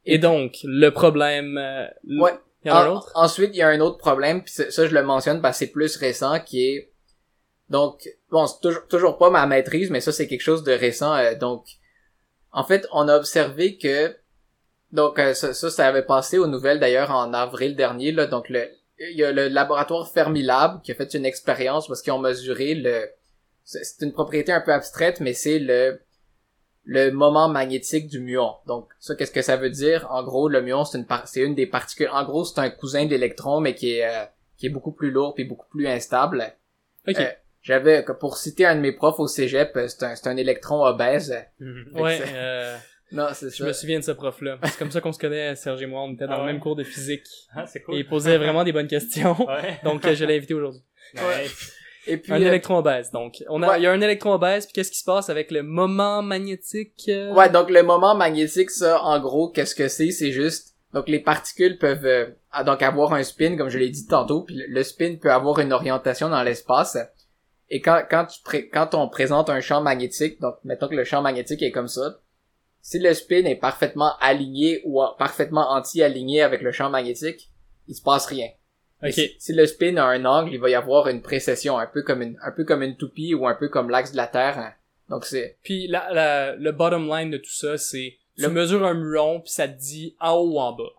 Et 0.06 0.18
donc, 0.18 0.56
le 0.64 0.88
problème... 0.90 1.58
euh, 1.58 1.86
Ouais. 2.20 2.32
Il 2.64 2.68
y 2.68 2.70
en 2.70 2.74
a 2.76 2.80
un 2.84 2.88
En- 2.90 2.96
autre? 2.96 3.12
Ensuite, 3.14 3.50
il 3.52 3.58
y 3.58 3.62
a 3.62 3.68
un 3.68 3.80
autre 3.80 3.98
problème, 3.98 4.42
puis 4.42 4.52
ça, 4.52 4.70
ça, 4.70 4.86
je 4.86 4.94
le 4.94 5.02
mentionne 5.02 5.40
parce 5.42 5.58
que 5.58 5.66
c'est 5.66 5.72
plus 5.72 5.96
récent, 5.96 6.40
qui 6.40 6.64
est 6.68 6.90
donc 7.70 8.08
bon, 8.30 8.46
c'est 8.46 8.60
toujours, 8.62 8.86
toujours 8.88 9.18
pas 9.18 9.28
ma 9.30 9.46
maîtrise, 9.46 9.90
mais 9.90 10.00
ça 10.00 10.10
c'est 10.10 10.26
quelque 10.26 10.40
chose 10.40 10.64
de 10.64 10.72
récent. 10.72 11.14
euh, 11.14 11.34
donc, 11.34 11.66
en 12.52 12.64
fait, 12.64 12.86
on 12.92 13.06
a 13.08 13.16
observé 13.16 13.76
que 13.76 14.16
donc 14.92 15.18
euh, 15.18 15.34
ça, 15.34 15.52
ça, 15.54 15.70
ça 15.70 15.86
avait 15.86 16.02
passé 16.04 16.38
aux 16.38 16.46
nouvelles 16.46 16.80
d'ailleurs 16.80 17.10
en 17.10 17.32
avril 17.34 17.76
dernier. 17.76 18.12
Là, 18.12 18.26
donc 18.26 18.48
le 18.48 18.68
il 18.98 19.16
y 19.16 19.24
a 19.24 19.30
le 19.32 19.48
laboratoire 19.48 20.08
Fermilab 20.10 20.82
qui 20.82 20.90
a 20.92 20.94
fait 20.94 21.14
une 21.14 21.24
expérience 21.24 21.86
parce 21.86 22.02
qu'ils 22.02 22.12
ont 22.12 22.18
mesuré 22.18 22.74
le 22.74 23.08
c'est 23.64 24.02
une 24.04 24.12
propriété 24.12 24.50
un 24.50 24.60
peu 24.62 24.72
abstraite, 24.72 25.20
mais 25.20 25.34
c'est 25.34 25.58
le 25.58 26.00
le 26.90 27.10
moment 27.10 27.50
magnétique 27.50 28.06
du 28.08 28.18
muon. 28.18 28.54
Donc, 28.66 28.88
ça, 28.98 29.14
qu'est-ce 29.14 29.30
que 29.30 29.42
ça 29.42 29.58
veut 29.58 29.68
dire? 29.68 30.06
En 30.10 30.22
gros, 30.22 30.48
le 30.48 30.62
muon, 30.62 30.86
c'est 30.86 30.96
une, 30.96 31.04
par- 31.04 31.28
c'est 31.28 31.42
une 31.42 31.54
des 31.54 31.66
particules. 31.66 32.08
En 32.10 32.24
gros, 32.24 32.46
c'est 32.46 32.58
un 32.60 32.70
cousin 32.70 33.04
de 33.04 33.10
l'électron, 33.10 33.60
mais 33.60 33.74
qui 33.74 33.98
est, 33.98 34.06
euh, 34.06 34.24
qui 34.56 34.64
est 34.66 34.70
beaucoup 34.70 34.92
plus 34.92 35.10
lourd 35.10 35.34
puis 35.34 35.44
beaucoup 35.44 35.68
plus 35.68 35.86
instable. 35.86 36.50
Ok. 37.06 37.18
Euh, 37.18 37.30
J'avais, 37.60 38.02
pour 38.18 38.38
citer 38.38 38.64
un 38.64 38.74
de 38.76 38.80
mes 38.80 38.92
profs 38.92 39.20
au 39.20 39.26
cégep, 39.26 39.76
euh, 39.76 39.86
c'est 39.86 40.02
un, 40.02 40.16
c'est 40.16 40.28
un 40.30 40.36
électron 40.38 40.82
obèse. 40.82 41.36
ouais, 41.60 42.20
euh, 42.32 42.78
Non, 43.12 43.28
c'est 43.32 43.50
je 43.50 43.56
ça. 43.56 43.64
me 43.64 43.72
souviens 43.72 43.98
de 43.98 44.04
ce 44.04 44.10
prof-là. 44.12 44.58
C'est 44.64 44.76
comme 44.78 44.90
ça 44.90 45.00
qu'on 45.00 45.12
se 45.12 45.18
connaît, 45.18 45.54
Serge 45.56 45.80
et 45.82 45.86
moi. 45.86 46.02
On 46.02 46.12
était 46.12 46.26
dans 46.26 46.32
Ah 46.34 46.36
le 46.38 46.42
ouais? 46.44 46.52
même 46.52 46.60
cours 46.60 46.76
de 46.76 46.84
physique. 46.84 47.24
Ah, 47.54 47.66
c'est 47.66 47.78
Et 47.78 47.82
cool. 47.82 47.94
il 47.96 48.06
posait 48.06 48.36
vraiment 48.36 48.64
des 48.64 48.72
bonnes 48.72 48.86
questions. 48.88 49.34
Ouais. 49.48 49.78
Donc, 49.84 50.06
je 50.06 50.24
l'ai 50.24 50.36
invité 50.36 50.54
aujourd'hui. 50.54 50.82
Nice. 51.14 51.72
Et 52.06 52.16
puis, 52.16 52.32
un 52.32 52.40
euh, 52.42 52.46
électron 52.46 52.78
obèse. 52.78 53.10
Donc, 53.10 53.42
on 53.48 53.62
a, 53.62 53.70
Ouais. 53.70 53.80
il 53.80 53.82
y 53.82 53.86
a 53.86 53.92
un 53.92 54.00
électron 54.00 54.32
obèse, 54.32 54.66
puis 54.66 54.72
qu'est-ce 54.74 54.90
qui 54.90 54.98
se 54.98 55.04
passe 55.04 55.28
avec 55.30 55.50
le 55.50 55.62
moment 55.62 56.22
magnétique? 56.22 57.04
euh? 57.08 57.32
Ouais, 57.34 57.48
donc 57.50 57.70
le 57.70 57.82
moment 57.82 58.14
magnétique, 58.14 58.70
ça, 58.70 59.02
en 59.02 59.18
gros, 59.20 59.48
qu'est-ce 59.50 59.74
que 59.74 59.88
c'est? 59.88 60.10
C'est 60.10 60.32
juste, 60.32 60.74
donc 60.94 61.08
les 61.08 61.18
particules 61.20 61.76
peuvent 61.78 62.06
euh, 62.06 62.26
donc 62.64 62.82
avoir 62.82 63.12
un 63.14 63.22
spin, 63.22 63.56
comme 63.56 63.68
je 63.68 63.78
l'ai 63.78 63.90
dit 63.90 64.06
tantôt, 64.06 64.42
puis 64.42 64.54
le- 64.54 64.66
le 64.68 64.82
spin 64.82 65.16
peut 65.20 65.30
avoir 65.32 65.58
une 65.60 65.72
orientation 65.72 66.28
dans 66.30 66.42
l'espace. 66.42 66.96
Et 67.70 67.80
quand 67.82 68.02
quand 68.10 68.24
tu 68.26 68.40
pré- 68.42 68.68
quand 68.70 68.94
on 68.94 69.08
présente 69.10 69.50
un 69.50 69.60
champ 69.60 69.82
magnétique, 69.82 70.40
donc 70.40 70.54
mettons 70.64 70.88
que 70.88 70.94
le 70.94 71.04
champ 71.04 71.20
magnétique 71.20 71.62
est 71.62 71.70
comme 71.72 71.88
ça, 71.88 72.18
si 72.90 72.98
le 72.98 73.12
spin 73.12 73.44
est 73.44 73.56
parfaitement 73.60 74.12
aligné 74.20 74.80
ou 74.84 75.02
parfaitement 75.18 75.70
anti-aligné 75.72 76.40
avec 76.42 76.62
le 76.62 76.72
champ 76.72 76.88
magnétique, 76.90 77.50
il 77.86 77.94
se 77.94 78.02
passe 78.02 78.26
rien. 78.26 78.48
Mais 79.02 79.10
Ok. 79.10 79.30
Si, 79.38 79.52
le 79.52 79.66
spin 79.66 79.96
a 79.98 80.04
un 80.04 80.24
angle, 80.24 80.52
il 80.54 80.58
va 80.60 80.70
y 80.70 80.74
avoir 80.74 81.08
une 81.08 81.20
précession, 81.22 81.78
un 81.78 81.86
peu 81.86 82.02
comme 82.02 82.22
une 82.22 82.36
un 82.42 82.50
peu 82.50 82.64
comme 82.64 82.82
une 82.82 82.96
toupie 82.96 83.34
ou 83.34 83.46
un 83.46 83.54
peu 83.54 83.68
comme 83.68 83.90
l'axe 83.90 84.12
de 84.12 84.16
la 84.16 84.26
Terre. 84.26 84.58
hein. 84.58 84.72
Donc 85.10 85.24
c'est 85.24 85.56
Puis 85.62 85.86
la, 85.86 86.12
la- 86.12 86.56
le 86.56 86.72
bottom 86.72 87.06
line 87.14 87.30
de 87.30 87.38
tout 87.38 87.50
ça, 87.52 87.76
c'est 87.78 88.16
tu 88.36 88.42
Le- 88.42 88.48
mesures 88.50 88.84
un 88.84 88.94
muon, 88.94 89.40
puis 89.40 89.50
ça 89.52 89.68
te 89.68 89.78
dit 89.78 90.16
en 90.20 90.32
haut 90.36 90.52
ou 90.54 90.58
en 90.58 90.72
bas. 90.72 90.92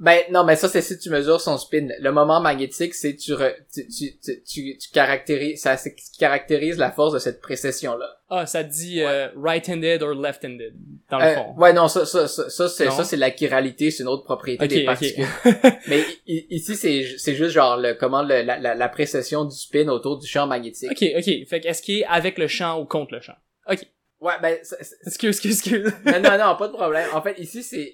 Ben 0.00 0.18
non, 0.32 0.42
mais 0.42 0.56
ça 0.56 0.68
c'est 0.68 0.82
si 0.82 0.98
tu 0.98 1.08
mesures 1.08 1.40
son 1.40 1.56
spin. 1.56 1.86
Le 2.00 2.10
moment 2.10 2.40
magnétique, 2.40 2.94
c'est 2.94 3.14
tu, 3.14 3.32
re- 3.32 3.54
tu, 3.72 3.86
tu, 3.86 4.18
tu, 4.18 4.42
tu, 4.42 4.76
tu 4.78 4.90
caractérises 4.92 5.60
ça 5.62 5.76
caractérise 6.18 6.78
la 6.78 6.90
force 6.90 7.12
de 7.14 7.20
cette 7.20 7.40
précession 7.40 7.96
là. 7.96 8.06
Ah, 8.28 8.44
ça 8.46 8.64
dit 8.64 9.02
euh, 9.02 9.28
right-handed 9.36 10.02
or 10.02 10.14
left-handed, 10.14 10.74
dans 11.10 11.18
le 11.20 11.34
fond. 11.34 11.54
ouais 11.58 11.72
non 11.72 11.86
ça 11.86 12.04
ça 12.06 12.26
ça, 12.26 12.50
ça, 12.50 12.68
c'est 12.68 12.90
ça 12.90 13.04
c'est 13.04 13.16
la 13.16 13.30
chiralité, 13.34 13.92
c'est 13.92 14.02
une 14.02 14.08
autre 14.08 14.24
propriété 14.24 14.66
des 14.66 14.84
particules. 14.84 15.26
mais 15.88 16.02
ici 16.26 16.74
c'est 16.74 17.16
c'est 17.16 17.34
juste 17.36 17.52
genre 17.52 17.76
le 17.76 17.94
comment 17.94 18.22
le, 18.22 18.42
la, 18.42 18.58
la 18.58 18.74
la 18.74 18.88
précession 18.88 19.44
du 19.44 19.56
spin 19.56 19.86
autour 19.88 20.18
du 20.18 20.26
champ 20.26 20.48
magnétique. 20.48 20.90
Ok, 20.90 21.04
ok. 21.18 21.46
Fait 21.48 21.60
qu'est-ce 21.60 21.82
qui 21.82 22.00
est 22.00 22.04
avec 22.06 22.38
le 22.38 22.48
champ 22.48 22.80
ou 22.80 22.84
contre 22.84 23.14
le 23.14 23.20
champ? 23.20 23.36
Ok. 23.70 23.86
Ouais 24.20 24.32
ben 24.42 24.58
Excuse, 25.06 25.28
excuse, 25.36 25.52
excuse. 25.60 25.92
non, 26.04 26.18
non, 26.20 26.36
non, 26.38 26.56
pas 26.58 26.66
de 26.68 26.72
problème. 26.72 27.08
En 27.12 27.22
fait, 27.22 27.38
ici, 27.38 27.62
c'est- 27.62 27.92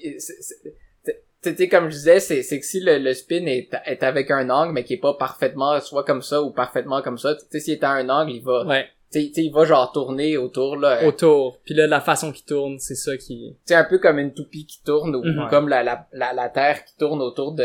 tu 1.43 1.57
sais, 1.57 1.69
comme 1.69 1.87
je 1.89 1.95
disais, 1.97 2.21
c'est, 2.21 2.43
c'est 2.43 2.61
que 2.61 2.67
si 2.67 2.81
le, 2.81 2.99
le 2.99 3.15
spin 3.15 3.47
est, 3.47 3.69
est 3.87 4.03
avec 4.03 4.31
un 4.31 4.51
angle, 4.51 4.73
mais 4.73 4.85
qui 4.85 4.95
est 4.95 5.01
pas 5.01 5.15
parfaitement, 5.15 5.81
soit 5.81 6.05
comme 6.05 6.23
ça 6.23 6.43
ou 6.43 6.51
parfaitement 6.51 7.01
comme 7.03 7.19
ça, 7.19 7.35
tu 7.35 7.43
sais, 7.51 7.61
s'il 7.61 7.75
est 7.75 7.85
à 7.85 7.91
un 7.93 8.09
angle, 8.09 8.33
il 8.33 8.43
va, 8.43 8.65
Ouais, 8.67 8.87
tu 9.13 9.21
sais, 9.33 9.43
il 9.43 9.51
va 9.51 9.65
genre 9.65 9.91
tourner 9.93 10.37
autour, 10.37 10.77
là. 10.77 11.05
autour. 11.07 11.59
Puis 11.65 11.75
là, 11.75 11.87
la 11.87 12.01
façon 12.01 12.31
qu'il 12.33 12.45
tourne, 12.45 12.79
c'est 12.79 12.95
ça 12.95 13.17
qui... 13.17 13.57
Sais, 13.65 13.75
un 13.75 13.85
peu 13.85 13.99
comme 13.99 14.19
une 14.19 14.35
toupie 14.35 14.67
qui 14.67 14.83
tourne, 14.85 15.17
ou 15.17 15.23
Mhm. 15.25 15.49
comme 15.51 15.69
la, 15.69 15.83
la, 15.83 16.07
la, 16.13 16.33
la 16.33 16.49
Terre 16.51 16.85
qui 16.85 16.97
tourne 16.97 17.23
autour 17.23 17.53
de, 17.53 17.65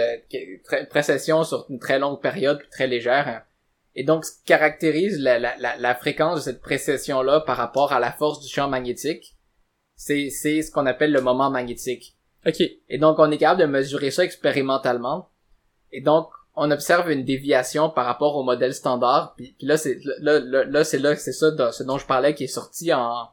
très- 0.64 0.86
précession 0.88 1.44
sur 1.44 1.66
une 1.70 1.80
très 1.80 2.00
longue 2.00 2.22
période, 2.22 2.60
puis 2.60 2.70
très 2.70 2.88
légère. 2.88 3.28
hein. 3.28 3.42
Et 3.98 4.04
donc, 4.04 4.26
ce 4.26 4.32
qui 4.40 4.44
caractérise 4.46 5.20
la, 5.22 5.38
la, 5.40 5.56
la, 5.58 5.78
la 5.78 5.96
fréquence 5.96 6.38
de 6.40 6.42
cette 6.52 6.62
précession-là 6.62 7.42
par 7.42 7.56
rapport 7.58 7.94
à 7.94 8.00
la 8.00 8.12
force 8.12 8.42
du 8.42 8.48
champ 8.48 8.68
magnétique, 8.68 9.36
c'est, 9.96 10.30
c'est 10.30 10.62
ce 10.62 10.72
qu'on 10.72 10.86
appelle 10.86 11.12
le 11.14 11.22
moment 11.22 11.50
magnétique. 11.50 12.15
Ok. 12.48 12.62
Et 12.90 12.98
donc, 12.98 13.18
on 13.20 13.32
est 13.32 13.38
capable 13.38 13.62
de 13.62 13.66
mesurer 13.66 14.12
ça 14.12 14.24
expérimentalement. 14.24 15.30
Et 15.92 16.02
donc, 16.02 16.30
on 16.56 16.72
observe 16.72 17.10
une 17.12 17.26
déviation 17.26 17.90
par 17.90 18.06
rapport 18.06 18.36
au 18.36 18.44
modèle 18.44 18.74
standard. 18.74 19.34
Puis, 19.36 19.56
puis 19.58 19.68
là, 19.68 19.78
c'est 19.78 20.00
là, 20.20 20.40
là, 20.40 20.64
là, 20.66 20.84
c'est 20.84 21.00
là, 21.00 21.16
c'est 21.16 21.34
ça, 21.34 21.52
dont- 21.52 21.72
ce 21.72 21.84
dont 21.84 21.98
je 21.98 22.06
parlais, 22.06 22.34
qui 22.36 22.46
est 22.46 22.48
sorti 22.48 22.94
en, 22.94 23.28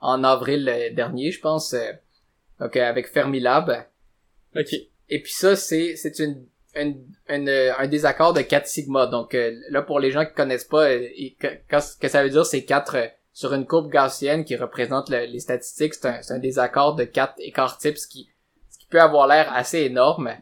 en 0.00 0.24
avril 0.24 0.68
euh, 0.68 0.92
dernier, 0.94 1.30
je 1.30 1.40
pense. 1.40 1.72
euh, 1.74 1.92
donc, 2.60 2.76
euh, 2.76 2.84
avec 2.84 3.08
Fermilab. 3.08 3.86
Ok. 4.56 4.72
Et 5.10 5.22
puis 5.22 5.32
ça, 5.32 5.56
c'est 5.56 5.96
c'est 5.96 6.18
une, 6.18 6.44
une, 6.74 7.02
une- 7.28 7.48
un 7.78 7.86
désaccord 7.88 8.32
de 8.32 8.42
4 8.42 8.66
sigma. 8.66 9.06
Donc 9.06 9.34
là, 9.70 9.82
pour 9.82 9.98
les 10.00 10.10
gens 10.10 10.24
qui 10.26 10.34
connaissent 10.34 10.64
pas, 10.64 10.88
que, 11.40 11.80
ce 11.80 11.96
que 11.96 12.08
ça 12.08 12.22
veut 12.22 12.30
dire, 12.30 12.44
c'est 12.46 12.64
4 12.64 12.96
euh, 12.96 13.06
sur 13.32 13.54
une 13.54 13.66
courbe 13.66 13.90
gaussienne 13.90 14.44
qui 14.44 14.56
représente 14.56 15.08
le- 15.10 15.24
les 15.26 15.40
statistiques. 15.40 15.94
C'est 15.94 16.06
un, 16.08 16.22
c'est 16.22 16.34
un 16.34 16.38
désaccord 16.38 16.94
de 16.96 17.04
4 17.04 17.34
écarts 17.38 17.78
types, 17.78 17.96
qui 18.10 18.28
peut 18.90 19.00
avoir 19.00 19.26
l'air 19.26 19.52
assez 19.52 19.80
énorme. 19.80 20.32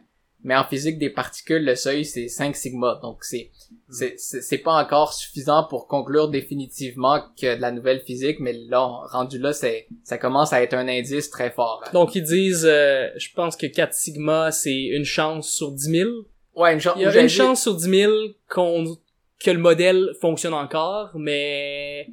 Mais 0.43 0.55
en 0.55 0.63
physique 0.63 0.99
des 0.99 1.09
particules, 1.09 1.65
le 1.65 1.75
seuil, 1.75 2.05
c'est 2.05 2.27
5 2.27 2.55
sigma. 2.55 2.99
Donc 3.01 3.23
c'est 3.23 3.51
c'est 3.89 4.57
pas 4.59 4.73
encore 4.73 5.13
suffisant 5.13 5.63
pour 5.63 5.87
conclure 5.87 6.29
définitivement 6.29 7.21
que 7.39 7.55
de 7.55 7.61
la 7.61 7.71
nouvelle 7.71 8.01
physique, 8.01 8.39
mais 8.39 8.53
là, 8.53 8.85
rendu 9.11 9.39
là, 9.39 9.53
c'est 9.53 9.87
ça 10.03 10.17
commence 10.17 10.53
à 10.53 10.61
être 10.61 10.73
un 10.73 10.87
indice 10.87 11.29
très 11.29 11.51
fort. 11.51 11.83
Donc 11.93 12.15
ils 12.15 12.23
disent, 12.23 12.65
euh, 12.65 13.09
je 13.17 13.29
pense 13.33 13.55
que 13.55 13.65
4 13.65 13.93
sigma, 13.93 14.51
c'est 14.51 14.75
une 14.75 15.05
chance 15.05 15.49
sur 15.49 15.71
10 15.71 15.83
000. 15.83 16.09
Ouais, 16.55 16.73
une, 16.73 16.79
chance 16.79 16.95
Il 16.97 17.03
y 17.03 17.05
a 17.05 17.21
une 17.21 17.29
chance 17.29 17.61
sur 17.61 17.75
10 17.75 17.83
000 17.83 18.13
qu'on, 18.49 18.97
que 19.39 19.51
le 19.51 19.59
modèle 19.59 20.15
fonctionne 20.19 20.53
encore, 20.53 21.11
mais 21.15 22.07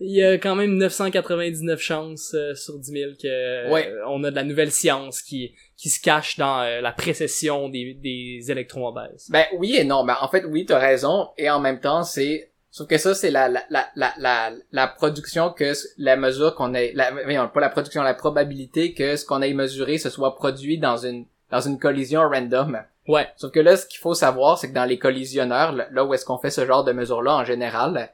il 0.00 0.14
y 0.14 0.22
a 0.22 0.34
quand 0.34 0.54
même 0.54 0.76
999 0.76 1.80
chances 1.80 2.32
euh, 2.34 2.54
sur 2.54 2.78
10 2.78 2.90
000 2.92 3.10
que 3.20 3.70
Ouais. 3.72 3.88
euh, 3.88 4.02
on 4.08 4.22
a 4.24 4.30
de 4.30 4.36
la 4.36 4.44
nouvelle 4.44 4.70
science 4.70 5.22
qui, 5.22 5.54
qui 5.76 5.88
se 5.88 6.00
cache 6.00 6.36
dans 6.38 6.60
euh, 6.62 6.80
la 6.80 6.92
précession 6.92 7.68
des, 7.68 7.94
des 7.94 8.50
électrons 8.50 8.86
obèses. 8.86 9.26
Ben 9.30 9.44
oui 9.56 9.76
et 9.76 9.84
non. 9.84 10.04
Ben 10.04 10.16
en 10.20 10.28
fait 10.28 10.44
oui, 10.44 10.64
t'as 10.66 10.78
raison. 10.78 11.28
Et 11.36 11.50
en 11.50 11.60
même 11.60 11.80
temps, 11.80 12.02
c'est 12.04 12.50
sauf 12.70 12.86
que 12.86 12.98
ça 12.98 13.14
c'est 13.14 13.30
la 13.30 13.48
la 13.48 13.62
la 13.70 13.88
la 13.96 14.12
la, 14.18 14.52
la 14.72 14.86
production 14.86 15.50
que 15.50 15.72
la 15.96 16.16
mesure 16.16 16.54
qu'on 16.54 16.74
ait 16.74 16.92
la 16.94 17.10
voyons, 17.10 17.48
pas 17.48 17.60
la 17.60 17.70
production, 17.70 18.02
la 18.02 18.14
probabilité 18.14 18.94
que 18.94 19.16
ce 19.16 19.24
qu'on 19.24 19.42
ait 19.42 19.52
mesuré 19.54 19.98
se 19.98 20.10
soit 20.10 20.36
produit 20.36 20.78
dans 20.78 20.96
une 20.98 21.24
dans 21.50 21.60
une 21.60 21.78
collision 21.78 22.20
random. 22.28 22.82
Ouais. 23.08 23.26
Sauf 23.36 23.50
que 23.52 23.60
là, 23.60 23.74
ce 23.78 23.86
qu'il 23.86 23.98
faut 24.00 24.12
savoir, 24.12 24.58
c'est 24.58 24.68
que 24.68 24.74
dans 24.74 24.84
les 24.84 24.98
collisionneurs, 24.98 25.72
là- 25.72 25.88
là 25.90 26.04
où 26.04 26.12
est-ce 26.12 26.26
qu'on 26.26 26.36
fait 26.36 26.50
ce 26.50 26.66
genre 26.66 26.84
de 26.84 26.92
mesures-là 26.92 27.36
en 27.36 27.44
général, 27.44 28.10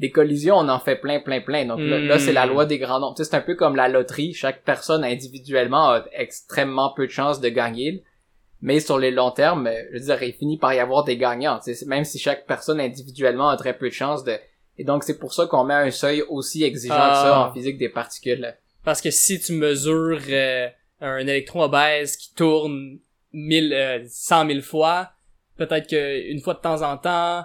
des 0.00 0.10
collisions, 0.10 0.56
on 0.56 0.68
en 0.68 0.80
fait 0.80 0.96
plein, 0.96 1.20
plein, 1.20 1.40
plein. 1.40 1.66
Donc 1.66 1.78
là, 1.80 1.98
Hmm. 1.98 2.06
là, 2.06 2.18
c'est 2.18 2.32
la 2.32 2.46
loi 2.46 2.64
des 2.64 2.78
grands 2.78 2.98
nombres. 3.00 3.14
Tu 3.16 3.22
sais, 3.22 3.30
c'est 3.30 3.36
un 3.36 3.40
peu 3.42 3.54
comme 3.54 3.76
la 3.76 3.88
loterie. 3.88 4.32
Chaque 4.32 4.64
personne 4.64 5.04
individuellement 5.04 5.90
a 5.90 6.04
extrêmement 6.12 6.92
peu 6.96 7.06
de 7.06 7.12
chances 7.12 7.40
de 7.40 7.48
gagner. 7.50 8.02
Mais 8.62 8.80
sur 8.80 8.98
les 8.98 9.10
longs 9.10 9.30
termes, 9.30 9.70
je 9.92 9.98
veux 9.98 10.04
dire, 10.04 10.22
il 10.22 10.32
finit 10.32 10.58
par 10.58 10.72
y 10.74 10.78
avoir 10.80 11.04
des 11.04 11.16
gagnants. 11.16 11.58
tu 11.64 11.74
sais, 11.74 11.86
Même 11.86 12.04
si 12.04 12.18
chaque 12.18 12.46
personne 12.46 12.80
individuellement 12.80 13.48
a 13.50 13.56
très 13.56 13.76
peu 13.76 13.88
de 13.88 13.94
chances 13.94 14.24
de... 14.24 14.36
Et 14.78 14.84
donc, 14.84 15.04
c'est 15.04 15.18
pour 15.18 15.34
ça 15.34 15.46
qu'on 15.46 15.64
met 15.64 15.74
un 15.74 15.90
seuil 15.90 16.22
aussi 16.28 16.64
exigeant 16.64 16.94
que 16.94 17.14
ça 17.14 17.36
Ah. 17.36 17.48
en 17.48 17.52
physique 17.52 17.76
des 17.78 17.88
particules. 17.90 18.54
Parce 18.84 19.02
que 19.02 19.10
si 19.10 19.38
tu 19.38 19.52
mesures 19.52 20.20
euh, 20.30 20.68
un 21.02 21.18
électron 21.26 21.62
obèse 21.62 22.16
qui 22.16 22.34
tourne 22.34 22.98
1000, 23.32 23.72
euh, 23.74 23.98
100 24.08 24.46
000 24.46 24.60
fois, 24.62 25.10
peut-être 25.58 25.86
que 25.88 26.30
une 26.30 26.40
fois 26.40 26.54
de 26.54 26.60
temps 26.60 26.80
en 26.82 26.96
temps, 26.96 27.44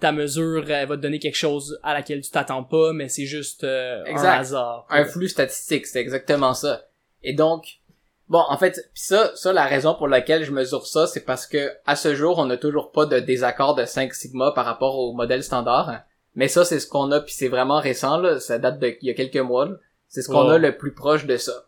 ta 0.00 0.12
mesure 0.12 0.70
elle 0.70 0.88
va 0.88 0.96
te 0.96 1.02
donner 1.02 1.18
quelque 1.18 1.36
chose 1.36 1.78
à 1.82 1.94
laquelle 1.94 2.20
tu 2.20 2.30
t'attends 2.30 2.64
pas, 2.64 2.92
mais 2.92 3.08
c'est 3.08 3.26
juste 3.26 3.64
euh, 3.64 4.04
un 4.06 4.22
hasard. 4.22 4.86
un 4.90 5.04
flux 5.04 5.28
statistique, 5.28 5.86
c'est 5.86 6.00
exactement 6.00 6.54
ça. 6.54 6.82
Et 7.22 7.32
donc, 7.32 7.80
bon, 8.28 8.42
en 8.48 8.56
fait, 8.56 8.90
pis 8.94 9.02
ça, 9.02 9.32
ça, 9.34 9.52
la 9.52 9.66
raison 9.66 9.94
pour 9.94 10.08
laquelle 10.08 10.44
je 10.44 10.52
mesure 10.52 10.86
ça, 10.86 11.06
c'est 11.06 11.24
parce 11.24 11.46
que 11.46 11.72
à 11.86 11.96
ce 11.96 12.14
jour, 12.14 12.38
on 12.38 12.46
n'a 12.46 12.56
toujours 12.56 12.92
pas 12.92 13.06
de 13.06 13.18
désaccord 13.18 13.74
de 13.74 13.84
5 13.84 14.14
sigma 14.14 14.52
par 14.52 14.64
rapport 14.64 14.98
au 14.98 15.12
modèle 15.12 15.42
standard. 15.42 16.02
Mais 16.34 16.48
ça, 16.48 16.64
c'est 16.64 16.78
ce 16.78 16.86
qu'on 16.86 17.10
a, 17.10 17.20
puis 17.20 17.34
c'est 17.34 17.48
vraiment 17.48 17.80
récent, 17.80 18.18
là. 18.18 18.38
Ça 18.38 18.58
date 18.58 18.78
de 18.78 18.96
il 19.02 19.08
y 19.08 19.10
a 19.10 19.14
quelques 19.14 19.36
mois. 19.36 19.68
C'est 20.08 20.22
ce 20.22 20.28
qu'on 20.28 20.48
a 20.48 20.58
le 20.58 20.76
plus 20.76 20.94
proche 20.94 21.26
de 21.26 21.36
ça. 21.36 21.64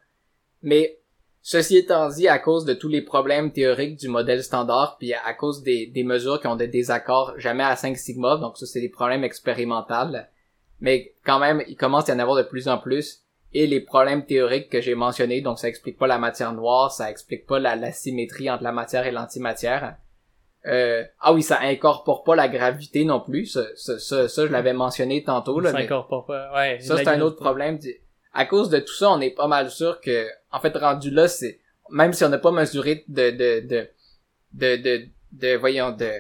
Mais 0.62 1.01
ceci 1.42 1.76
étant 1.76 2.08
dit, 2.08 2.28
à 2.28 2.38
cause 2.38 2.64
de 2.64 2.72
tous 2.72 2.88
les 2.88 3.02
problèmes 3.02 3.52
théoriques 3.52 3.98
du 3.98 4.08
modèle 4.08 4.42
standard, 4.42 4.96
puis 4.98 5.12
à 5.12 5.34
cause 5.34 5.62
des, 5.62 5.86
des 5.86 6.04
mesures 6.04 6.40
qui 6.40 6.46
ont 6.46 6.56
des 6.56 6.68
désaccords 6.68 7.34
jamais 7.38 7.64
à 7.64 7.76
5 7.76 7.96
sigma, 7.96 8.36
donc 8.36 8.56
ça, 8.56 8.66
c'est 8.66 8.80
des 8.80 8.88
problèmes 8.88 9.24
expérimentaux. 9.24 10.16
Mais 10.80 11.14
quand 11.24 11.38
même, 11.38 11.62
il 11.68 11.76
commence 11.76 12.08
à 12.08 12.12
y 12.12 12.16
en 12.16 12.20
avoir 12.20 12.36
de 12.36 12.48
plus 12.48 12.68
en 12.68 12.78
plus 12.78 13.22
et 13.54 13.66
les 13.66 13.80
problèmes 13.80 14.24
théoriques 14.24 14.70
que 14.70 14.80
j'ai 14.80 14.94
mentionnés, 14.94 15.42
donc 15.42 15.58
ça 15.58 15.68
explique 15.68 15.98
pas 15.98 16.06
la 16.06 16.18
matière 16.18 16.52
noire, 16.52 16.90
ça 16.90 17.10
explique 17.10 17.46
pas 17.46 17.58
la, 17.58 17.76
la 17.76 17.92
symétrie 17.92 18.50
entre 18.50 18.62
la 18.62 18.72
matière 18.72 19.06
et 19.06 19.10
l'antimatière. 19.10 19.96
Euh, 20.66 21.02
ah 21.20 21.32
oui, 21.32 21.42
ça 21.42 21.58
incorpore 21.60 22.22
pas 22.22 22.36
la 22.36 22.48
gravité 22.48 23.04
non 23.04 23.20
plus, 23.20 23.46
ça, 23.46 23.64
ça, 23.74 23.98
ça, 23.98 24.28
ça, 24.28 24.46
je 24.46 24.52
l'avais 24.52 24.72
mentionné 24.72 25.22
tantôt. 25.22 25.60
Là, 25.60 25.72
ça 25.72 25.76
mais 25.78 25.84
incorpore 25.84 26.24
pas. 26.24 26.52
Ouais. 26.54 26.78
ça, 26.80 26.96
c'est 26.96 27.08
un 27.08 27.20
autre 27.20 27.36
problème. 27.36 27.78
Du- 27.78 28.00
À 28.32 28.46
cause 28.46 28.70
de 28.70 28.78
tout 28.78 28.94
ça, 28.94 29.10
on 29.10 29.20
est 29.20 29.30
pas 29.30 29.46
mal 29.46 29.70
sûr 29.70 30.00
que, 30.00 30.28
en 30.50 30.60
fait, 30.60 30.76
rendu 30.76 31.10
là, 31.10 31.28
c'est, 31.28 31.60
même 31.90 32.12
si 32.12 32.24
on 32.24 32.28
n'a 32.28 32.38
pas 32.38 32.52
mesuré 32.52 33.04
de, 33.08 33.30
de, 33.30 33.60
de, 33.66 33.88
de, 34.54 35.08
de, 35.32 35.56
voyons, 35.56 35.90
de, 35.90 36.12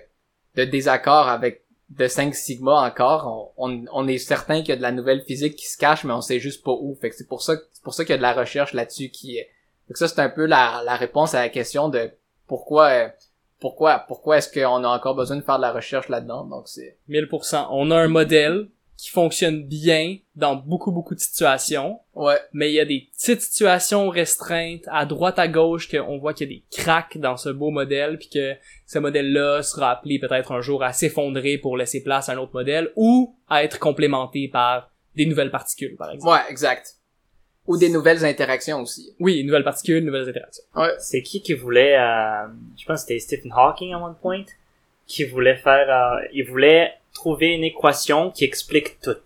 de 0.56 0.64
désaccord 0.64 1.28
avec 1.28 1.64
de 1.90 2.06
5 2.06 2.34
sigma 2.34 2.86
encore, 2.86 3.52
on, 3.56 3.84
on, 3.92 4.08
est 4.08 4.18
certain 4.18 4.60
qu'il 4.60 4.70
y 4.70 4.72
a 4.72 4.76
de 4.76 4.82
la 4.82 4.92
nouvelle 4.92 5.22
physique 5.22 5.56
qui 5.56 5.66
se 5.66 5.76
cache, 5.76 6.04
mais 6.04 6.12
on 6.12 6.20
sait 6.20 6.40
juste 6.40 6.64
pas 6.64 6.72
où. 6.72 6.94
Fait 7.00 7.10
que 7.10 7.16
c'est 7.16 7.28
pour 7.28 7.42
ça, 7.42 7.54
c'est 7.72 7.82
pour 7.82 7.94
ça 7.94 8.04
qu'il 8.04 8.12
y 8.12 8.14
a 8.14 8.18
de 8.18 8.22
la 8.22 8.32
recherche 8.32 8.72
là-dessus 8.72 9.10
qui 9.10 9.36
est, 9.36 9.50
fait 9.86 9.94
que 9.94 9.98
ça, 9.98 10.08
c'est 10.08 10.20
un 10.20 10.28
peu 10.28 10.46
la, 10.46 10.82
la 10.84 10.96
réponse 10.96 11.34
à 11.34 11.40
la 11.40 11.48
question 11.48 11.88
de 11.88 12.10
pourquoi, 12.46 12.88
euh, 12.88 13.08
pourquoi, 13.60 13.98
pourquoi 13.98 14.38
est-ce 14.38 14.52
qu'on 14.52 14.84
a 14.84 14.88
encore 14.88 15.14
besoin 15.14 15.36
de 15.36 15.42
faire 15.42 15.56
de 15.56 15.62
la 15.62 15.72
recherche 15.72 16.08
là-dedans. 16.08 16.44
Donc 16.44 16.68
c'est, 16.68 16.98
1000%. 17.08 17.68
On 17.70 17.90
a 17.90 17.96
un 17.96 18.08
modèle 18.08 18.68
qui 19.02 19.10
fonctionne 19.10 19.64
bien 19.64 20.18
dans 20.36 20.54
beaucoup, 20.54 20.92
beaucoup 20.92 21.16
de 21.16 21.20
situations, 21.20 21.98
ouais, 22.14 22.38
mais 22.52 22.70
il 22.70 22.74
y 22.74 22.78
a 22.78 22.84
des 22.84 23.08
petites 23.12 23.40
situations 23.40 24.08
restreintes 24.08 24.84
à 24.86 25.06
droite, 25.06 25.40
à 25.40 25.48
gauche, 25.48 25.90
qu'on 25.90 26.18
voit 26.18 26.34
qu'il 26.34 26.48
y 26.48 26.54
a 26.54 26.56
des 26.56 26.64
cracks 26.70 27.18
dans 27.18 27.36
ce 27.36 27.48
beau 27.48 27.70
modèle, 27.70 28.16
puis 28.16 28.28
que 28.28 28.54
ce 28.86 29.00
modèle-là 29.00 29.64
sera 29.64 29.90
appelé 29.90 30.20
peut-être 30.20 30.52
un 30.52 30.60
jour 30.60 30.84
à 30.84 30.92
s'effondrer 30.92 31.58
pour 31.58 31.76
laisser 31.76 32.04
place 32.04 32.28
à 32.28 32.34
un 32.34 32.36
autre 32.36 32.52
modèle, 32.54 32.92
ou 32.94 33.34
à 33.48 33.64
être 33.64 33.80
complémenté 33.80 34.46
par 34.46 34.92
des 35.16 35.26
nouvelles 35.26 35.50
particules, 35.50 35.96
par 35.96 36.12
exemple. 36.12 36.32
ouais, 36.32 36.48
exact. 36.48 36.92
Ou 37.66 37.78
des 37.78 37.88
nouvelles 37.88 38.24
interactions 38.24 38.82
aussi. 38.82 39.16
Oui, 39.18 39.42
nouvelles 39.42 39.64
particules, 39.64 40.04
nouvelles 40.04 40.28
interactions. 40.28 40.62
C'est 41.00 41.22
qui 41.22 41.42
qui 41.42 41.54
voulait, 41.54 41.98
euh, 41.98 42.46
je 42.78 42.84
pense 42.86 43.02
que 43.02 43.08
c'était 43.08 43.18
Stephen 43.18 43.50
Hawking 43.52 43.94
à 43.94 43.98
one 43.98 44.14
point, 44.22 44.44
qui 45.08 45.24
voulait 45.24 45.56
faire, 45.56 45.90
euh, 45.90 46.24
il 46.32 46.44
voulait 46.44 46.92
trouver 47.12 47.48
une 47.48 47.64
équation 47.64 48.30
qui 48.30 48.44
explique 48.44 49.00
tout, 49.00 49.16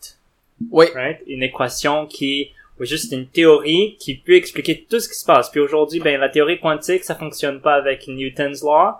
Oui, 0.70 0.86
right? 0.94 1.20
Une 1.26 1.42
équation 1.42 2.06
qui, 2.06 2.52
ou 2.80 2.84
juste 2.84 3.12
une 3.12 3.26
théorie 3.26 3.96
qui 3.98 4.16
peut 4.16 4.34
expliquer 4.34 4.86
tout 4.88 5.00
ce 5.00 5.08
qui 5.08 5.14
se 5.14 5.24
passe. 5.24 5.50
Puis 5.50 5.60
aujourd'hui, 5.60 6.00
ben, 6.00 6.20
la 6.20 6.28
théorie 6.28 6.60
quantique, 6.60 7.04
ça 7.04 7.14
fonctionne 7.14 7.60
pas 7.60 7.74
avec 7.74 8.06
Newton's 8.08 8.62
law, 8.62 8.94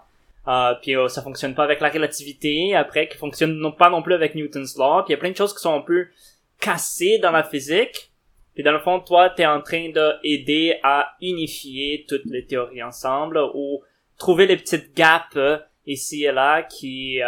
euh, 0.49 0.75
puis 0.81 0.97
euh, 0.97 1.09
ça 1.09 1.23
fonctionne 1.23 1.55
pas 1.55 1.65
avec 1.65 1.81
la 1.81 1.91
relativité, 1.91 2.75
après, 2.75 3.09
qui 3.09 3.17
fonctionne 3.17 3.55
non, 3.59 3.73
pas 3.73 3.91
non 3.91 4.03
plus 4.03 4.15
avec 4.15 4.35
Newton's 4.35 4.77
law, 4.77 5.03
puis 5.03 5.13
il 5.13 5.17
y 5.17 5.19
a 5.19 5.21
plein 5.21 5.31
de 5.31 5.37
choses 5.37 5.55
qui 5.55 5.61
sont 5.61 5.75
un 5.75 5.81
peu 5.81 6.07
cassées 6.61 7.19
dans 7.19 7.33
la 7.33 7.43
physique, 7.43 8.11
puis 8.55 8.63
dans 8.65 8.73
le 8.73 8.79
fond, 8.79 9.01
toi, 9.01 9.29
t'es 9.29 9.45
en 9.45 9.61
train 9.61 9.91
de 9.91 10.15
aider 10.25 10.79
à 10.83 11.15
unifier 11.21 12.07
toutes 12.09 12.25
les 12.25 12.47
théories 12.47 12.83
ensemble 12.83 13.39
ou 13.55 13.83
trouver 14.19 14.47
les 14.47 14.57
petites 14.57 14.97
gaps 14.97 15.37
euh, 15.37 15.59
ici 15.87 16.25
et 16.25 16.33
là 16.33 16.63
qui 16.63 17.23
euh, 17.23 17.27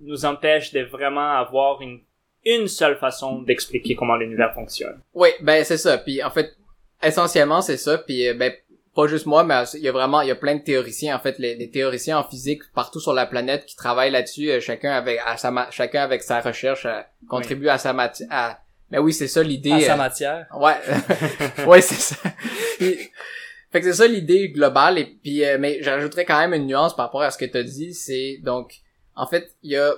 nous 0.00 0.24
empêchent 0.24 0.72
de 0.72 0.80
vraiment 0.82 1.32
avoir 1.32 1.80
une 1.82 2.00
une 2.44 2.66
seule 2.66 2.96
façon 2.98 3.40
d'expliquer 3.42 3.94
comment 3.94 4.16
l'univers 4.16 4.52
fonctionne. 4.52 5.00
Oui, 5.14 5.28
ben 5.42 5.62
c'est 5.64 5.76
ça. 5.78 5.96
Puis 5.98 6.22
en 6.24 6.30
fait, 6.30 6.56
essentiellement 7.02 7.60
c'est 7.60 7.76
ça. 7.76 7.98
Puis 7.98 8.26
euh, 8.28 8.34
ben 8.34 8.52
pas 8.94 9.06
juste 9.06 9.26
moi, 9.26 9.42
mais 9.44 9.62
il 9.74 9.80
y 9.80 9.88
a 9.88 9.92
vraiment 9.92 10.20
il 10.22 10.28
y 10.28 10.32
a 10.32 10.34
plein 10.34 10.56
de 10.56 10.62
théoriciens 10.62 11.16
en 11.16 11.20
fait, 11.20 11.38
les, 11.38 11.54
les 11.54 11.70
théoriciens 11.70 12.18
en 12.18 12.24
physique 12.24 12.62
partout 12.74 13.00
sur 13.00 13.12
la 13.14 13.26
planète 13.26 13.64
qui 13.64 13.76
travaillent 13.76 14.10
là-dessus. 14.10 14.50
euh, 14.50 14.60
chacun 14.60 14.92
avec 14.92 15.20
à 15.24 15.36
sa 15.36 15.50
ma- 15.50 15.70
chacun 15.70 16.02
avec 16.02 16.22
sa 16.22 16.40
recherche 16.40 16.84
euh, 16.86 17.00
contribue 17.28 17.68
à 17.68 17.78
sa 17.78 17.92
matière. 17.92 18.58
Mais 18.90 18.98
oui, 18.98 19.12
c'est 19.14 19.28
ça 19.28 19.42
l'idée. 19.42 19.72
À 19.72 19.80
sa 19.80 19.94
euh, 19.94 19.96
matière. 19.96 20.46
Ouais, 20.54 20.74
ouais, 21.66 21.80
c'est 21.80 21.94
ça. 21.94 22.16
Puis, 22.78 22.98
fait 23.72 23.80
que 23.80 23.86
c'est 23.86 23.98
ça 24.02 24.06
l'idée 24.06 24.50
globale. 24.50 24.98
Et 24.98 25.06
puis, 25.06 25.44
euh, 25.44 25.56
mais 25.58 25.82
j'ajouterais 25.82 26.24
quand 26.24 26.38
même 26.38 26.54
une 26.54 26.66
nuance 26.66 26.94
par 26.94 27.06
rapport 27.06 27.22
à 27.22 27.30
ce 27.30 27.38
que 27.38 27.44
t'as 27.44 27.62
dit. 27.62 27.94
C'est 27.94 28.38
donc, 28.42 28.74
en 29.16 29.26
fait, 29.26 29.56
il 29.62 29.72
y 29.72 29.76
a 29.76 29.94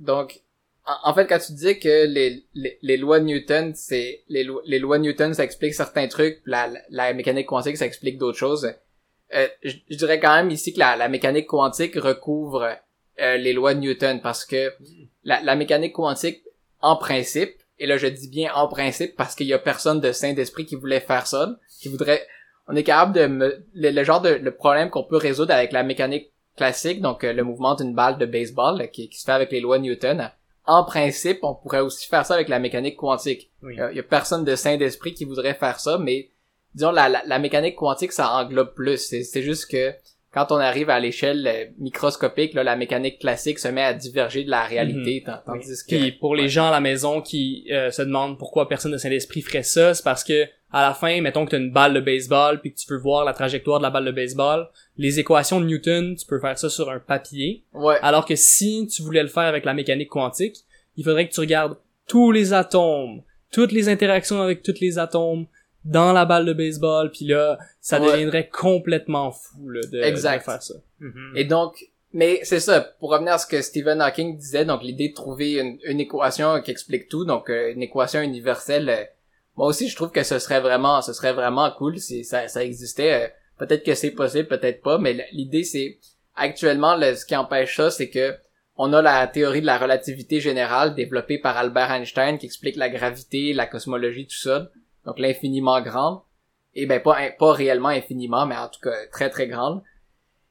donc, 0.00 0.40
en, 0.86 1.10
en 1.10 1.14
fait, 1.14 1.26
quand 1.26 1.38
tu 1.38 1.52
dis 1.52 1.78
que 1.78 2.06
les, 2.06 2.44
les, 2.54 2.78
les 2.82 2.96
lois 2.96 3.20
de 3.20 3.24
Newton, 3.24 3.72
c'est 3.74 4.22
les, 4.28 4.44
lo- 4.44 4.62
les 4.66 4.78
lois 4.78 4.98
de 4.98 5.04
Newton, 5.04 5.32
ça 5.32 5.44
explique 5.44 5.74
certains 5.74 6.08
trucs, 6.08 6.42
la, 6.44 6.70
la 6.90 7.14
mécanique 7.14 7.46
quantique, 7.46 7.76
ça 7.76 7.86
explique 7.86 8.18
d'autres 8.18 8.38
choses. 8.38 8.70
Euh, 9.34 9.48
je, 9.62 9.76
je 9.90 9.96
dirais 9.96 10.20
quand 10.20 10.34
même 10.34 10.50
ici 10.50 10.74
que 10.74 10.78
la, 10.78 10.96
la 10.96 11.08
mécanique 11.08 11.46
quantique 11.46 11.94
recouvre 11.94 12.76
euh, 13.20 13.36
les 13.36 13.52
lois 13.52 13.74
de 13.74 13.80
Newton 13.80 14.20
parce 14.20 14.44
que 14.44 14.72
la, 15.24 15.40
la 15.40 15.56
mécanique 15.56 15.94
quantique, 15.94 16.42
en 16.80 16.96
principe, 16.96 17.54
et 17.78 17.86
là 17.86 17.96
je 17.96 18.06
dis 18.06 18.28
bien 18.28 18.52
en 18.54 18.68
principe 18.68 19.16
parce 19.16 19.34
qu'il 19.34 19.46
y 19.46 19.54
a 19.54 19.58
personne 19.58 20.00
de 20.00 20.12
saint 20.12 20.34
d'esprit 20.34 20.66
qui 20.66 20.76
voulait 20.76 21.00
faire 21.00 21.26
ça, 21.26 21.58
qui 21.80 21.88
voudrait, 21.88 22.26
on 22.68 22.76
est 22.76 22.82
capable 22.84 23.12
de, 23.14 23.26
me- 23.26 23.64
le, 23.74 23.90
le 23.90 24.04
genre 24.04 24.20
de 24.20 24.30
le 24.30 24.50
problème 24.54 24.90
qu'on 24.90 25.04
peut 25.04 25.16
résoudre 25.16 25.52
avec 25.52 25.72
la 25.72 25.82
mécanique 25.82 26.32
classique, 26.56 27.00
donc 27.00 27.24
euh, 27.24 27.32
le 27.32 27.42
mouvement 27.42 27.74
d'une 27.74 27.94
balle 27.94 28.16
de 28.18 28.26
baseball 28.26 28.78
là, 28.78 28.86
qui, 28.86 29.08
qui 29.08 29.18
se 29.18 29.24
fait 29.24 29.32
avec 29.32 29.50
les 29.50 29.60
lois 29.60 29.78
de 29.78 29.82
Newton. 29.84 30.30
En 30.66 30.84
principe, 30.84 31.40
on 31.42 31.54
pourrait 31.54 31.80
aussi 31.80 32.06
faire 32.08 32.24
ça 32.24 32.34
avec 32.34 32.48
la 32.48 32.58
mécanique 32.58 32.96
quantique. 32.96 33.50
Oui. 33.62 33.76
Il 33.90 33.96
y 33.96 34.00
a 34.00 34.02
personne 34.02 34.44
de 34.44 34.56
saint 34.56 34.76
d'esprit 34.78 35.12
qui 35.12 35.24
voudrait 35.26 35.54
faire 35.54 35.78
ça, 35.78 35.98
mais 35.98 36.30
disons 36.74 36.90
la, 36.90 37.08
la, 37.08 37.22
la 37.26 37.38
mécanique 37.38 37.76
quantique 37.76 38.12
ça 38.12 38.32
englobe 38.32 38.72
plus. 38.74 38.96
C'est, 38.98 39.24
c'est 39.24 39.42
juste 39.42 39.70
que 39.70 39.92
quand 40.32 40.50
on 40.50 40.56
arrive 40.56 40.90
à 40.90 40.98
l'échelle 40.98 41.46
euh, 41.46 41.66
microscopique, 41.78 42.54
là, 42.54 42.64
la 42.64 42.76
mécanique 42.76 43.20
classique 43.20 43.58
se 43.58 43.68
met 43.68 43.82
à 43.84 43.92
diverger 43.92 44.42
de 44.42 44.50
la 44.50 44.64
réalité, 44.64 45.22
tant- 45.24 45.38
tandis 45.46 45.84
que... 45.88 45.94
Puis 45.96 46.12
pour 46.12 46.34
les 46.34 46.48
gens 46.48 46.66
à 46.68 46.70
la 46.72 46.80
maison 46.80 47.20
qui 47.20 47.68
euh, 47.70 47.90
se 47.90 48.02
demandent 48.02 48.38
pourquoi 48.38 48.68
personne 48.68 48.90
de 48.92 48.96
Saint-Esprit 48.96 49.42
ferait 49.42 49.62
ça, 49.62 49.94
c'est 49.94 50.02
parce 50.02 50.24
que 50.24 50.46
à 50.74 50.82
la 50.88 50.92
fin, 50.92 51.20
mettons 51.20 51.44
que 51.44 51.50
tu 51.50 51.56
as 51.56 51.60
une 51.60 51.70
balle 51.72 51.94
de 51.94 52.00
baseball 52.00 52.60
puis 52.60 52.72
que 52.72 52.78
tu 52.78 52.86
veux 52.90 52.98
voir 52.98 53.24
la 53.24 53.32
trajectoire 53.32 53.78
de 53.78 53.84
la 53.84 53.90
balle 53.90 54.04
de 54.06 54.10
baseball, 54.10 54.68
les 54.96 55.20
équations 55.20 55.60
de 55.60 55.66
Newton, 55.66 56.16
tu 56.16 56.26
peux 56.26 56.40
faire 56.40 56.58
ça 56.58 56.68
sur 56.68 56.90
un 56.90 56.98
papier, 56.98 57.62
Ouais. 57.72 57.96
alors 58.02 58.26
que 58.26 58.34
si 58.34 58.86
tu 58.88 59.02
voulais 59.02 59.22
le 59.22 59.28
faire 59.28 59.44
avec 59.44 59.64
la 59.64 59.72
mécanique 59.72 60.08
quantique, 60.08 60.56
il 60.96 61.04
faudrait 61.04 61.28
que 61.28 61.32
tu 61.32 61.40
regardes 61.40 61.76
tous 62.08 62.32
les 62.32 62.52
atomes, 62.52 63.22
toutes 63.52 63.72
les 63.72 63.88
interactions 63.88 64.42
avec 64.42 64.62
tous 64.62 64.80
les 64.80 64.98
atomes 64.98 65.46
dans 65.84 66.12
la 66.12 66.24
balle 66.24 66.46
de 66.46 66.52
baseball, 66.54 67.10
puis 67.10 67.26
là, 67.26 67.58
ça 67.80 68.00
Ouais. 68.00 68.10
deviendrait 68.12 68.48
complètement 68.48 69.30
fou 69.30 69.68
là, 69.68 69.80
de, 69.92 70.00
Exact. 70.02 70.38
de 70.38 70.42
faire 70.44 70.62
ça. 70.62 70.74
Mhm. 71.00 71.32
Et 71.36 71.44
donc, 71.44 71.76
mais 72.12 72.40
c'est 72.42 72.60
ça, 72.60 72.80
pour 72.98 73.10
revenir 73.10 73.34
à 73.34 73.38
ce 73.38 73.46
que 73.46 73.60
Stephen 73.60 74.00
Hawking 74.00 74.36
disait, 74.36 74.64
donc 74.64 74.82
l'idée 74.82 75.10
de 75.10 75.14
trouver 75.14 75.54
une, 75.60 75.78
une 75.84 76.00
équation 76.00 76.60
qui 76.62 76.70
explique 76.70 77.08
tout, 77.08 77.24
donc 77.24 77.50
euh, 77.50 77.72
une 77.72 77.82
équation 77.82 78.20
universelle, 78.22 78.88
euh, 78.88 79.04
moi 79.56 79.66
aussi 79.68 79.88
je 79.88 79.96
trouve 79.96 80.10
que 80.10 80.22
ce 80.22 80.38
serait 80.38 80.60
vraiment, 80.60 81.00
ce 81.02 81.12
serait 81.12 81.32
vraiment 81.32 81.70
cool 81.72 81.98
si 81.98 82.24
ça, 82.24 82.48
ça 82.48 82.64
existait. 82.64 83.24
euh, 83.24 83.28
peut-être 83.58 83.84
que 83.84 83.94
c'est 83.94 84.10
possible, 84.10 84.48
peut-être 84.48 84.82
pas, 84.82 84.98
mais 84.98 85.26
l'idée 85.32 85.64
c'est, 85.64 85.98
actuellement, 86.34 86.96
le- 86.96 87.14
ce 87.14 87.24
qui 87.24 87.36
empêche 87.36 87.76
ça, 87.76 87.90
c'est 87.90 88.10
que 88.10 88.34
on 88.76 88.92
a 88.92 89.00
la 89.00 89.26
théorie 89.28 89.60
de 89.60 89.66
la 89.66 89.78
relativité 89.78 90.40
générale 90.40 90.96
développée 90.96 91.38
par 91.38 91.56
Albert 91.56 91.92
Einstein 91.92 92.38
qui 92.38 92.46
explique 92.46 92.74
la 92.74 92.88
gravité, 92.88 93.52
la 93.52 93.66
cosmologie, 93.66 94.26
tout 94.26 94.34
ça, 94.36 94.68
donc 95.06 95.18
l'infiniment 95.20 95.80
grande, 95.80 96.20
et 96.74 96.86
ben 96.86 97.00
pas, 97.00 97.16
pas 97.38 97.52
réellement 97.52 97.90
infiniment, 97.90 98.46
mais 98.46 98.56
en 98.56 98.68
tout 98.68 98.80
cas 98.80 99.06
très 99.12 99.30
très 99.30 99.46
grande. 99.46 99.80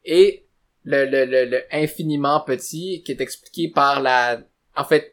Et 0.05 0.45
le, 0.85 1.05
le, 1.05 1.25
le, 1.25 1.45
le 1.45 1.63
infiniment 1.71 2.39
petit 2.39 3.03
qui 3.05 3.11
est 3.11 3.19
expliqué 3.21 3.67
par 3.69 4.01
la 4.01 4.39
en 4.77 4.85
fait 4.85 5.12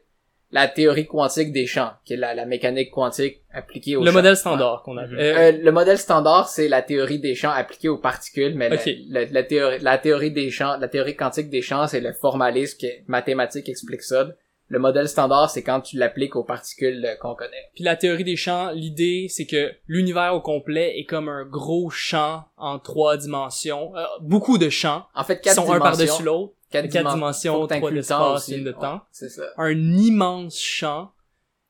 la 0.53 0.67
théorie 0.67 1.07
quantique 1.07 1.51
des 1.53 1.65
champs 1.65 1.91
qui 2.05 2.13
est 2.13 2.17
la, 2.17 2.33
la 2.33 2.45
mécanique 2.45 2.91
quantique 2.91 3.41
appliquée 3.53 3.95
aux 3.95 4.01
Le 4.01 4.07
champs. 4.07 4.13
modèle 4.13 4.35
standard 4.35 4.83
qu'on 4.83 4.97
a. 4.97 5.07
Mhm. 5.07 5.17
Euh, 5.17 5.33
Euh, 5.37 5.51
le 5.63 5.71
modèle 5.71 5.97
standard 5.97 6.49
c'est 6.49 6.67
la 6.67 6.81
théorie 6.81 7.19
des 7.19 7.35
champs 7.35 7.51
appliquée 7.51 7.87
aux 7.89 7.97
particules 7.97 8.55
mais 8.55 8.69
la- 8.69 8.75
Ok. 8.75 8.89
la, 9.09 9.25
la 9.25 9.43
théorie 9.43 9.79
la 9.81 9.97
théorie 9.97 10.31
des 10.31 10.49
champs 10.49 10.77
la 10.77 10.87
théorie 10.87 11.15
quantique 11.15 11.49
des 11.49 11.61
champs 11.61 11.87
c'est 11.87 12.01
le 12.01 12.13
formalisme 12.13 12.77
qui 12.77 12.85
est 12.87 13.03
mathématique 13.07 13.69
explique 13.69 14.01
ça 14.03 14.27
le 14.67 14.79
modèle 14.79 15.09
standard 15.09 15.49
c'est 15.49 15.63
quand 15.63 15.81
tu 15.81 15.97
l'appliques 15.97 16.35
aux 16.37 16.45
particules 16.45 17.05
euh, 17.05 17.15
qu'on 17.15 17.35
connaît 17.35 17.69
Puis 17.75 17.83
la 17.83 17.95
théorie 17.97 18.23
des 18.23 18.37
champs, 18.37 18.71
l'idée, 18.71 19.27
c'est 19.29 19.45
que 19.45 19.71
l'univers 19.87 20.33
au 20.33 20.39
complet 20.39 20.97
est 20.97 21.03
comme 21.05 21.27
un 21.27 21.43
gros 21.45 21.89
champ 21.89 22.45
en 22.55 22.79
trois 22.79 23.17
dimensions. 23.17 23.93
Euh, 23.97 24.03
beaucoup 24.21 24.57
de 24.57 24.69
champs 24.69 25.03
en 25.13 25.25
fait 25.25 25.37
qui 25.37 25.43
quatre 25.49 25.55
sont 25.55 25.63
un 25.63 25.77
dimensions 25.77 25.83
par-dessus 25.83 26.23
l'autre. 26.23 26.53
Quatre, 26.71 26.89
quatre 26.89 27.05
dimen- 27.05 27.13
dimensions, 27.15 27.53
trois 27.79 27.91
d'espace, 27.91 28.47
une 28.57 28.63
de 28.63 28.71
temps. 28.71 29.01
ça 29.11 29.43
Un 29.57 29.71
immense 29.93 30.57
champ. 30.59 31.11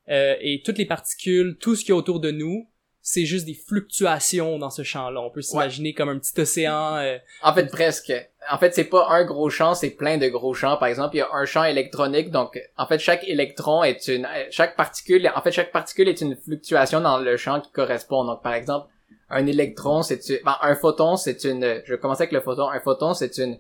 euh, 0.10 0.36
et 0.42 0.62
toutes 0.64 0.78
les 0.78 0.86
particules, 0.86 1.58
tout 1.60 1.76
ce 1.76 1.84
qui 1.86 1.92
est 1.92 1.94
autour 1.94 2.20
de 2.20 2.32
nous, 2.32 2.68
c'est 3.04 3.26
juste 3.26 3.46
des 3.46 3.54
fluctuations 3.56 4.60
dans 4.60 4.70
ce 4.70 4.84
champ-là. 4.84 5.22
On 5.22 5.30
peut 5.32 5.42
s'imaginer 5.42 5.94
comme 5.94 6.10
un 6.10 6.20
petit 6.20 6.40
océan. 6.40 6.98
euh, 6.98 7.18
En 7.42 7.54
fait, 7.54 7.66
presque. 7.72 8.14
En 8.52 8.58
fait, 8.58 8.74
c'est 8.76 8.84
pas 8.86 9.08
un 9.10 9.24
gros 9.26 9.50
champ, 9.50 9.74
c'est 9.74 9.90
plein 9.92 10.18
de 10.18 10.28
gros 10.28 10.54
champs. 10.54 10.78
Par 10.78 10.88
exemple, 10.88 11.16
il 11.16 11.20
y 11.20 11.22
a 11.22 11.30
un 11.34 11.46
champ 11.46 11.64
électronique, 11.64 12.30
donc 12.32 12.60
en 12.78 12.86
fait, 12.88 13.00
chaque 13.00 13.24
électron 13.28 13.84
est 13.84 14.08
une, 14.08 14.26
euh, 14.26 14.46
chaque 14.52 14.76
particule, 14.76 15.30
en 15.36 15.42
fait, 15.42 15.52
chaque 15.52 15.72
particule 15.72 16.10
est 16.10 16.22
une 16.22 16.36
fluctuation 16.36 17.02
dans 17.02 17.18
le 17.18 17.38
champ 17.38 17.60
qui 17.62 17.72
correspond. 17.72 18.24
Donc, 18.26 18.44
par 18.44 18.54
exemple, 18.54 18.88
un 19.30 19.46
électron, 19.48 20.02
c'est 20.04 20.28
une, 20.30 20.40
ben, 20.44 20.58
un 20.62 20.76
photon, 20.76 21.16
c'est 21.16 21.44
une, 21.44 21.82
je 21.86 21.94
vais 21.94 22.00
commencer 22.00 22.24
avec 22.24 22.34
le 22.34 22.42
photon. 22.42 22.70
Un 22.70 22.80
photon, 22.82 23.14
c'est 23.14 23.38
une 23.38 23.58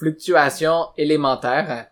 fluctuation 0.00 0.86
élémentaire. 0.96 1.86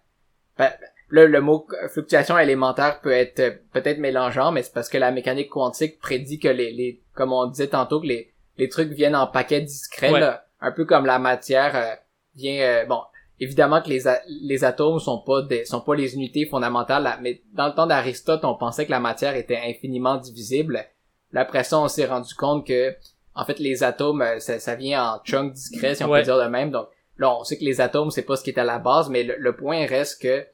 Ben, 0.59 0.71
Là, 1.11 1.25
le 1.27 1.41
mot 1.41 1.67
fluctuation 1.91 2.39
élémentaire 2.39 3.01
peut 3.01 3.13
être 3.13 3.61
peut-être 3.73 3.97
mélangeant, 3.99 4.53
mais 4.53 4.63
c'est 4.63 4.75
parce 4.75 4.91
que 4.91 4.99
la 4.99 5.11
mécanique 5.11 5.49
quantique 5.49 5.99
prédit 6.01 6.39
que 6.39 6.49
les, 6.49 6.71
les 6.71 7.01
comme 7.15 7.33
on 7.33 7.47
disait 7.47 7.69
tantôt, 7.69 8.01
que 8.03 8.07
les, 8.07 8.35
les 8.59 8.69
trucs 8.69 8.91
viennent 8.91 9.17
en 9.17 9.27
paquets 9.27 9.63
discrets, 9.63 10.13
Ouais. 10.13 10.21
là, 10.21 10.45
un 10.61 10.71
peu 10.71 10.85
comme 10.85 11.07
la 11.07 11.19
matière 11.19 11.75
euh, 11.77 11.95
vient. 12.37 12.61
euh, 12.61 12.85
bon, 12.85 13.01
évidemment 13.41 13.81
que 13.81 13.89
les, 13.89 14.03
les 14.43 14.65
atomes 14.65 14.99
sont 14.99 15.23
pas 15.23 15.41
des, 15.41 15.65
sont 15.65 15.81
pas 15.81 15.95
les 15.95 16.13
unités 16.15 16.45
fondamentales, 16.45 17.05
là, 17.05 17.19
mais 17.23 17.41
dans 17.55 17.69
le 17.69 17.73
temps 17.75 17.87
d'Aristote, 17.87 18.45
on 18.45 18.57
pensait 18.57 18.85
que 18.85 18.91
la 18.91 19.01
matière 19.01 19.35
était 19.35 19.61
infiniment 19.65 20.17
divisible. 20.19 20.85
Là, 21.33 21.41
après 21.41 21.65
ça, 21.65 21.79
on 21.79 21.89
s'est 21.89 22.05
rendu 22.05 22.35
compte 22.35 22.67
que 22.67 22.95
en 23.35 23.47
fait 23.47 23.59
les 23.61 23.83
atomes, 23.83 24.21
euh, 24.21 24.41
ça, 24.41 24.59
ça 24.59 24.75
vient 24.75 25.03
en 25.15 25.21
chunks 25.25 25.55
discrets, 25.55 25.95
si 25.95 26.05
on 26.05 26.11
Ouais. 26.11 26.19
peut 26.21 26.25
dire 26.27 26.37
de 26.39 26.49
même. 26.49 26.71
Donc 26.71 26.89
là, 27.19 27.37
on 27.39 27.45
sait 27.45 27.59
que 27.59 27.65
les 27.65 27.81
atomes, 27.81 28.11
c'est 28.11 28.23
pas 28.23 28.37
ce 28.37 28.43
qui 28.45 28.51
est 28.51 28.59
à 28.59 28.65
la 28.65 28.79
base, 28.79 29.09
mais 29.11 29.23
le, 29.25 29.35
le 29.39 29.55
point 29.57 29.87
reste 29.87 30.23
que 30.23 30.47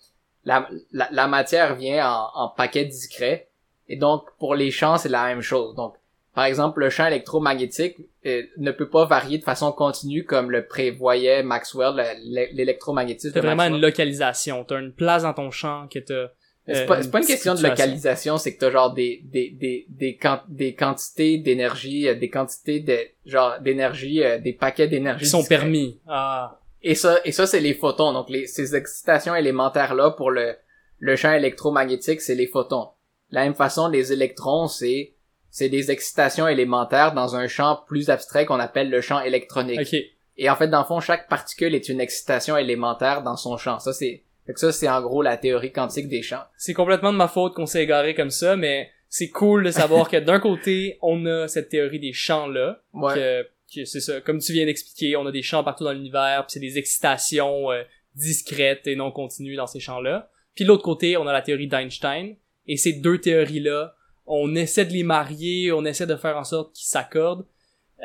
la, 0.44 0.68
la, 0.92 1.08
la 1.12 1.26
matière 1.26 1.74
vient 1.76 2.08
en, 2.10 2.30
en 2.34 2.48
paquets 2.48 2.84
discrets. 2.84 3.48
Et 3.88 3.96
donc, 3.96 4.24
pour 4.38 4.54
les 4.54 4.70
champs, 4.70 4.96
c'est 4.98 5.08
la 5.08 5.26
même 5.26 5.40
chose. 5.42 5.74
Donc, 5.74 5.94
par 6.34 6.44
exemple, 6.46 6.80
le 6.80 6.90
champ 6.90 7.06
électromagnétique 7.06 7.96
euh, 8.26 8.42
ne 8.56 8.70
peut 8.72 8.88
pas 8.88 9.04
varier 9.04 9.38
de 9.38 9.44
façon 9.44 9.70
continue 9.72 10.24
comme 10.24 10.50
le 10.50 10.66
prévoyait 10.66 11.42
Maxwell, 11.42 11.94
le- 11.96 12.52
l'électromagnétisme 12.56 13.32
T'as 13.34 13.40
vraiment 13.40 13.56
Maxwell. 13.64 13.76
une 13.76 13.80
localisation. 13.82 14.64
T'as 14.64 14.80
une 14.80 14.92
place 14.92 15.22
dans 15.22 15.34
ton 15.34 15.50
champ 15.50 15.86
que 15.88 15.98
t'as... 15.98 16.28
C'est 16.66 16.84
euh, 16.84 16.86
pas, 16.86 17.02
c'est 17.02 17.10
pas 17.10 17.18
une 17.18 17.24
petite 17.24 17.36
question 17.36 17.54
de 17.54 17.62
localisation, 17.62 18.38
c'est 18.38 18.54
que 18.54 18.60
t'as 18.60 18.70
genre 18.70 18.94
des, 18.94 19.20
des, 19.24 19.50
des, 19.50 19.86
des, 19.90 20.18
des 20.48 20.74
quantités 20.74 21.36
d'énergie, 21.36 22.08
euh, 22.08 22.14
des 22.14 22.30
quantités 22.30 22.80
de, 22.80 22.98
genre, 23.26 23.60
d'énergie, 23.60 24.22
euh, 24.22 24.38
des 24.38 24.54
paquets 24.54 24.88
d'énergie. 24.88 25.24
Qui 25.24 25.30
sont 25.30 25.40
discrets. 25.40 25.58
permis. 25.58 26.00
Ah. 26.08 26.58
Et 26.82 26.94
ça, 26.94 27.18
et 27.24 27.32
ça, 27.32 27.46
c'est 27.46 27.60
les 27.60 27.74
photons. 27.74 28.12
Donc, 28.14 28.30
les, 28.30 28.46
ces 28.46 28.74
excitations 28.74 29.34
élémentaires-là 29.34 30.12
pour 30.12 30.30
le, 30.30 30.56
le 30.98 31.16
champ 31.16 31.32
électromagnétique, 31.32 32.22
c'est 32.22 32.34
les 32.34 32.46
photons. 32.46 32.88
De 33.30 33.36
la 33.36 33.44
même 33.44 33.54
façon, 33.54 33.88
les 33.88 34.12
électrons, 34.12 34.66
c'est, 34.66 35.14
c'est 35.50 35.68
des 35.68 35.90
excitations 35.90 36.48
élémentaires 36.48 37.12
dans 37.12 37.36
un 37.36 37.46
champ 37.46 37.82
plus 37.86 38.08
abstrait 38.08 38.46
qu'on 38.46 38.60
appelle 38.60 38.88
le 38.88 39.02
champ 39.02 39.20
électronique. 39.20 39.80
Ok. 39.80 40.00
Et 40.36 40.50
en 40.50 40.56
fait, 40.56 40.68
dans 40.68 40.80
le 40.80 40.86
fond, 40.86 41.00
chaque 41.00 41.28
particule 41.28 41.74
est 41.74 41.88
une 41.88 42.00
excitation 42.00 42.56
élémentaire 42.56 43.22
dans 43.22 43.36
son 43.36 43.56
champ. 43.56 43.78
Ça, 43.78 43.92
c'est, 43.92 44.23
fait 44.46 44.52
que 44.54 44.60
ça, 44.60 44.72
c'est 44.72 44.88
en 44.88 45.00
gros 45.02 45.22
la 45.22 45.36
théorie 45.36 45.72
quantique 45.72 46.08
des 46.08 46.22
champs. 46.22 46.42
C'est 46.58 46.74
complètement 46.74 47.12
de 47.12 47.18
ma 47.18 47.28
faute 47.28 47.54
qu'on 47.54 47.66
s'est 47.66 47.82
égaré 47.82 48.14
comme 48.14 48.30
ça, 48.30 48.56
mais 48.56 48.90
c'est 49.08 49.30
cool 49.30 49.64
de 49.64 49.70
savoir 49.70 50.08
que 50.10 50.16
d'un 50.16 50.40
côté, 50.40 50.98
on 51.02 51.24
a 51.26 51.48
cette 51.48 51.68
théorie 51.68 52.00
des 52.00 52.12
champs-là, 52.12 52.82
Ouais. 52.92 53.14
que, 53.14 53.42
que 53.74 53.84
c'est 53.84 54.00
ça, 54.00 54.20
comme 54.20 54.38
tu 54.40 54.52
viens 54.52 54.66
d'expliquer, 54.66 55.16
on 55.16 55.26
a 55.26 55.32
des 55.32 55.42
champs 55.42 55.62
partout 55.64 55.84
dans 55.84 55.92
l'univers, 55.92 56.44
puis 56.46 56.52
c'est 56.54 56.60
des 56.60 56.78
excitations 56.78 57.70
euh, 57.72 57.82
discrètes 58.14 58.86
et 58.86 58.96
non 58.96 59.10
continues 59.12 59.56
dans 59.56 59.66
ces 59.66 59.80
champs-là. 59.80 60.30
Puis 60.54 60.64
de 60.64 60.68
l'autre 60.68 60.82
côté, 60.84 61.16
on 61.16 61.26
a 61.26 61.32
la 61.32 61.42
théorie 61.42 61.66
d'Einstein, 61.68 62.36
et 62.66 62.76
ces 62.76 62.92
deux 62.94 63.18
théories-là, 63.18 63.94
on 64.26 64.54
essaie 64.54 64.84
de 64.86 64.92
les 64.92 65.02
marier, 65.02 65.72
on 65.72 65.84
essaie 65.84 66.06
de 66.06 66.16
faire 66.16 66.36
en 66.36 66.44
sorte 66.44 66.74
qu'ils 66.74 66.86
s'accordent, 66.86 67.44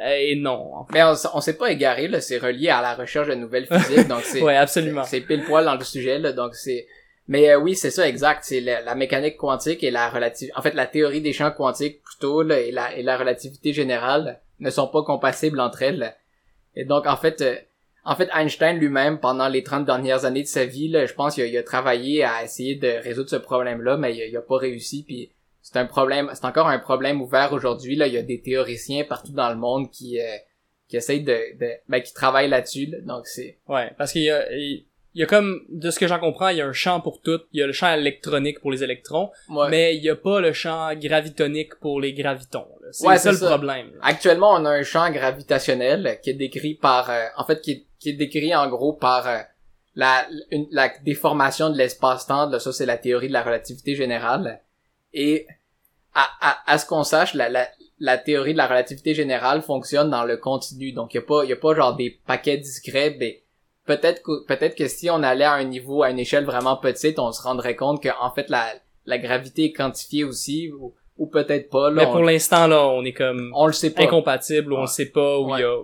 et 0.06 0.36
non. 0.36 0.86
Mais 0.94 1.04
on, 1.04 1.14
on 1.34 1.42
s'est 1.42 1.58
pas 1.58 1.72
égaré, 1.72 2.08
là. 2.08 2.22
C'est 2.22 2.38
relié 2.38 2.70
à 2.70 2.82
la 2.82 2.96
recherche 2.96 3.28
de 3.28 3.36
nouvelles 3.36 3.68
physiques. 3.72 4.08
donc 4.08 4.22
c'est, 4.22 4.42
Ouais, 4.42 4.56
absolument. 4.56 5.04
C'est 5.04 5.22
pile 5.22 5.44
poil 5.44 5.66
dans 5.66 5.76
le 5.76 5.84
sujet, 5.84 6.20
là, 6.20 6.32
donc 6.32 6.56
c'est... 6.56 6.88
Mais 7.28 7.50
euh, 7.52 7.60
oui, 7.60 7.76
c'est 7.76 7.92
ça, 7.92 8.08
exact. 8.08 8.40
C'est 8.44 8.60
la, 8.60 8.82
la 8.82 8.96
mécanique 8.96 9.38
quantique 9.38 9.84
et 9.84 9.92
la 9.92 10.10
relative... 10.10 10.50
En 10.56 10.62
fait, 10.62 10.74
la 10.74 10.88
théorie 10.88 11.22
des 11.22 11.34
champs 11.34 11.52
quantiques, 11.52 12.02
plutôt, 12.02 12.42
là, 12.42 12.60
et 12.60 12.72
la, 12.72 12.96
et 12.96 13.04
la 13.04 13.18
relativité 13.18 13.72
générale 13.74 14.40
ne 14.60 14.70
sont 14.70 14.88
pas 14.88 15.04
compatibles 15.04 15.60
entre 15.60 15.84
elles. 15.84 16.16
Et 16.76 16.86
donc, 16.86 17.06
en 17.06 17.18
fait... 17.18 17.42
euh, 17.42 17.56
en 18.06 18.16
fait, 18.16 18.30
Einstein 18.34 18.78
lui-même, 18.78 19.20
pendant 19.20 19.50
les 19.50 19.62
30 19.62 19.86
dernières 19.86 20.26
années 20.26 20.42
de 20.42 20.48
sa 20.48 20.66
vie, 20.66 20.88
là, 20.88 21.06
je 21.06 21.14
pense 21.14 21.36
qu'il 21.36 21.44
a, 21.44 21.48
il 21.48 21.58
a 21.58 21.64
travaillé 21.64 22.24
à 22.24 22.44
essayer 22.44 22.76
de 22.76 22.88
résoudre 23.04 23.30
ce 23.30 23.36
problème-là, 23.36 23.98
mais 23.98 24.16
il 24.16 24.30
il 24.30 24.38
a 24.38 24.42
pas 24.42 24.58
réussi, 24.58 25.04
puis 25.06 25.30
c'est 25.72 25.78
un 25.80 25.86
problème, 25.86 26.32
c'est 26.34 26.46
encore 26.46 26.68
un 26.68 26.80
problème 26.80 27.22
ouvert 27.22 27.54
aujourd'hui, 27.54 27.96
là. 27.96 28.08
Il 28.08 28.14
y 28.14 28.18
a 28.18 28.22
des 28.24 28.42
théoriciens 28.42 29.04
partout 29.04 29.32
dans 29.34 29.50
le 29.50 29.56
monde 29.56 29.92
qui, 29.92 30.20
euh, 30.20 30.26
qui 30.88 30.98
essayent 30.98 31.24
de, 31.24 31.38
de 31.60 31.70
ben, 31.88 32.02
qui 32.02 32.14
travaillent 32.14 32.50
là-dessus, 32.50 32.88
là. 32.88 32.98
donc 33.02 33.28
c'est... 33.28 33.58
Ouais, 33.68 33.92
parce 33.98 34.12
qu'il 34.12 34.24
y 34.24 34.32
a, 34.32 34.52
il 34.52 34.86
y 35.16 35.24
a 35.24 35.26
comme, 35.26 35.62
de 35.70 35.90
ce 35.92 36.00
que 36.00 36.08
j'en 36.08 36.20
comprends, 36.20 36.50
il 36.50 36.58
y 36.58 36.62
a 36.62 36.68
un 36.68 36.74
champ 36.74 37.02
pour 37.02 37.22
tout. 37.22 37.40
Il 37.52 37.60
y 37.60 37.64
a 37.64 37.68
le 37.68 37.74
champ 37.74 37.92
électronique 37.94 38.60
pour 38.62 38.72
les 38.72 38.84
électrons, 38.84 39.32
Ouais. 39.50 39.68
mais 39.70 39.96
il 39.96 40.04
y 40.04 40.10
a 40.10 40.16
pas 40.16 40.40
le 40.40 40.54
champ 40.54 40.94
gravitonique 40.96 41.76
pour 41.76 42.00
les 42.00 42.14
gravitons. 42.14 42.68
C'est 42.92 43.06
Ouais, 43.08 43.18
ça 43.18 43.32
le 43.32 43.38
problème. 43.40 43.88
là. 43.96 44.00
Actuellement, 44.04 44.54
on 44.54 44.66
a 44.66 44.70
un 44.72 44.84
champ 44.84 45.10
gravitationnel 45.12 46.20
qui 46.24 46.30
est 46.32 46.34
décrit 46.36 46.76
par, 46.76 47.10
euh, 47.10 47.26
en 47.38 47.44
fait, 47.44 47.60
qui 47.62 47.72
est, 47.72 47.86
qui 48.00 48.10
est 48.10 48.14
décrit 48.14 48.56
en 48.56 48.68
gros 48.70 48.94
par 48.94 49.28
euh, 49.28 49.38
la, 49.96 50.28
une- 50.52 50.68
la 50.72 50.90
déformation 51.04 51.70
de 51.70 51.78
l'espace-temps. 51.78 52.50
Là, 52.50 52.60
ça, 52.60 52.72
c'est 52.72 52.86
la 52.86 52.98
théorie 52.98 53.28
de 53.28 53.34
la 53.34 53.44
relativité 53.44 53.96
générale. 53.96 54.62
Et 55.14 55.48
à, 56.22 56.50
à, 56.52 56.74
à 56.74 56.78
ce 56.78 56.86
qu'on 56.86 57.04
sache, 57.04 57.34
la, 57.34 57.50
la, 57.50 57.68
la 58.00 58.18
théorie 58.18 58.54
de 58.54 58.58
la 58.58 58.68
relativité 58.68 59.14
générale 59.14 59.62
fonctionne 59.62 60.10
dans 60.10 60.24
le 60.24 60.38
continu. 60.38 60.92
Donc, 60.92 61.14
il 61.14 61.18
y 61.18 61.20
a 61.20 61.24
pas, 61.24 61.44
y 61.46 61.54
a 61.54 61.56
pas 61.56 61.76
genre 61.76 61.96
des 61.96 62.20
paquets 62.26 62.58
discrets. 62.58 63.16
Mais 63.20 63.44
peut-être 63.86 64.22
que, 64.24 64.46
peut-être 64.46 64.76
que 64.76 64.88
si 64.88 65.10
on 65.10 65.22
allait 65.24 65.46
à 65.46 65.54
un 65.54 65.64
niveau, 65.66 66.04
à 66.04 66.10
une 66.10 66.20
échelle 66.20 66.46
vraiment 66.46 66.78
petite, 66.78 67.20
on 67.20 67.32
se 67.32 67.42
rendrait 67.42 67.76
compte 67.76 68.02
que 68.04 68.10
en 68.20 68.32
fait 68.32 68.50
la, 68.50 68.66
la 69.06 69.18
gravité 69.18 69.66
est 69.66 69.74
quantifiée 69.74 70.24
aussi, 70.24 70.72
ou, 70.72 70.94
ou 71.18 71.28
peut-être 71.28 71.70
pas. 71.70 71.90
Là, 71.90 71.96
Mais 72.04 72.06
on, 72.06 72.12
pour 72.12 72.24
l'instant, 72.24 72.68
là, 72.68 72.88
on 72.88 73.04
est 73.04 73.14
comme 73.14 73.52
on 73.56 73.68
le 73.68 73.74
sait 73.74 73.92
pas. 73.92 74.04
incompatible, 74.04 74.72
ou 74.74 74.78
on 74.78 74.82
Ouais. 74.82 74.88
sait 74.88 75.08
pas, 75.12 75.40
où 75.40 75.56
il 75.56 75.62
y 75.62 75.64
a 75.64 75.76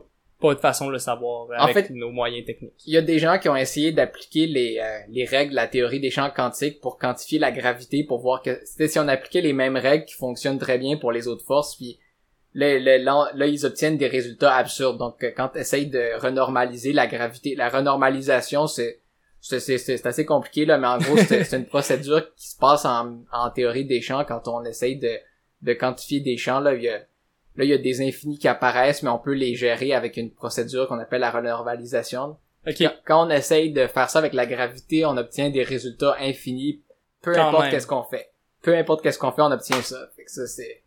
pas 0.41 0.53
de 0.53 0.59
façon 0.59 0.87
de 0.87 0.91
le 0.91 0.99
savoir 0.99 1.47
En 1.57 1.63
avec 1.65 1.87
fait- 1.87 1.93
nos 1.93 2.11
moyens 2.11 2.45
techniques. 2.45 2.73
Il 2.85 2.93
y 2.93 2.97
a 2.97 3.01
des 3.01 3.19
gens 3.19 3.39
qui 3.39 3.47
ont 3.49 3.55
essayé 3.55 3.91
d'appliquer 3.91 4.47
les, 4.47 4.79
euh, 4.79 4.99
les 5.09 5.25
règles 5.25 5.51
de 5.51 5.55
la 5.55 5.67
théorie 5.67 5.99
des 5.99 6.09
champs 6.11 6.29
quantiques 6.29 6.81
pour 6.81 6.97
quantifier 6.97 7.39
la 7.39 7.51
gravité, 7.51 8.03
pour 8.03 8.19
voir 8.19 8.41
que 8.41 8.59
c'était 8.65 8.87
si 8.89 8.99
on 8.99 9.07
appliquait 9.07 9.41
les 9.41 9.53
mêmes 9.53 9.77
règles 9.77 10.05
qui 10.05 10.15
fonctionnent 10.15 10.59
très 10.59 10.77
bien 10.77 10.97
pour 10.97 11.11
les 11.11 11.27
autres 11.27 11.45
forces, 11.45 11.75
puis 11.77 11.99
là, 12.53 12.77
là, 12.79 12.97
là, 12.97 13.31
là, 13.33 13.47
ils 13.47 13.65
obtiennent 13.65 13.97
des 13.97 14.07
résultats 14.07 14.55
absurdes. 14.55 14.97
Donc, 14.97 15.23
euh, 15.23 15.31
quand 15.35 15.49
tu 15.49 15.59
essayes 15.59 15.87
de 15.87 16.19
renormaliser 16.21 16.91
la 16.93 17.07
gravité, 17.07 17.55
la 17.55 17.69
renormalisation, 17.69 18.67
c'est 18.67 19.01
c'est 19.41 19.59
c'est- 19.59 19.77
c'est 19.77 20.05
assez 20.07 20.25
compliqué, 20.25 20.65
là, 20.65 20.77
mais 20.77 20.87
en 20.87 20.97
gros, 20.97 21.17
c'est 21.17 21.43
c'est 21.43 21.57
une 21.57 21.65
procédure 21.67 22.33
qui 22.35 22.49
se 22.49 22.57
passe 22.57 22.83
en, 22.85 23.19
en 23.31 23.49
théorie 23.51 23.85
des 23.85 24.01
champs 24.01 24.25
quand 24.25 24.47
on 24.47 24.63
essaye 24.65 24.97
de, 24.97 25.11
de 25.61 25.73
quantifier 25.73 26.19
des 26.19 26.35
champs. 26.37 26.59
Là, 26.59 26.73
il 26.73 26.81
y 26.83 26.89
a, 26.89 27.01
là, 27.57 27.63
il 27.63 27.69
y 27.69 27.73
a 27.73 27.77
des 27.77 28.01
infinis 28.01 28.37
qui 28.37 28.47
apparaissent, 28.47 29.03
mais 29.03 29.09
on 29.09 29.19
peut 29.19 29.33
les 29.33 29.55
gérer 29.55 29.93
avec 29.93 30.17
une 30.17 30.31
procédure 30.31 30.87
qu'on 30.87 30.99
appelle 30.99 31.21
la 31.21 31.31
renormalisation 31.31 32.37
Ok, 32.67 32.77
quand, 32.79 32.93
quand 33.05 33.27
on 33.27 33.29
essaye 33.29 33.71
de 33.71 33.85
faire 33.87 34.09
ça 34.09 34.19
avec 34.19 34.33
la 34.33 34.45
gravité, 34.45 35.05
on 35.05 35.17
obtient 35.17 35.49
des 35.49 35.63
résultats 35.63 36.15
infinis. 36.19 36.81
Peu 37.21 37.33
Quand 37.33 37.49
importe 37.49 37.69
qu'est-ce 37.69 37.87
qu'on 37.87 38.03
fait. 38.03 38.31
Peu 38.61 38.75
importe 38.75 39.03
qu'est-ce 39.03 39.19
qu'on 39.19 39.31
fait, 39.31 39.41
on 39.41 39.51
obtient 39.51 39.81
ça. 39.81 40.09
Fait 40.15 40.23
que 40.23 40.31
ça, 40.31 40.47
c'est... 40.47 40.83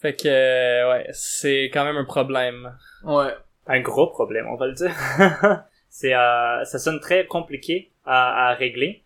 fait 0.00 0.14
que 0.14 0.28
euh, 0.28 0.92
ouais, 0.92 1.06
c'est 1.12 1.70
quand 1.72 1.84
même 1.84 1.96
un 1.96 2.04
problème. 2.04 2.76
Ouais. 3.04 3.34
un 3.66 3.80
gros 3.80 4.08
problème, 4.08 4.46
on 4.48 4.56
va 4.56 4.66
le 4.66 4.74
dire. 4.74 4.94
c'est, 5.88 6.14
euh, 6.14 6.64
ça 6.64 6.78
sonne 6.78 7.00
très 7.00 7.26
compliqué 7.26 7.92
à, 8.04 8.48
à 8.50 8.54
régler. 8.54 9.04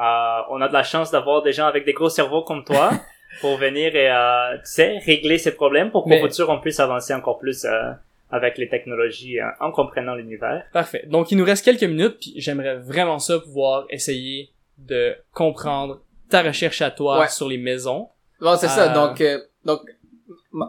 Euh, 0.00 0.40
on 0.50 0.60
a 0.60 0.68
de 0.68 0.72
la 0.72 0.82
chance 0.82 1.10
d'avoir 1.10 1.42
des 1.42 1.52
gens 1.52 1.66
avec 1.66 1.84
des 1.84 1.92
gros 1.92 2.08
cerveaux 2.08 2.42
comme 2.42 2.64
toi 2.64 2.90
pour 3.40 3.56
venir 3.56 3.94
et, 3.96 4.10
euh, 4.10 4.54
tu 4.56 4.60
sais, 4.64 4.98
régler 4.98 5.38
ces 5.38 5.54
problèmes 5.54 5.90
pour 5.90 6.04
qu'au 6.04 6.10
Mais- 6.10 6.20
futur 6.20 6.48
on 6.50 6.60
puisse 6.60 6.80
avancer 6.80 7.14
encore 7.14 7.38
plus 7.38 7.64
euh, 7.64 7.92
avec 8.30 8.58
les 8.58 8.68
technologies 8.68 9.40
euh, 9.40 9.46
en 9.60 9.70
comprenant 9.72 10.14
l'univers. 10.14 10.64
Parfait. 10.72 11.04
Donc 11.06 11.30
il 11.32 11.38
nous 11.38 11.44
reste 11.44 11.64
quelques 11.64 11.82
minutes, 11.84 12.18
puis 12.20 12.34
j'aimerais 12.36 12.76
vraiment 12.76 13.18
ça 13.18 13.38
pouvoir 13.38 13.86
essayer 13.90 14.50
de 14.78 15.14
comprendre 15.32 16.00
ta 16.28 16.42
recherche 16.42 16.80
à 16.82 16.90
toi 16.90 17.20
Ouais. 17.20 17.28
sur 17.28 17.48
les 17.48 17.58
maisons. 17.58 18.08
Bon, 18.40 18.56
c'est 18.56 18.68
ça. 18.68 18.90
Euh, 18.90 18.94
Donc, 18.94 19.20
euh, 19.20 19.38
donc, 19.64 19.80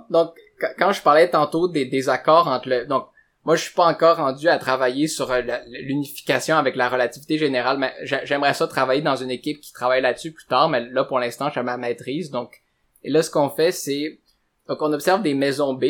donc, 0.09 0.34
qu- 0.59 0.66
quand 0.78 0.91
je 0.91 1.01
parlais 1.01 1.30
tantôt 1.30 1.68
des, 1.68 1.86
des 1.86 2.09
accords 2.09 2.47
entre 2.47 2.68
le, 2.70 2.86
donc, 2.86 3.07
moi, 3.43 3.55
je 3.55 3.63
suis 3.63 3.73
pas 3.73 3.85
encore 3.87 4.17
rendu 4.17 4.47
à 4.47 4.57
travailler 4.59 5.07
sur 5.07 5.31
euh, 5.31 5.41
l'unification 5.67 6.57
avec 6.57 6.75
la 6.75 6.89
relativité 6.89 7.37
générale, 7.37 7.77
mais 7.79 7.93
j'a- 8.03 8.23
j'aimerais 8.25 8.53
ça 8.53 8.67
travailler 8.67 9.01
dans 9.01 9.15
une 9.15 9.31
équipe 9.31 9.61
qui 9.61 9.73
travaille 9.73 10.01
là-dessus 10.01 10.31
plus 10.31 10.45
tard, 10.45 10.69
mais 10.69 10.81
là, 10.91 11.03
pour 11.03 11.19
l'instant, 11.19 11.47
à 11.47 11.63
ma 11.63 11.77
maîtrise. 11.77 12.29
Donc, 12.29 12.61
et 13.03 13.09
là, 13.09 13.23
ce 13.23 13.31
qu'on 13.31 13.49
fait, 13.49 13.71
c'est, 13.71 14.19
donc, 14.67 14.77
on 14.81 14.93
observe 14.93 15.21
des 15.23 15.33
maisons 15.33 15.73
B. 15.73 15.85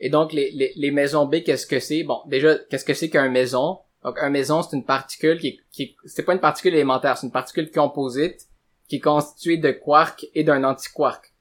Et 0.00 0.10
donc, 0.10 0.32
les, 0.32 0.50
les, 0.52 0.72
les 0.76 0.90
maisons 0.90 1.26
B, 1.26 1.42
qu'est-ce 1.44 1.66
que 1.66 1.80
c'est? 1.80 2.02
Bon, 2.02 2.20
déjà, 2.26 2.56
qu'est-ce 2.70 2.84
que 2.84 2.94
c'est 2.94 3.10
qu'un 3.10 3.28
maison? 3.28 3.78
Donc, 4.04 4.16
un 4.20 4.30
maison, 4.30 4.62
c'est 4.62 4.76
une 4.76 4.84
particule 4.84 5.38
qui, 5.38 5.60
qui, 5.72 5.82
est- 5.82 5.96
c'est 6.06 6.22
pas 6.24 6.32
une 6.32 6.40
particule 6.40 6.74
élémentaire, 6.74 7.18
c'est 7.18 7.26
une 7.26 7.32
particule 7.32 7.70
composite 7.70 8.46
qui 8.88 8.96
est 8.96 9.00
constituée 9.00 9.58
de 9.58 9.70
quarks 9.70 10.26
et 10.34 10.44
d'un 10.44 10.64
antiquark. 10.64 11.32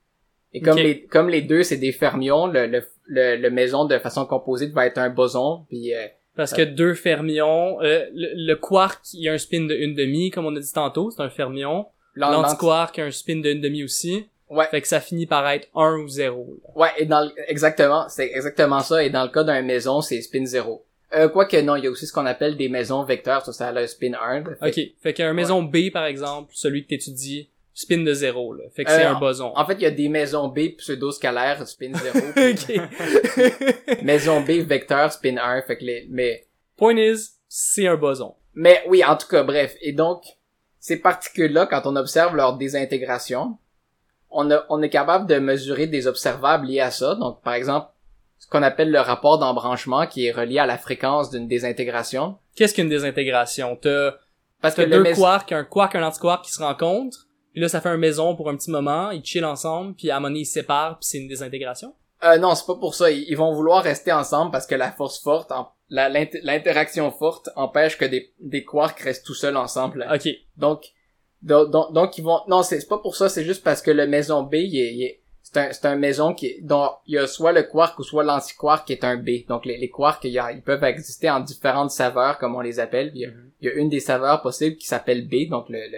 Et 0.58 0.62
comme 0.62 0.78
les 0.78 1.04
comme 1.06 1.30
les 1.30 1.42
deux 1.42 1.64
c'est 1.64 1.78
des 1.78 1.92
fermions, 1.92 2.48
le, 2.48 2.68
le, 2.68 2.84
le, 3.08 3.36
le 3.38 3.50
maison 3.50 3.86
de 3.86 3.98
façon 4.00 4.26
composite 4.26 4.74
va 4.74 4.86
être 4.86 4.98
un 4.98 5.10
boson, 5.10 5.66
puis 5.70 5.94
euh, 5.94 6.06
Parce 6.36 6.54
que 6.54 6.62
deux 6.62 6.94
fermions, 6.94 7.82
euh, 7.82 8.06
le, 8.14 8.30
le 8.48 8.56
quark, 8.56 9.00
il 9.14 9.22
y 9.24 9.30
a 9.30 9.34
un 9.34 9.38
spin 9.38 9.66
de 9.66 9.74
une 9.76 9.96
demi, 9.96 10.30
comme 10.30 10.46
on 10.46 10.56
a 10.56 10.60
dit 10.60 10.72
tantôt, 10.74 11.10
c'est 11.12 11.22
un 11.22 11.30
fermion. 11.30 11.88
l'an- 12.16 12.32
l'anti- 12.32 12.44
L'antiquark 12.50 13.00
a 13.00 13.04
un 13.06 13.12
spin 13.12 13.38
de 13.38 13.50
une 13.52 13.62
demi 13.62 13.84
aussi. 13.84 14.28
Ouais, 14.50 14.66
Fait 14.72 14.80
que 14.82 14.88
ça 14.88 15.02
finit 15.02 15.26
par 15.26 15.46
être 15.50 15.68
1 15.76 15.98
ou 16.04 16.08
0. 16.08 16.48
ouais, 16.76 16.88
et 16.98 17.06
dans 17.06 17.20
le- 17.22 17.32
exactement, 17.50 18.08
c'est 18.08 18.28
exactement 18.34 18.80
ça. 18.80 19.04
Et 19.04 19.10
dans 19.10 19.24
le 19.24 19.30
cas 19.30 19.44
d'un 19.44 19.62
maison, 19.62 20.00
c'est 20.02 20.22
spin 20.22 20.46
0. 20.46 20.86
Euh, 21.16 21.28
quoique 21.28 21.58
non, 21.62 21.76
il 21.76 21.84
y 21.84 21.88
a 21.88 21.90
aussi 21.90 22.06
ce 22.08 22.14
qu'on 22.14 22.26
appelle 22.26 22.56
des 22.56 22.70
maisons 22.70 23.04
vecteurs, 23.04 23.46
ça, 23.46 23.52
ça 23.52 23.68
a 23.68 23.72
le 23.74 23.86
spin 23.88 24.12
1. 24.14 24.44
Fait- 24.44 24.68
Ok. 24.70 24.94
Fait 25.04 25.14
qu'un 25.14 25.34
maison 25.34 25.64
B, 25.64 25.90
par 25.92 26.06
exemple, 26.06 26.52
celui 26.54 26.84
que 26.84 26.90
t'étudies, 26.90 27.50
spin 27.80 28.00
de 28.04 28.12
0, 28.14 28.54
là. 28.54 28.64
Fait 28.76 28.84
que 28.86 28.90
c'est 28.92 29.06
Euh, 29.06 29.12
un 29.12 29.20
boson. 29.20 29.52
En 29.56 29.64
fait, 29.66 29.74
il 29.76 29.82
y 29.82 29.86
a 29.86 29.92
des 29.92 30.10
maisons 30.10 30.48
B 30.48 30.76
pseudo-scalaires, 30.78 31.68
spin 31.68 31.92
0. 31.94 32.18
ok. 32.52 34.02
maison 34.04 34.42
B 34.42 34.50
vecteur, 34.68 35.12
spin 35.12 35.38
1, 35.38 35.62
fait 35.64 35.78
que 35.78 35.84
les, 35.84 36.08
mais 36.10 36.46
Point 36.76 36.98
is, 36.98 37.32
c'est 37.48 37.88
un 37.88 37.96
boson. 37.96 38.36
Mais 38.56 38.82
oui, 38.88 39.04
en 39.04 39.16
tout 39.16 39.28
cas, 39.28 39.44
bref. 39.44 39.76
Et 39.82 39.92
donc, 39.94 40.24
ces 40.80 40.98
particules-là, 41.00 41.68
quand 41.68 41.82
on 41.86 41.96
observe 41.96 42.36
leur 42.36 42.58
désintégration, 42.58 43.58
on, 44.30 44.50
a- 44.52 44.66
on 44.70 44.82
est 44.82 44.90
capable 44.90 45.28
de 45.28 45.36
mesurer 45.40 45.88
des 45.88 46.08
observables 46.08 46.66
liés 46.68 46.80
à 46.80 46.92
ça. 46.92 47.16
Donc, 47.16 47.42
par 47.44 47.54
exemple, 47.54 47.90
ce 48.40 48.48
qu'on 48.48 48.62
appelle 48.64 48.92
le 48.92 49.00
rapport 49.00 49.38
d'embranchement 49.40 50.06
qui 50.08 50.26
est 50.28 50.32
relié 50.32 50.60
à 50.60 50.66
la 50.66 50.78
fréquence 50.78 51.30
d'une 51.32 51.48
désintégration. 51.48 52.38
Qu'est-ce 52.56 52.74
qu'une 52.74 52.90
désintégration? 52.90 53.76
T'as 53.82 54.14
Parce 54.62 54.76
que 54.76 54.82
deux 54.84 55.04
quarks, 55.14 55.52
un 55.52 55.64
quark, 55.64 55.96
un 55.96 56.04
antiquark 56.04 56.44
qui 56.46 56.52
se 56.52 56.62
rencontrent, 56.62 57.27
puis 57.58 57.62
là, 57.64 57.70
ça 57.70 57.82
fait 57.82 57.90
un 57.90 57.98
maison 57.98 58.36
pour 58.36 58.52
un 58.52 58.56
petit 58.56 58.70
moment, 58.70 59.10
ils 59.10 59.26
chillent 59.26 59.44
ensemble, 59.44 59.96
puis 59.96 60.12
à 60.12 60.18
un 60.18 60.20
moment 60.20 60.30
donné, 60.30 60.42
ils 60.42 60.46
se 60.46 60.54
séparent, 60.54 61.00
puis 61.00 61.08
c'est 61.10 61.18
une 61.18 61.28
désintégration? 61.28 61.92
Euh, 62.24 62.38
non, 62.38 62.54
c'est 62.54 62.68
pas 62.68 62.76
pour 62.76 62.94
ça. 62.94 63.10
Ils, 63.10 63.24
ils 63.28 63.36
vont 63.36 63.52
vouloir 63.52 63.84
rester 63.84 64.12
ensemble 64.12 64.52
parce 64.52 64.68
que 64.68 64.76
la 64.76 64.92
force 64.92 65.20
forte, 65.20 65.52
en- 65.52 65.72
l'interaction 65.90 67.10
forte 67.10 67.50
empêche 67.56 67.98
que 67.98 68.06
des, 68.06 68.32
des 68.40 68.64
quarks 68.64 69.00
restent 69.00 69.26
tout 69.26 69.34
seuls 69.34 69.58
ensemble. 69.58 70.06
Ok. 70.14 70.28
Donc, 70.58 70.84
donc, 71.42 71.72
donc, 71.72 71.94
donc, 71.94 72.16
ils 72.20 72.24
vont, 72.24 72.42
non, 72.48 72.62
c'est 72.62 72.88
pas 72.88 73.00
pour 73.00 73.16
ça, 73.16 73.28
c'est 73.28 73.44
juste 73.44 73.64
parce 73.64 73.82
que 73.82 73.90
le 73.90 74.06
maison 74.06 74.44
B, 74.44 74.54
il 74.56 74.80
est, 74.80 74.94
il 74.94 75.04
est- 75.04 75.22
c'est 75.42 75.58
un, 75.58 75.72
c'est 75.72 75.86
un 75.88 75.96
maison 75.96 76.36
qui, 76.36 76.46
est- 76.48 76.60
dont 76.62 76.90
il 77.08 77.16
y 77.16 77.18
a 77.18 77.26
soit 77.26 77.54
le 77.54 77.64
quark 77.64 77.98
ou 77.98 78.04
soit 78.04 78.24
l'antiquark 78.24 78.86
qui 78.86 78.94
est 78.94 79.04
un 79.04 79.18
B. 79.18 79.48
Donc, 79.48 79.66
les, 79.66 79.78
les 79.78 79.90
quarks, 79.90 80.24
il 80.26 80.32
y 80.32 80.38
a- 80.40 80.52
ils 80.52 80.62
peuvent 80.62 80.84
exister 80.84 81.30
en 81.32 81.40
différentes 81.40 81.90
saveurs, 81.90 82.38
comme 82.38 82.54
on 82.56 82.62
les 82.62 82.80
appelle. 82.80 83.12
Il 83.16 83.22
y 83.22 83.26
a, 83.26 83.30
il 83.62 83.68
y 83.68 83.72
a 83.72 83.74
une 83.74 83.90
des 83.90 84.00
saveurs 84.00 84.42
possibles 84.44 84.76
qui 84.76 84.86
s'appelle 84.88 85.28
B, 85.28 85.50
donc 85.50 85.70
le, 85.70 85.80
le, 85.90 85.98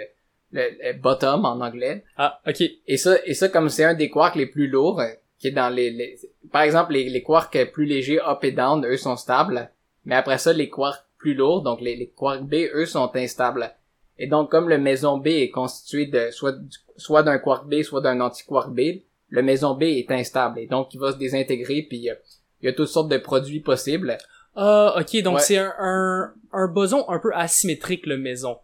le, 0.51 0.61
le 0.83 0.93
bottom 0.99 1.45
en 1.45 1.59
anglais. 1.61 2.03
Ah, 2.17 2.39
ok. 2.47 2.61
Et 2.87 2.97
ça, 2.97 3.17
et 3.25 3.33
ça, 3.33 3.49
comme 3.49 3.69
c'est 3.69 3.83
un 3.83 3.93
des 3.93 4.09
quarks 4.09 4.35
les 4.35 4.45
plus 4.47 4.67
lourds, 4.67 4.99
euh, 5.01 5.07
qui 5.39 5.47
est 5.47 5.51
dans 5.51 5.69
les, 5.69 5.89
les- 5.91 6.17
par 6.51 6.63
exemple, 6.63 6.93
les, 6.93 7.09
les 7.09 7.21
quarks 7.23 7.71
plus 7.71 7.85
légers, 7.85 8.19
up 8.21 8.43
et 8.43 8.51
down, 8.51 8.85
eux 8.85 8.97
sont 8.97 9.15
stables. 9.15 9.69
Mais 10.05 10.15
après 10.15 10.37
ça, 10.37 10.51
les 10.53 10.69
quarks 10.69 11.03
plus 11.17 11.33
lourds, 11.33 11.61
donc 11.61 11.81
les, 11.81 11.95
les 11.95 12.07
quarks 12.09 12.43
B, 12.43 12.55
eux 12.73 12.85
sont 12.85 13.11
instables. 13.15 13.71
Et 14.17 14.27
donc, 14.27 14.49
comme 14.51 14.67
le 14.67 14.77
maison 14.77 15.17
B 15.17 15.27
est 15.27 15.49
constitué 15.49 16.05
de 16.07 16.29
soit, 16.31 16.55
soit 16.97 17.23
d'un 17.23 17.37
quark 17.39 17.67
B, 17.69 17.83
soit 17.83 18.01
d'un 18.01 18.19
anti-quark 18.19 18.73
B, 18.73 19.01
le 19.29 19.41
maison 19.43 19.75
B 19.75 19.83
est 19.83 20.11
instable. 20.11 20.59
Et 20.59 20.67
donc, 20.67 20.93
il 20.93 20.99
va 20.99 21.11
se 21.13 21.17
désintégrer, 21.17 21.83
puis 21.87 22.09
euh, 22.09 22.15
il 22.61 22.65
y 22.65 22.69
a 22.69 22.73
toutes 22.73 22.87
sortes 22.87 23.09
de 23.09 23.17
produits 23.17 23.59
possibles. 23.61 24.17
Ah, 24.55 24.95
ok, 24.99 25.21
donc 25.21 25.35
Ouais. 25.35 25.41
c'est 25.41 25.57
un, 25.57 25.73
un, 25.79 26.33
un 26.51 26.67
boson 26.67 27.07
un 27.07 27.19
peu 27.19 27.31
asymétrique, 27.33 28.05
le 28.07 28.17
maison. 28.17 28.57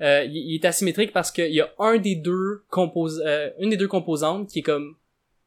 Euh, 0.00 0.24
il, 0.24 0.36
il 0.36 0.54
est 0.56 0.64
asymétrique 0.64 1.12
parce 1.12 1.30
qu'il 1.30 1.52
y 1.52 1.60
a 1.60 1.70
un 1.78 1.98
des 1.98 2.16
deux 2.16 2.62
compos 2.70 3.20
euh, 3.20 3.50
une 3.60 3.70
des 3.70 3.76
deux 3.76 3.88
composantes 3.88 4.48
qui 4.48 4.60
est 4.60 4.62
comme 4.62 4.96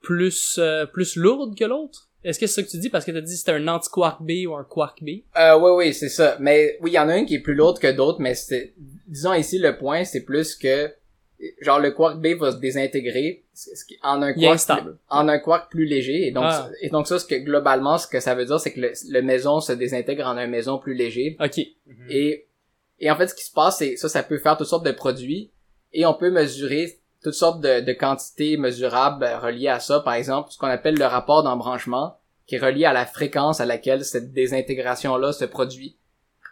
plus 0.02 0.58
euh, 0.60 0.86
plus 0.86 1.16
lourde 1.16 1.58
que 1.58 1.66
l'autre. 1.66 2.10
Est-ce 2.24 2.40
que 2.40 2.48
c'est 2.48 2.62
ça 2.62 2.64
que 2.64 2.70
tu 2.72 2.78
dis? 2.78 2.90
Parce 2.90 3.06
que 3.06 3.12
t'as 3.12 3.22
dit 3.22 3.36
c'était 3.38 3.52
un 3.52 3.68
anti-quark 3.68 4.22
B 4.24 4.48
ou 4.48 4.56
un 4.56 4.64
quark 4.64 5.04
B? 5.04 5.10
Euh, 5.38 5.60
oui, 5.60 5.72
oui, 5.88 5.94
c'est 5.94 6.10
ça. 6.10 6.38
Mais 6.40 6.78
oui, 6.82 6.92
il 6.92 6.94
y 6.96 7.00
en 7.00 7.08
a 7.10 7.14
un 7.14 7.26
qui 7.26 7.36
est 7.36 7.40
plus 7.40 7.54
lourd 7.54 7.80
que 7.80 7.92
d'autres, 7.92 8.20
mais 8.20 8.34
c'est, 8.34 8.74
disons 9.08 9.34
ici, 9.34 9.60
le 9.60 9.78
point, 9.78 10.04
c'est 10.06 10.24
plus 10.26 10.56
que, 10.56 10.92
genre, 11.62 11.80
le 11.80 11.92
quark 11.92 12.20
B 12.20 12.30
va 12.40 12.52
se 12.52 12.58
désintégrer 12.58 13.44
en 14.02 14.24
un 14.24 14.34
quark, 14.34 14.56
instable. 14.56 14.98
en 15.10 15.28
un 15.28 15.38
quark 15.38 15.70
plus 15.70 15.86
léger. 15.86 16.28
Et 16.28 16.32
donc, 16.32 16.46
Ah. 16.48 16.68
et 16.82 16.90
donc 16.90 17.06
ça, 17.08 17.20
ce 17.20 17.26
que, 17.26 17.36
globalement, 17.36 18.00
ce 18.00 18.08
que 18.08 18.20
ça 18.20 18.34
veut 18.34 18.46
dire, 18.46 18.60
c'est 18.60 18.74
que 18.74 18.80
le, 18.82 18.94
le 19.12 19.22
maison 19.22 19.60
se 19.60 19.74
désintègre 19.74 20.26
en 20.26 20.36
un 20.36 20.48
maison 20.48 20.80
plus 20.80 20.96
léger. 20.96 21.38
Ok. 21.40 21.60
Et, 22.10 22.45
et 23.00 23.12
en 23.12 23.16
fait, 23.16 23.28
ce 23.28 23.36
qui 23.36 23.44
se 23.44 23.52
passe, 23.52 23.78
c'est, 23.80 23.96
ça, 23.98 24.10
ça 24.10 24.24
peut 24.24 24.38
faire 24.38 24.58
toutes 24.58 24.68
sortes 24.68 24.86
de 24.86 24.92
produits. 24.92 25.52
Et 25.94 26.06
on 26.06 26.14
peut 26.14 26.30
mesurer 26.32 27.00
toutes 27.24 27.34
sortes 27.34 27.62
de, 27.62 27.80
de 27.82 27.94
quantités 27.94 28.58
mesurables 28.58 29.24
euh, 29.24 29.40
reliées 29.40 29.68
à 29.70 29.80
ça. 29.80 30.00
Par 30.02 30.14
exemple, 30.14 30.52
ce 30.52 30.58
qu'on 30.58 30.68
appelle 30.68 30.96
le 30.98 31.06
rapport 31.06 31.42
d'embranchement, 31.44 32.18
qui 32.48 32.56
est 32.56 32.60
relié 32.60 32.86
à 32.86 32.94
la 32.94 33.06
fréquence 33.06 33.60
à 33.60 33.66
laquelle 33.66 34.04
cette 34.06 34.32
désintégration-là 34.34 35.32
se 35.34 35.46
produit. 35.46 35.98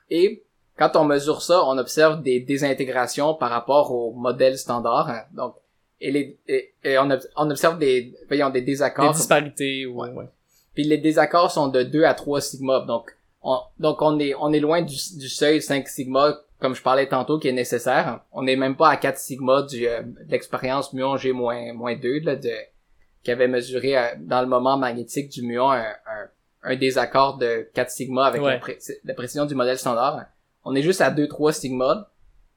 Et 0.10 0.44
quand 0.78 0.96
on 0.96 1.06
mesure 1.06 1.42
ça, 1.42 1.64
on 1.66 1.78
observe 1.78 2.22
des 2.24 2.40
désintégrations 2.40 3.36
par 3.36 3.50
rapport 3.52 3.92
au 3.92 4.14
modèle 4.14 4.58
standard. 4.58 5.10
hein. 5.10 5.22
Donc, 5.34 5.56
et, 6.02 6.12
les, 6.12 6.40
et, 6.48 6.74
et 6.84 6.98
on, 6.98 7.08
on 7.38 7.50
observe 7.52 7.78
des, 7.78 8.14
voyons, 8.28 8.50
des 8.50 8.62
Des 8.62 8.66
désaccords. 8.66 9.14
disparités 9.14 9.86
ou 9.86 10.02
Ouais. 10.02 10.10
ouais. 10.10 10.26
Puis 10.74 10.84
les 10.84 10.98
désaccords 10.98 11.52
sont 11.52 11.68
de 11.68 11.84
2 11.84 12.04
à 12.04 12.14
3 12.16 12.42
sigma. 12.42 12.80
Donc, 12.82 13.16
on, 13.44 13.58
donc 13.80 14.02
on 14.02 14.20
est, 14.20 14.34
on 14.36 14.52
est 14.54 14.60
loin 14.60 14.82
du, 14.82 14.96
du 14.96 15.30
seuil 15.30 15.62
5 15.62 15.88
sigma, 15.88 16.38
comme 16.60 16.76
je 16.76 16.82
parlais 16.82 17.08
tantôt, 17.08 17.40
qui 17.40 17.48
est 17.50 17.54
nécessaire. 17.54 18.22
On 18.32 18.44
n'est 18.44 18.56
même 18.56 18.76
pas 18.76 18.90
à 18.90 18.98
4 18.98 19.18
sigma 19.18 19.64
du, 19.64 19.88
euh, 19.88 20.02
de 20.02 20.32
l'expérience 20.32 20.94
muon 20.94 21.18
G 21.18 21.32
moins, 21.34 21.74
moins 21.74 21.96
2, 21.96 22.20
là, 22.22 22.36
de, 22.36 22.52
qui 23.24 23.32
avait 23.32 23.48
mesuré 23.48 23.98
euh, 23.98 24.08
dans 24.20 24.42
le 24.42 24.48
moment 24.48 24.78
magnétique 24.78 25.30
du 25.30 25.42
muon 25.44 25.70
un, 25.72 25.82
un, 25.84 26.28
un 26.64 26.76
désaccord 26.78 27.38
de 27.38 27.70
4 27.74 27.90
sigma 27.92 28.26
avec 28.26 28.42
Ouais. 28.42 28.52
la, 28.54 28.58
pré- 28.60 28.78
la 29.04 29.14
précision 29.14 29.46
du 29.46 29.56
modèle 29.56 29.78
standard. 29.78 30.22
On 30.64 30.74
est 30.76 30.82
juste 30.82 31.02
à 31.02 31.12
2-3 31.12 31.52
sigma. 31.52 32.10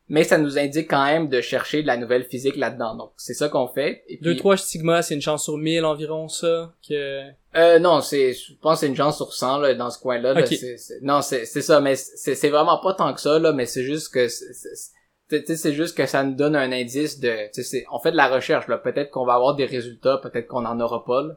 Mais 0.09 0.23
ça 0.25 0.39
nous 0.39 0.57
indique 0.59 0.89
quand 0.89 1.05
même 1.05 1.29
de 1.29 1.41
chercher 1.41 1.83
de 1.83 1.87
la 1.87 1.97
nouvelle 1.97 2.25
physique 2.25 2.57
là-dedans. 2.57 2.95
Donc 2.95 3.13
c'est 3.17 3.35
ça 3.35 3.49
qu'on 3.49 3.67
fait. 3.69 4.05
Et 4.09 4.19
puis, 4.19 4.35
2-3 4.37 4.57
stigmas, 4.57 5.03
c'est 5.03 5.15
une 5.15 5.21
chance 5.23 5.45
sur 5.45 5.57
1000 5.59 5.85
environ, 5.85 6.29
ça? 6.29 6.73
Que... 6.89 7.23
euh, 7.57 7.79
non, 7.81 8.01
c'est, 8.01 8.33
je 8.35 8.53
pense 8.61 8.75
que 8.75 8.81
c'est 8.81 8.87
une 8.87 8.97
chance 8.97 9.17
sur 9.17 9.33
100 9.33 9.59
là, 9.59 9.75
dans 9.75 9.91
ce 9.91 9.99
coin-là. 9.99 10.35
là. 10.35 10.41
Ok. 10.43 10.47
C'est- 10.49 10.77
c'est- 10.77 11.01
non, 11.03 11.23
c'est, 11.23 11.45
c'est 11.45 11.63
ça, 11.63 11.81
mais 11.81 11.97
c'est, 11.97 12.35
c'est 12.35 12.51
vraiment 12.51 12.79
pas 12.79 12.95
tant 12.95 13.13
que 13.15 13.21
ça 13.21 13.39
là, 13.39 13.53
mais 13.53 13.67
c'est 13.67 13.83
juste 13.85 14.13
que 14.15 14.29
c'est, 14.29 15.73
juste 15.73 15.97
que 15.97 16.07
ça 16.07 16.23
nous 16.23 16.35
donne 16.35 16.55
un 16.55 16.71
indice 16.73 17.19
de, 17.19 17.47
tu 17.49 17.55
sais, 17.55 17.63
c'est- 17.63 17.85
on 17.91 17.99
fait 17.99 18.13
de 18.13 18.17
la 18.17 18.29
recherche 18.29 18.69
là. 18.69 18.79
Peut-être 18.79 19.11
qu'on 19.11 19.25
va 19.27 19.35
avoir 19.35 19.55
des 19.57 19.67
résultats, 19.67 20.19
peut-être 20.23 20.47
qu'on 20.47 20.65
en 20.65 20.79
aura 20.81 21.05
pas. 21.05 21.23
Là. 21.23 21.37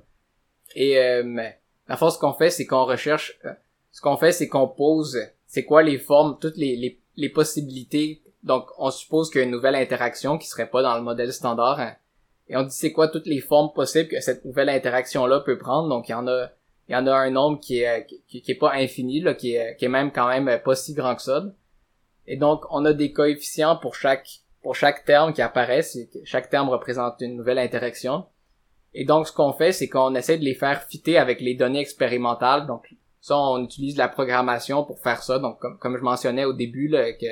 Et 0.75 0.99
euh, 0.99 1.23
mais, 1.25 1.57
la 1.87 1.97
force 1.97 2.17
qu'on 2.17 2.33
fait, 2.33 2.51
c'est 2.51 2.67
qu'on 2.67 2.85
recherche. 2.85 3.39
euh, 3.45 3.49
ce 3.91 4.01
qu'on 4.01 4.17
fait, 4.17 4.31
c'est 4.31 4.47
qu'on 4.47 4.67
pose, 4.67 5.17
c'est 5.47 5.65
quoi 5.65 5.81
les 5.81 5.97
formes, 5.97 6.37
toutes 6.39 6.57
les, 6.57 6.75
les, 6.75 6.99
les 7.17 7.29
possibilités. 7.29 8.21
Donc, 8.43 8.69
on 8.77 8.89
suppose 8.91 9.29
qu'il 9.29 9.39
y 9.39 9.43
a 9.43 9.45
une 9.45 9.51
nouvelle 9.51 9.75
interaction 9.75 10.37
qui 10.37 10.47
serait 10.47 10.69
pas 10.69 10.81
dans 10.81 10.95
le 10.95 11.01
modèle 11.01 11.33
standard. 11.33 11.79
hein. 11.79 11.95
Et 12.47 12.55
on 12.57 12.63
dit 12.63 12.75
c'est 12.75 12.91
quoi 12.91 13.07
toutes 13.07 13.27
les 13.27 13.41
formes 13.41 13.71
possibles 13.73 14.09
que 14.09 14.21
cette 14.21 14.45
nouvelle 14.45 14.69
interaction-là 14.69 15.41
peut 15.41 15.57
prendre? 15.57 15.89
Donc, 15.89 16.09
il 16.09 16.13
y 16.13 16.15
en 16.15 16.27
a, 16.27 16.49
il 16.87 16.93
y 16.93 16.95
en 16.95 17.05
a 17.05 17.13
un 17.13 17.29
nombre 17.29 17.59
qui 17.59 17.81
est, 17.81 18.07
qui, 18.27 18.41
qui 18.41 18.51
est 18.51 18.55
pas 18.55 18.73
infini, 18.73 19.19
là, 19.21 19.33
qui 19.33 19.55
est, 19.55 19.75
qui 19.75 19.85
est 19.85 19.89
même 19.89 20.11
quand 20.11 20.27
même 20.27 20.59
pas 20.63 20.75
si 20.75 20.93
grand 20.93 21.15
que 21.15 21.21
ça. 21.21 21.43
Et 22.25 22.37
donc, 22.37 22.63
on 22.71 22.85
a 22.85 22.93
des 22.93 23.11
coefficients 23.11 23.75
pour 23.75 23.95
chaque, 23.95 24.27
pour 24.63 24.75
chaque 24.75 25.03
terme 25.05 25.33
qui 25.33 25.41
apparaît. 25.41 25.81
Chaque 26.23 26.49
terme 26.49 26.69
représente 26.69 27.21
une 27.21 27.35
nouvelle 27.35 27.59
interaction. 27.59 28.25
Et 28.93 29.05
donc, 29.05 29.27
ce 29.27 29.33
qu'on 29.33 29.53
fait, 29.53 29.71
c'est 29.71 29.87
qu'on 29.89 30.15
essaie 30.15 30.37
de 30.37 30.43
les 30.43 30.55
faire 30.55 30.81
fitter 30.83 31.17
avec 31.17 31.41
les 31.41 31.53
données 31.53 31.81
expérimentales. 31.81 32.65
Donc, 32.65 32.87
ça, 33.21 33.37
on 33.37 33.63
utilise 33.63 33.97
la 33.97 34.07
programmation 34.07 34.83
pour 34.83 34.99
faire 34.99 35.21
ça. 35.21 35.37
Donc, 35.39 35.59
comme, 35.59 35.77
comme 35.77 35.97
je 35.97 36.03
mentionnais 36.03 36.45
au 36.45 36.53
début, 36.53 36.87
là, 36.87 37.11
que 37.13 37.27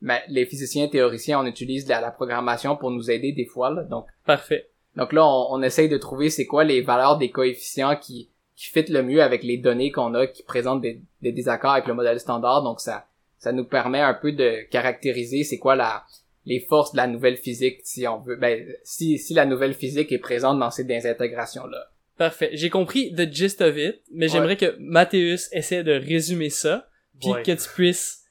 ma- 0.00 0.20
les 0.28 0.46
physiciens 0.46 0.88
théoriciens, 0.88 1.40
on 1.40 1.46
utilise 1.46 1.86
la, 1.88 2.00
la 2.00 2.10
programmation 2.10 2.76
pour 2.76 2.90
nous 2.90 3.10
aider 3.10 3.32
des 3.32 3.46
fois. 3.46 3.70
Là. 3.70 3.82
Donc, 3.82 4.06
Parfait. 4.24 4.68
donc 4.96 5.12
là, 5.12 5.26
on, 5.26 5.46
on 5.58 5.62
essaye 5.62 5.88
de 5.88 5.96
trouver 5.98 6.30
c'est 6.30 6.46
quoi 6.46 6.64
les 6.64 6.80
valeurs 6.82 7.18
des 7.18 7.30
coefficients 7.30 7.96
qui, 7.96 8.30
qui 8.56 8.66
fit 8.66 8.84
le 8.90 9.02
mieux 9.02 9.22
avec 9.22 9.42
les 9.42 9.56
données 9.58 9.90
qu'on 9.92 10.14
a 10.14 10.26
qui 10.26 10.42
présentent 10.42 10.82
des, 10.82 11.00
des 11.22 11.32
désaccords 11.32 11.72
avec 11.72 11.86
le 11.86 11.94
modèle 11.94 12.18
standard. 12.20 12.62
Donc 12.62 12.80
ça, 12.80 13.06
ça 13.38 13.52
nous 13.52 13.64
permet 13.64 14.00
un 14.00 14.14
peu 14.14 14.32
de 14.32 14.62
caractériser 14.70 15.44
c'est 15.44 15.58
quoi 15.58 15.76
la, 15.76 16.04
les 16.44 16.60
forces 16.60 16.92
de 16.92 16.96
la 16.96 17.06
nouvelle 17.06 17.36
physique 17.36 17.80
si 17.84 18.06
on 18.08 18.18
veut. 18.18 18.36
Ben, 18.36 18.66
si, 18.82 19.18
si 19.18 19.34
la 19.34 19.46
nouvelle 19.46 19.74
physique 19.74 20.10
est 20.12 20.18
présente 20.18 20.58
dans 20.58 20.70
ces 20.70 20.84
désintégrations-là. 20.84 21.90
Parfait. 22.16 22.50
J'ai 22.54 22.68
compris 22.70 23.14
the 23.14 23.32
gist 23.32 23.60
of 23.60 23.76
it, 23.76 24.00
mais 24.12 24.26
Ouais. 24.26 24.32
j'aimerais 24.32 24.56
que 24.56 24.74
Mathéus 24.80 25.48
essaie 25.52 25.84
de 25.84 25.92
résumer 25.92 26.50
ça, 26.50 26.88
puis 27.20 27.30
Ouais. 27.30 27.42
que 27.44 27.52
tu 27.52 27.68
puisses 27.74 28.24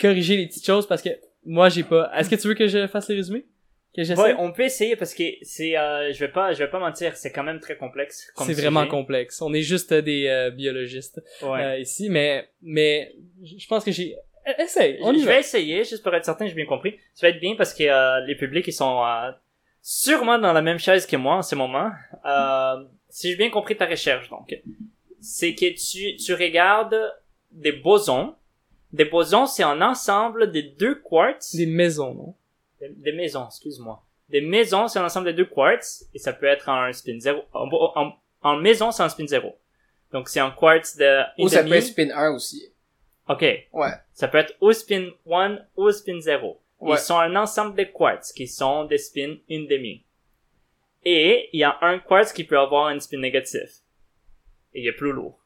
corriger 0.00 0.36
les 0.36 0.46
petites 0.46 0.66
choses 0.66 0.86
parce 0.86 1.02
que 1.02 1.10
moi 1.44 1.68
j'ai 1.68 1.82
pas. 1.84 2.10
Est-ce 2.16 2.28
que 2.30 2.36
tu 2.36 2.48
veux 2.48 2.54
que 2.54 2.66
je 2.68 2.86
fasse? 2.86 3.06
Que 3.06 4.02
j'essaie? 4.02 4.20
Ouais, 4.20 4.34
on 4.38 4.50
peut 4.50 4.64
essayer 4.64 4.96
parce 4.96 5.14
que 5.14 5.22
c'est, 5.42 5.78
euh, 5.78 6.12
je 6.12 6.18
vais 6.18 6.32
pas, 6.32 6.52
je 6.52 6.58
vais 6.64 6.68
pas 6.70 6.80
mentir, 6.80 7.16
c'est 7.16 7.30
quand 7.30 7.44
même 7.44 7.60
très 7.60 7.76
complexe. 7.76 8.28
C'est 8.44 8.52
vraiment 8.54 8.86
complexe. 8.88 9.40
On 9.40 9.54
est 9.54 9.62
juste 9.62 9.92
euh, 9.92 10.02
des 10.02 10.26
euh, 10.26 10.50
biologistes 10.50 11.22
Ouais. 11.42 11.62
euh, 11.64 11.78
ici, 11.78 12.08
mais 12.10 12.48
mais 12.60 13.14
je 13.44 13.66
pense 13.68 13.84
que 13.84 13.92
j'ai. 13.92 14.16
E- 14.48 14.62
Essaye. 14.62 14.98
On 15.00 15.12
je 15.12 15.18
y 15.18 15.20
je 15.20 15.26
va. 15.26 15.34
vais 15.34 15.40
essayer, 15.40 15.84
juste 15.84 16.02
pour 16.02 16.12
être 16.14 16.24
certain, 16.24 16.46
j'ai 16.48 16.54
bien 16.54 16.66
compris. 16.66 16.98
Ça 17.14 17.26
va 17.28 17.30
être 17.34 17.40
bien 17.40 17.54
parce 17.56 17.72
que 17.72 17.84
euh, 17.84 18.20
les 18.26 18.34
publics, 18.34 18.66
ils 18.66 18.72
sont 18.72 19.00
euh, 19.04 19.30
sûrement 19.80 20.38
dans 20.40 20.52
la 20.52 20.60
même 20.62 20.78
chaise 20.80 21.06
que 21.06 21.16
moi 21.16 21.36
en 21.36 21.42
ce 21.42 21.54
moment. 21.54 21.90
Euh, 22.26 22.84
si 23.08 23.30
j'ai 23.30 23.36
bien 23.36 23.50
compris 23.50 23.76
ta 23.76 23.86
recherche, 23.86 24.28
donc, 24.28 24.58
c'est 25.20 25.54
que 25.54 25.66
tu, 25.72 26.16
tu 26.16 26.34
regardes 26.34 26.96
des 27.52 27.72
bosons. 27.72 28.34
Des 28.94 29.04
bosons, 29.06 29.46
c'est 29.46 29.64
un 29.64 29.82
ensemble 29.82 30.52
de 30.52 30.60
deux 30.60 30.94
quartz. 31.00 31.56
Des 31.56 31.66
maisons, 31.66 32.14
non? 32.14 32.34
Des, 32.80 32.90
des 32.90 33.12
maisons, 33.12 33.46
excuse-moi. 33.46 34.00
Des 34.28 34.40
maisons, 34.40 34.86
c'est 34.86 35.00
un 35.00 35.04
ensemble 35.04 35.26
de 35.26 35.32
deux 35.32 35.46
quartz, 35.46 36.08
et 36.14 36.18
ça 36.18 36.32
peut 36.32 36.46
être 36.46 36.68
un 36.68 36.92
spin 36.92 37.18
0. 37.18 37.42
En, 37.52 37.68
en, 37.72 38.12
en 38.42 38.56
maison, 38.56 38.92
c'est 38.92 39.02
un 39.02 39.08
spin 39.08 39.26
0. 39.26 39.58
Donc, 40.12 40.28
c'est 40.28 40.38
un 40.38 40.52
quartz 40.52 40.96
de 40.96 41.22
Ou 41.42 41.48
ça 41.48 41.58
demi. 41.64 41.70
peut 41.70 41.76
être 41.78 41.84
spin 41.86 42.08
1 42.14 42.30
aussi. 42.34 42.72
OK. 43.28 43.42
Ouais. 43.72 43.90
Ça 44.12 44.28
peut 44.28 44.38
être 44.38 44.54
ou 44.60 44.72
spin 44.72 45.08
1 45.28 45.58
ou 45.76 45.90
spin 45.90 46.20
0. 46.20 46.60
Ouais. 46.78 46.96
Ils 46.96 46.98
sont 47.00 47.18
un 47.18 47.34
ensemble 47.34 47.74
de 47.76 47.84
quartz 47.84 48.32
qui 48.32 48.46
sont 48.46 48.84
des 48.84 48.98
spins 48.98 49.34
une 49.48 49.66
demi. 49.66 50.04
Et 51.04 51.48
il 51.52 51.58
y 51.60 51.64
a 51.64 51.78
un 51.82 51.98
quartz 51.98 52.32
qui 52.32 52.44
peut 52.44 52.58
avoir 52.58 52.86
un 52.86 53.00
spin 53.00 53.18
négatif. 53.18 53.80
Et 54.72 54.82
il 54.82 54.86
est 54.86 54.92
plus 54.92 55.10
lourd. 55.12 55.38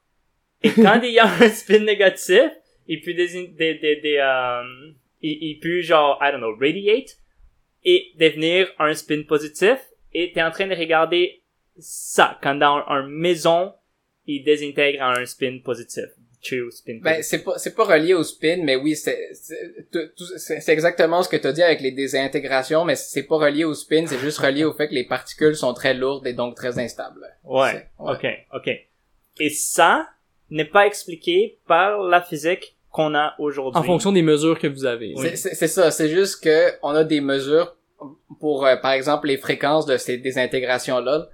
Et 0.61 0.71
quand 0.71 0.99
il 1.03 1.11
y 1.13 1.19
a 1.19 1.25
un 1.25 1.49
spin 1.49 1.79
négatif, 1.79 2.51
il 2.89 3.01
peut 3.01 3.13
des, 3.13 3.47
des, 3.47 3.75
des, 3.75 3.95
des, 3.97 4.17
euh, 4.17 4.91
il, 5.21 5.37
il 5.41 5.59
peut 5.59 5.81
genre, 5.81 6.17
I 6.21 6.31
don't 6.31 6.39
know, 6.39 6.55
radiate 6.59 7.17
et 7.85 8.11
devenir 8.19 8.67
un 8.79 8.93
spin 8.95 9.21
positif. 9.27 9.77
Et 10.11 10.31
t'es 10.33 10.41
en 10.41 10.49
train 10.49 10.67
de 10.67 10.75
regarder 10.75 11.43
ça 11.77 12.39
quand 12.41 12.55
dans 12.55 12.83
un 12.87 13.07
maison, 13.07 13.73
il 14.25 14.43
désintègre 14.43 15.03
un 15.03 15.23
spin 15.25 15.59
positif. 15.63 16.05
True 16.41 16.71
spin 16.71 16.99
Ben, 17.01 17.21
c'est 17.21 17.43
pas, 17.43 17.57
c'est 17.57 17.75
pas 17.75 17.83
relié 17.83 18.13
au 18.13 18.23
spin, 18.23 18.63
mais 18.63 18.75
oui, 18.77 18.95
c'est, 18.95 19.29
c'est, 19.33 20.69
exactement 20.69 21.21
ce 21.21 21.27
que 21.27 21.35
t'as 21.35 21.51
dit 21.51 21.61
avec 21.61 21.81
les 21.81 21.91
désintégrations, 21.91 22.85
mais 22.85 22.95
c'est 22.95 23.23
pas 23.23 23.35
relié 23.35 23.65
au 23.65 23.73
spin, 23.73 24.05
c'est 24.07 24.19
juste 24.19 24.39
relié 24.39 24.63
au 24.63 24.73
fait 24.73 24.87
que 24.87 24.93
les 24.93 25.03
particules 25.03 25.55
sont 25.55 25.73
très 25.73 25.93
lourdes 25.93 26.25
et 26.25 26.33
donc 26.33 26.55
très 26.55 26.79
instables. 26.79 27.27
Ouais. 27.43 27.85
Ouais. 27.99 28.13
Ok, 28.13 28.25
ok. 28.53 28.69
Et 29.41 29.49
ça 29.49 30.07
n'est 30.49 30.65
pas 30.65 30.87
expliqué 30.87 31.59
par 31.67 32.01
la 32.03 32.21
physique 32.21 32.77
qu'on 32.91 33.13
a 33.15 33.35
aujourd'hui. 33.39 33.79
En 33.79 33.83
fonction 33.83 34.11
des 34.11 34.21
mesures 34.21 34.57
que 34.59 34.67
vous 34.67 34.85
avez. 34.85 35.13
C'est- 35.35 35.67
ça, 35.67 35.91
c'est 35.91 36.09
juste 36.09 36.43
que 36.43 36.71
on 36.81 36.89
a 36.95 37.03
des 37.03 37.21
mesures 37.21 37.75
pour, 38.39 38.65
euh, 38.65 38.75
par 38.77 38.91
exemple, 38.91 39.27
les 39.27 39.37
fréquences 39.37 39.85
de 39.85 39.97
ces 39.97 40.17
désintégrations-là. 40.17 41.27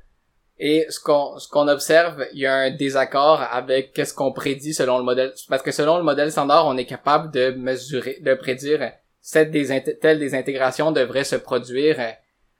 Et 0.57 0.85
ce 0.89 0.99
qu'on 1.01 1.37
ce 1.37 1.49
qu'on 1.49 1.67
observe, 1.67 2.25
il 2.33 2.39
y 2.39 2.45
a 2.45 2.53
un 2.55 2.71
désaccord 2.71 3.41
avec 3.51 3.91
qu'est-ce 3.93 4.13
qu'on 4.13 4.31
prédit 4.31 4.73
selon 4.73 4.97
le 4.97 5.03
modèle. 5.03 5.33
Parce 5.49 5.61
que 5.61 5.71
selon 5.71 5.97
le 5.97 6.03
modèle 6.03 6.31
standard, 6.31 6.65
on 6.65 6.77
est 6.77 6.85
capable 6.85 7.31
de 7.31 7.51
mesurer, 7.51 8.19
de 8.21 8.33
prédire 8.35 8.91
cette 9.19 9.51
désint- 9.51 9.99
telle 9.99 10.19
désintégration 10.19 10.91
devrait 10.91 11.25
se 11.25 11.35
produire 11.35 11.97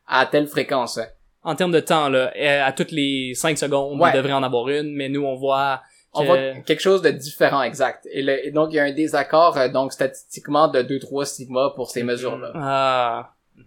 à 0.07 0.25
telle 0.25 0.47
fréquence. 0.47 0.99
En 1.43 1.55
termes 1.55 1.71
de 1.71 1.79
temps, 1.79 2.09
là, 2.09 2.31
euh, 2.35 2.65
à 2.65 2.71
toutes 2.73 2.91
les 2.91 3.33
5 3.35 3.57
secondes, 3.57 3.99
Ouais. 4.01 4.09
on 4.11 4.17
devrait 4.17 4.33
en 4.33 4.43
avoir 4.43 4.67
une, 4.69 4.93
mais 4.95 5.09
nous, 5.09 5.23
on 5.23 5.35
voit... 5.35 5.81
On 6.15 6.23
voit 6.25 6.37
quelque 6.65 6.81
chose 6.81 7.01
de 7.01 7.09
différent, 7.09 7.61
exact. 7.63 8.07
Et, 8.11 8.21
le- 8.21 8.45
et 8.45 8.51
donc, 8.51 8.69
il 8.71 8.75
y 8.75 8.79
a 8.79 8.83
un 8.83 8.91
désaccord, 8.91 9.57
euh, 9.57 9.67
donc 9.69 9.93
statistiquement, 9.93 10.67
de 10.67 10.81
2-3 10.81 11.25
sigma 11.25 11.71
pour 11.75 11.89
ces 11.91 12.01
Mhm. 12.01 12.07
mesures-là. 12.09 12.51
Ah, 12.55 13.31
Mhm. 13.57 13.63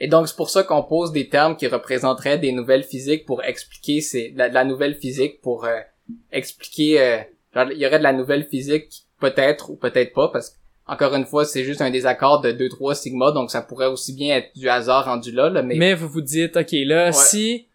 Et 0.00 0.08
donc, 0.08 0.28
c'est 0.28 0.36
pour 0.36 0.50
ça 0.50 0.62
qu'on 0.62 0.82
pose 0.82 1.12
des 1.12 1.28
termes 1.28 1.56
qui 1.56 1.66
représenteraient 1.66 2.38
des 2.38 2.52
nouvelles 2.52 2.84
physiques 2.84 3.26
pour 3.26 3.42
expliquer 3.44 4.00
ces, 4.00 4.32
la, 4.36 4.48
la 4.48 4.64
nouvelle 4.64 4.94
physique 4.94 5.40
pour 5.40 5.64
euh, 5.64 5.78
expliquer, 6.32 7.00
euh, 7.00 7.18
genre, 7.54 7.70
il 7.72 7.78
y 7.78 7.86
aurait 7.86 7.98
de 7.98 8.02
la 8.04 8.12
nouvelle 8.12 8.46
physique, 8.46 9.04
peut-être 9.20 9.70
ou 9.70 9.76
peut-être 9.76 10.12
pas, 10.12 10.28
parce 10.28 10.50
que, 10.50 10.56
encore 10.86 11.14
une 11.14 11.26
fois, 11.26 11.44
c'est 11.44 11.64
juste 11.64 11.82
un 11.82 11.90
désaccord 11.90 12.40
de 12.40 12.50
2-3 12.52 12.94
sigma, 12.94 13.30
donc 13.32 13.50
ça 13.50 13.60
pourrait 13.60 13.86
aussi 13.88 14.14
bien 14.14 14.36
être 14.36 14.50
du 14.56 14.68
hasard 14.68 15.04
rendu 15.04 15.32
là, 15.32 15.50
là 15.50 15.62
mais, 15.62 15.74
mais... 15.76 15.94
vous 15.94 16.08
vous 16.08 16.22
dites, 16.22 16.56
OK, 16.56 16.72
là, 16.72 17.06
Ouais. 17.06 17.12
si 17.12 17.67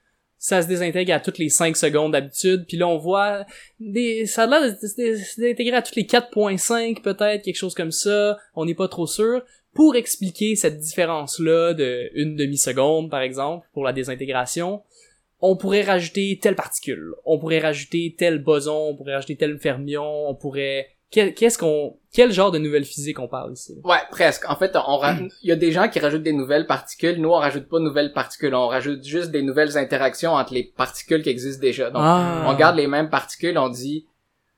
ça 0.43 0.61
se 0.61 0.67
désintègre 0.67 1.13
à 1.13 1.21
toutes 1.21 1.37
les 1.37 1.47
5 1.47 1.77
secondes 1.77 2.11
d'habitude, 2.11 2.65
puis 2.67 2.75
là, 2.75 2.85
on 2.85 2.97
voit 2.97 3.45
des... 3.79 4.25
Ça 4.25 4.43
a 4.43 4.47
l'air 4.47 4.61
de 4.61 4.75
se 4.75 4.93
dé- 4.97 5.17
se 5.17 5.39
désintégrer 5.39 5.77
à 5.77 5.81
toutes 5.81 5.95
les 5.95 6.03
4.5, 6.03 7.01
peut-être, 7.01 7.45
quelque 7.45 7.55
chose 7.55 7.73
comme 7.73 7.93
ça, 7.93 8.37
on 8.53 8.65
n'est 8.65 8.75
pas 8.75 8.89
trop 8.89 9.07
sûr. 9.07 9.41
Pour 9.73 9.95
expliquer 9.95 10.57
cette 10.57 10.79
différence-là 10.79 11.73
de 11.73 12.09
une 12.13 12.35
demi-seconde, 12.35 13.09
par 13.09 13.21
exemple, 13.21 13.65
pour 13.71 13.85
la 13.85 13.93
désintégration, 13.93 14.81
on 15.45 15.57
pourrait 15.57 15.81
rajouter 15.83 16.39
telle 16.41 16.55
particule, 16.55 17.13
on 17.25 17.37
pourrait 17.37 17.59
rajouter 17.59 18.15
tel 18.17 18.41
boson, 18.41 18.91
on 18.91 18.95
pourrait 18.95 19.15
rajouter 19.15 19.35
tel 19.35 19.59
fermion, 19.59 20.29
on 20.29 20.35
pourrait... 20.35 20.87
Qu'est-ce 21.11 21.57
qu'on... 21.59 21.97
Quel 22.11 22.31
genre 22.31 22.49
de 22.49 22.57
nouvelle 22.57 22.85
physique 22.85 23.19
on 23.19 23.27
parle 23.27 23.51
ici? 23.53 23.75
Ouais, 23.83 23.97
presque. 24.09 24.49
En 24.49 24.55
fait, 24.55 24.75
on 24.75 24.97
ra- 24.97 25.17
il 25.43 25.49
y 25.49 25.51
a 25.51 25.55
des 25.55 25.71
gens 25.71 25.87
qui 25.89 25.99
rajoutent 25.99 26.23
des 26.23 26.33
nouvelles 26.33 26.65
particules. 26.65 27.17
Nous, 27.21 27.29
on 27.29 27.33
rajoute 27.37 27.67
pas 27.69 27.77
de 27.77 27.83
nouvelles 27.83 28.13
particules. 28.13 28.55
On 28.55 28.67
rajoute 28.67 29.03
juste 29.03 29.29
des 29.29 29.43
nouvelles 29.43 29.77
interactions 29.77 30.31
entre 30.31 30.53
les 30.55 30.63
particules 30.63 31.21
qui 31.21 31.29
existent 31.29 31.61
déjà. 31.61 31.91
Donc, 31.91 32.01
Ah. 32.03 32.45
on 32.47 32.55
garde 32.55 32.77
les 32.77 32.87
mêmes 32.87 33.11
particules. 33.11 33.55
On 33.59 33.69
dit, 33.69 34.07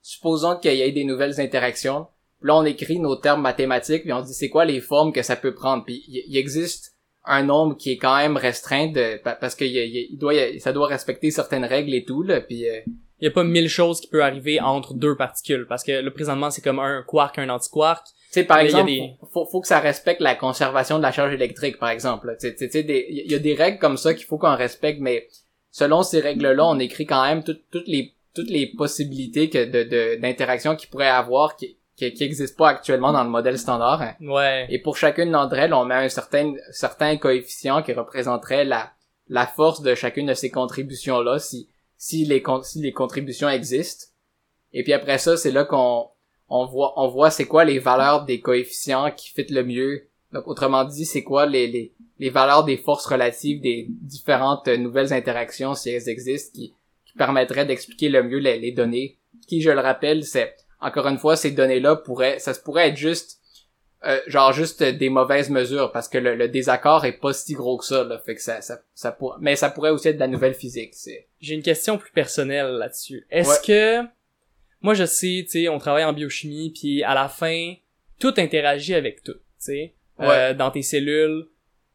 supposons 0.02 0.58
qu'il 0.58 0.74
y 0.76 0.82
ait 0.82 0.92
des 0.94 1.04
nouvelles 1.04 1.42
interactions. 1.42 2.08
Puis 2.40 2.48
là, 2.48 2.56
on 2.56 2.64
écrit 2.64 3.00
nos 3.00 3.18
termes 3.18 3.42
mathématiques. 3.42 4.04
Puis 4.04 4.14
on 4.14 4.22
dit, 4.22 4.34
c'est 4.34 4.50
quoi 4.50 4.64
les 4.64 4.80
formes 4.80 5.12
que 5.12 5.24
ça 5.24 5.36
peut 5.36 5.54
prendre? 5.54 5.84
Puis 5.84 6.06
il 6.08 6.38
existe 6.38 6.95
un 7.28 7.44
nombre 7.44 7.76
qui 7.78 7.92
est 7.92 7.98
quand 7.98 8.16
même 8.18 8.38
restreint 8.38 8.88
de, 8.88 9.18
pa- 9.18 9.36
parce 9.36 9.56
que 9.56 9.66
il, 9.66 10.18
doit, 10.18 10.34
ça 10.60 10.72
doit 10.74 10.88
respecter 10.88 11.32
certaines 11.32 11.66
règles 11.66 11.94
et 11.94 12.04
tout, 12.06 12.24
là. 12.24 12.42
Puis, 12.42 12.68
euh, 12.70 12.80
il 13.22 13.26
y 13.26 13.28
a 13.28 13.32
pas 13.32 13.44
mille 13.44 13.70
choses 13.70 14.02
qui 14.02 14.08
peuvent 14.08 14.22
arriver 14.22 14.60
entre 14.60 14.94
deux 14.94 15.16
particules 15.16 15.66
parce 15.70 15.86
que 15.86 15.94
là 15.94 16.12
présentement 16.12 16.52
c'est 16.52 16.62
comme 16.62 16.80
un 16.80 17.02
quark 17.08 17.40
un 17.40 17.48
antiquark 17.48 18.06
Tu 18.06 18.14
sais, 18.32 18.44
par 18.44 18.58
Mais 18.58 18.64
il 18.64 18.66
exemple, 18.68 18.86
des- 18.88 19.12
faut, 19.32 19.46
faut 19.46 19.62
que 19.62 19.68
ça 19.70 19.80
respecte 19.80 20.20
la 20.20 20.36
conservation 20.36 20.98
de 20.98 21.04
la 21.04 21.14
charge 21.14 21.34
électrique, 21.34 21.80
par 21.80 21.90
exemple. 21.90 22.28
là. 22.28 22.36
Tu 22.36 22.54
sais, 22.58 22.86
il 23.10 23.32
y 23.32 23.34
a 23.34 23.40
des 23.40 23.54
règles 23.54 23.80
comme 23.80 23.96
ça 23.96 24.14
qu'il 24.14 24.26
faut 24.26 24.38
qu'on 24.38 24.56
respecte, 24.58 25.00
mais 25.00 25.28
selon 25.72 26.04
ces 26.04 26.20
règles-là, 26.20 26.66
on 26.68 26.78
écrit 26.78 27.06
quand 27.06 27.24
même 27.26 27.44
toutes 27.44 27.64
toutes 27.72 27.88
les 27.88 28.14
toutes 28.36 28.50
les 28.50 28.68
possibilités 28.68 29.50
que 29.50 29.64
de 29.64 29.84
de- 29.84 30.22
d'interaction 30.22 30.76
qu'il 30.76 30.90
pourrait 30.90 31.08
avoir 31.08 31.56
qui 31.56 31.78
qui 31.96 32.14
n'existent 32.20 32.58
pas 32.58 32.70
actuellement 32.70 33.14
dans 33.14 33.24
le 33.24 33.30
modèle 33.30 33.58
standard. 33.58 34.04
Ouais. 34.20 34.68
Et 34.70 34.80
pour 34.80 34.98
chacune 34.98 35.32
d'entre 35.32 35.56
elles, 35.56 35.74
on 35.74 35.86
met 35.86 35.96
un 35.96 36.10
certain, 36.10 36.54
certain 36.72 37.18
coefficient 37.18 37.82
qui 37.84 37.94
représenterait 37.94 38.66
la, 38.66 38.92
la 39.30 39.48
force 39.48 39.82
de 39.82 39.96
chacune 39.96 40.28
de 40.28 40.34
ces 40.34 40.52
contributions-là, 40.52 41.40
si, 41.40 41.70
si 41.98 42.26
les, 42.26 42.44
si 42.64 42.82
les 42.82 42.92
contributions 42.92 43.50
existent. 43.50 44.08
Et 44.74 44.84
puis 44.84 44.94
après 44.94 45.18
ça, 45.18 45.38
c'est 45.38 45.52
là 45.52 45.64
qu'on 45.64 46.10
on 46.50 46.66
voit, 46.66 46.94
on 46.98 47.08
voit 47.08 47.32
c'est 47.32 47.46
quoi 47.46 47.64
les 47.64 47.80
valeurs 47.80 48.26
des 48.26 48.42
coefficients 48.42 49.12
qui 49.12 49.30
fit 49.30 49.48
le 49.50 49.64
mieux. 49.64 50.08
Donc, 50.34 50.48
autrement 50.48 50.84
dit, 50.84 51.06
c'est 51.06 51.24
quoi 51.24 51.46
les, 51.46 51.68
les, 51.68 51.94
les 52.20 52.30
valeurs 52.30 52.66
des 52.66 52.76
forces 52.76 53.06
relatives 53.06 53.62
des 53.62 53.88
différentes 53.90 54.68
nouvelles 54.68 55.14
interactions, 55.14 55.76
si 55.76 55.92
elles 55.92 56.10
existent, 56.10 56.52
qui, 56.54 56.74
qui 57.06 57.14
permettraient 57.14 57.66
d'expliquer 57.66 58.10
le 58.10 58.22
mieux 58.22 58.40
les, 58.40 58.60
les 58.60 58.74
données. 58.74 59.18
Qui, 59.48 59.62
je 59.62 59.70
le 59.70 59.80
rappelle, 59.80 60.26
c'est, 60.26 60.56
encore 60.82 61.08
une 61.08 61.18
fois, 61.18 61.36
ces 61.36 61.52
données-là 61.52 61.96
pourraient, 61.96 62.40
ça 62.40 62.54
se 62.54 62.60
pourrait 62.60 62.90
être 62.90 62.98
juste, 62.98 63.40
euh, 64.06 64.20
genre 64.28 64.54
juste 64.54 64.84
des 64.84 65.10
mauvaises 65.10 65.50
mesures, 65.50 65.92
parce 65.92 66.08
que 66.08 66.18
le, 66.18 66.48
désaccord 66.48 67.06
est 67.06 67.20
pas 67.20 67.34
si 67.34 67.54
gros 67.54 67.78
que 67.78 67.86
ça, 67.86 68.04
là, 68.04 68.20
fait 68.20 68.36
que 68.36 68.42
ça, 68.42 68.62
ça, 68.62 68.80
ça 68.94 69.12
pourrait, 69.12 69.38
mais 69.42 69.56
ça 69.56 69.70
pourrait 69.70 69.90
aussi 69.90 70.10
être 70.10 70.16
de 70.16 70.20
la 70.20 70.28
nouvelle 70.28 70.54
physique, 70.54 70.94
c'est. 70.94 71.28
J'ai 71.42 71.56
une 71.56 71.64
question 71.64 71.98
plus 71.98 72.12
personnelle 72.12 72.72
là-dessus. 72.74 73.26
Est-ce 73.30 73.62
que 73.62 74.06
moi 74.82 74.94
je 74.94 75.06
sais, 75.06 75.44
tu 75.46 75.62
sais, 75.64 75.70
on 75.70 75.80
travaille 75.80 76.04
en 76.04 76.14
biochimie, 76.14 76.72
puis 76.72 77.04
à 77.04 77.14
la 77.16 77.28
fin, 77.28 77.74
tout 78.20 78.34
interagit 78.38 78.94
avec 78.94 79.24
tout, 79.24 79.34
tu 79.34 79.40
sais, 79.58 79.94
euh, 80.20 80.54
dans 80.54 80.72
tes 80.72 80.84
cellules, 80.84 81.48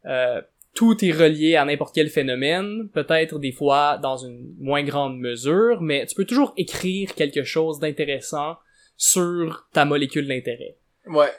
euh, 0.06 0.40
tout 0.74 1.04
est 1.04 1.12
relié 1.12 1.56
à 1.56 1.64
n'importe 1.64 1.94
quel 1.94 2.08
phénomène, 2.08 2.88
peut-être 2.92 3.38
des 3.38 3.52
fois 3.52 3.98
dans 3.98 4.16
une 4.16 4.54
moins 4.58 4.82
grande 4.82 5.18
mesure, 5.18 5.80
mais 5.80 6.06
tu 6.06 6.14
peux 6.14 6.24
toujours 6.24 6.52
écrire 6.56 7.14
quelque 7.14 7.44
chose 7.44 7.78
d'intéressant 7.80 8.56
sur 9.01 9.66
ta 9.72 9.86
molécule 9.86 10.28
d'intérêt. 10.28 10.76
Ouais. 11.07 11.32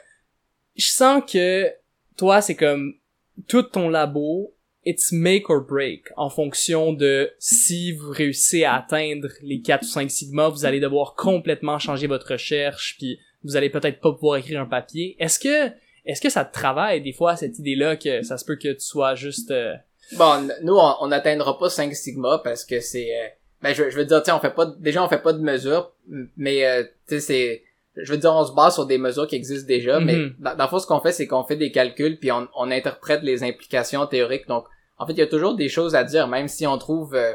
Je 0.74 0.88
sens 0.88 1.22
que 1.30 1.72
toi, 2.16 2.42
c'est 2.42 2.56
comme 2.56 2.94
tout 3.46 3.62
ton 3.62 3.88
labo 3.88 4.52
it's 4.84 5.12
make 5.12 5.48
or 5.48 5.60
break 5.60 6.08
en 6.16 6.28
fonction 6.28 6.92
de 6.92 7.30
si 7.38 7.92
vous 7.92 8.10
réussissez 8.10 8.64
à 8.64 8.74
atteindre 8.74 9.28
les 9.42 9.60
4 9.60 9.82
ou 9.82 9.86
5 9.86 10.10
sigma, 10.10 10.48
vous 10.48 10.64
allez 10.64 10.80
devoir 10.80 11.14
complètement 11.14 11.78
changer 11.78 12.08
votre 12.08 12.32
recherche 12.32 12.96
puis 12.98 13.20
vous 13.44 13.54
allez 13.54 13.70
peut-être 13.70 14.00
pas 14.00 14.12
pouvoir 14.12 14.38
écrire 14.38 14.60
un 14.60 14.66
papier. 14.66 15.14
Est-ce 15.20 15.38
que 15.38 15.72
est-ce 16.04 16.20
que 16.20 16.30
ça 16.30 16.44
te 16.44 16.52
travaille 16.52 17.00
des 17.00 17.12
fois 17.12 17.36
cette 17.36 17.60
idée-là 17.60 17.94
que 17.94 18.22
ça 18.22 18.38
se 18.38 18.44
peut 18.44 18.56
que 18.56 18.72
tu 18.72 18.80
sois 18.80 19.14
juste 19.14 19.52
euh, 19.52 19.74
Bon, 20.16 20.48
nous 20.64 20.74
on 20.74 21.06
n'atteindra 21.06 21.56
pas 21.60 21.70
5 21.70 21.94
sigma 21.94 22.40
parce 22.42 22.64
que 22.64 22.80
c'est 22.80 23.16
euh, 23.16 23.28
ben 23.62 23.74
je, 23.74 23.90
je 23.90 23.96
veux 23.96 24.04
dire 24.04 24.22
tu 24.22 24.30
on 24.30 24.40
fait 24.40 24.54
pas 24.54 24.66
déjà 24.66 25.02
on 25.02 25.08
fait 25.08 25.22
pas 25.22 25.32
de 25.32 25.40
mesures 25.40 25.92
mais 26.36 26.66
euh, 26.66 26.82
tu 27.08 27.14
sais 27.14 27.20
c'est 27.20 27.62
je 27.96 28.10
veux 28.10 28.18
dire, 28.18 28.32
on 28.32 28.44
se 28.44 28.52
base 28.52 28.74
sur 28.74 28.86
des 28.86 28.98
mesures 28.98 29.26
qui 29.26 29.36
existent 29.36 29.66
déjà, 29.66 30.00
mais 30.00 30.16
mhm. 30.16 30.34
dans, 30.38 30.56
dans 30.56 30.64
le 30.64 30.70
fond, 30.70 30.78
ce 30.78 30.86
qu'on 30.86 31.00
fait, 31.00 31.12
c'est 31.12 31.26
qu'on 31.26 31.44
fait 31.44 31.56
des 31.56 31.70
calculs, 31.70 32.18
puis 32.18 32.32
on, 32.32 32.48
on, 32.56 32.70
interprète 32.70 33.22
les 33.22 33.42
implications 33.44 34.06
théoriques. 34.06 34.48
Donc, 34.48 34.64
en 34.98 35.06
fait, 35.06 35.12
il 35.12 35.18
y 35.18 35.22
a 35.22 35.26
toujours 35.26 35.54
des 35.54 35.68
choses 35.68 35.94
à 35.94 36.04
dire, 36.04 36.26
même 36.26 36.48
si 36.48 36.66
on 36.66 36.78
trouve, 36.78 37.14
euh, 37.14 37.34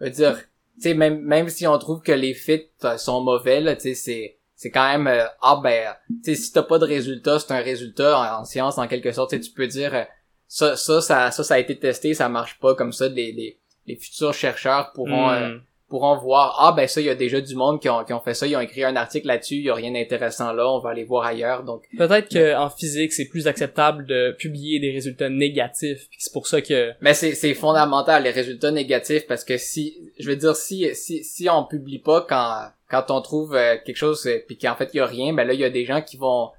veux 0.00 0.10
dire, 0.10 0.38
tu 0.76 0.82
sais, 0.82 0.94
même, 0.94 1.20
même 1.20 1.48
si 1.48 1.66
on 1.66 1.78
trouve 1.78 2.00
que 2.00 2.12
les 2.12 2.34
fits 2.34 2.68
euh, 2.84 2.96
sont 2.96 3.20
mauvais, 3.20 3.62
tu 3.76 3.80
sais, 3.82 3.94
c'est, 3.94 4.38
c'est 4.54 4.70
quand 4.70 4.90
même, 4.90 5.06
euh, 5.06 5.24
ah 5.42 5.60
ben, 5.62 5.94
tu 6.24 6.34
sais, 6.34 6.40
si 6.40 6.52
t'as 6.52 6.62
pas 6.62 6.78
de 6.78 6.86
résultat, 6.86 7.38
c'est 7.38 7.52
un 7.52 7.60
résultat 7.60 8.38
en, 8.38 8.44
science, 8.44 8.78
en 8.78 8.88
quelque 8.88 9.12
sorte, 9.12 9.38
tu 9.40 9.50
peux 9.50 9.66
dire, 9.66 9.94
euh, 9.94 10.04
ça, 10.48 10.76
ça, 10.76 11.00
ça, 11.00 11.30
ça, 11.30 11.44
ça 11.44 11.54
a 11.54 11.58
été 11.58 11.78
testé, 11.78 12.14
ça 12.14 12.28
marche 12.28 12.58
pas, 12.58 12.74
comme 12.74 12.92
ça, 12.92 13.08
les, 13.08 13.32
les, 13.32 13.58
les 13.86 13.96
futurs 13.96 14.34
chercheurs 14.34 14.92
pourront, 14.92 15.30
hmm. 15.30 15.60
pourront 15.88 16.16
voir 16.18 16.56
ah 16.60 16.72
ben 16.72 16.86
ça 16.86 17.00
il 17.00 17.06
y 17.06 17.10
a 17.10 17.14
déjà 17.14 17.40
du 17.40 17.54
monde 17.54 17.80
qui 17.80 17.88
ont, 17.88 18.04
qui 18.04 18.12
ont 18.12 18.20
fait 18.20 18.34
ça 18.34 18.46
ils 18.46 18.56
ont 18.56 18.60
écrit 18.60 18.84
un 18.84 18.96
article 18.96 19.26
là-dessus 19.26 19.56
il 19.56 19.64
y 19.64 19.70
a 19.70 19.74
rien 19.74 19.92
d'intéressant 19.92 20.52
là 20.52 20.68
on 20.68 20.78
va 20.78 20.90
aller 20.90 21.04
voir 21.04 21.24
ailleurs 21.26 21.64
donc 21.64 21.84
peut-être 21.96 22.28
que 22.28 22.56
en 22.56 22.70
physique 22.70 23.12
c'est 23.12 23.28
plus 23.28 23.46
acceptable 23.46 24.06
de 24.06 24.34
publier 24.38 24.78
des 24.80 24.90
résultats 24.90 25.28
négatifs 25.28 26.06
c'est 26.16 26.32
pour 26.32 26.46
ça 26.46 26.62
que 26.62 26.92
mais 27.00 27.14
c'est 27.14 27.34
c'est 27.34 27.54
fondamental 27.54 28.22
les 28.22 28.30
résultats 28.30 28.70
négatifs 28.70 29.26
parce 29.26 29.44
que 29.44 29.56
si 29.56 29.96
je 30.18 30.28
veux 30.28 30.36
dire 30.36 30.56
si 30.56 30.94
si 30.94 31.24
si 31.24 31.48
on 31.50 31.64
publie 31.64 31.98
pas 31.98 32.24
quand 32.28 32.68
quand 32.88 33.10
on 33.10 33.20
trouve 33.20 33.54
euh, 33.54 33.76
quelque 33.84 33.96
chose 33.96 34.26
euh, 34.26 34.38
puis 34.46 34.58
qu'en 34.58 34.76
fait 34.76 34.90
il 34.94 34.98
y 34.98 35.00
a 35.00 35.06
rien 35.06 35.32
ben 35.32 35.46
là 35.46 35.54
il 35.54 35.60
y 35.60 35.64
a 35.64 35.70
des 35.70 35.84
gens 35.84 36.02
qui 36.02 36.16
vont 36.16 36.50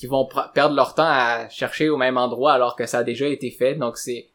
qui 0.00 0.06
vont 0.06 0.26
perdre 0.54 0.74
leur 0.74 0.94
temps 0.94 1.02
à 1.06 1.50
chercher 1.50 1.90
au 1.90 1.98
même 1.98 2.16
endroit 2.16 2.54
alors 2.54 2.74
que 2.74 2.86
ça 2.86 3.00
a 3.00 3.04
déjà 3.04 3.28
été 3.28 3.50
fait. 3.50 3.74
Donc 3.74 3.98
c'est 3.98 4.29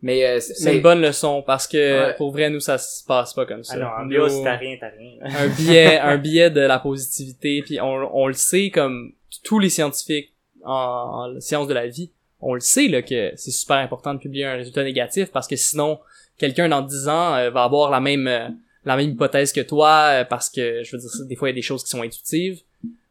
mais 0.00 0.24
euh, 0.24 0.40
c'est 0.40 0.76
une 0.76 0.82
bonne 0.82 1.00
leçon 1.00 1.42
parce 1.44 1.66
que 1.66 2.16
pour 2.16 2.30
vrai 2.30 2.50
nous 2.50 2.60
ça 2.60 2.78
se 2.78 3.04
passe 3.04 3.34
pas 3.34 3.46
comme 3.46 3.64
ça. 3.64 3.76
Ah 3.80 4.02
en 4.02 4.06
bio, 4.06 4.28
t'as 4.44 4.56
rien, 4.56 4.76
t'as 4.78 4.90
rien. 4.90 5.18
un 5.22 5.48
biais, 5.48 5.98
un 6.02 6.16
biais 6.18 6.50
de 6.50 6.60
la 6.60 6.78
positivité, 6.78 7.62
puis 7.62 7.80
on, 7.80 8.16
on 8.16 8.28
le 8.28 8.34
sait 8.34 8.70
comme 8.70 9.12
tous 9.42 9.58
les 9.58 9.70
scientifiques 9.70 10.32
en, 10.64 11.34
en 11.34 11.40
sciences 11.40 11.66
de 11.66 11.74
la 11.74 11.88
vie, 11.88 12.12
on 12.40 12.54
le 12.54 12.60
sait 12.60 12.86
là 12.86 13.02
que 13.02 13.32
c'est 13.34 13.50
super 13.50 13.78
important 13.78 14.14
de 14.14 14.20
publier 14.20 14.44
un 14.44 14.54
résultat 14.54 14.84
négatif 14.84 15.32
parce 15.32 15.48
que 15.48 15.56
sinon 15.56 15.98
quelqu'un 16.38 16.68
dans 16.68 16.82
10 16.82 17.08
ans 17.08 17.34
euh, 17.34 17.50
va 17.50 17.64
avoir 17.64 17.90
la 17.90 18.00
même 18.00 18.28
euh, 18.28 18.48
la 18.84 18.96
même 18.96 19.10
hypothèse 19.10 19.52
que 19.52 19.60
toi 19.60 20.24
parce 20.30 20.48
que 20.48 20.84
je 20.84 20.96
veux 20.96 21.02
dire 21.02 21.10
des 21.26 21.34
fois 21.34 21.48
il 21.48 21.52
y 21.52 21.54
a 21.54 21.56
des 21.56 21.62
choses 21.62 21.82
qui 21.82 21.90
sont 21.90 22.02
intuitives 22.02 22.60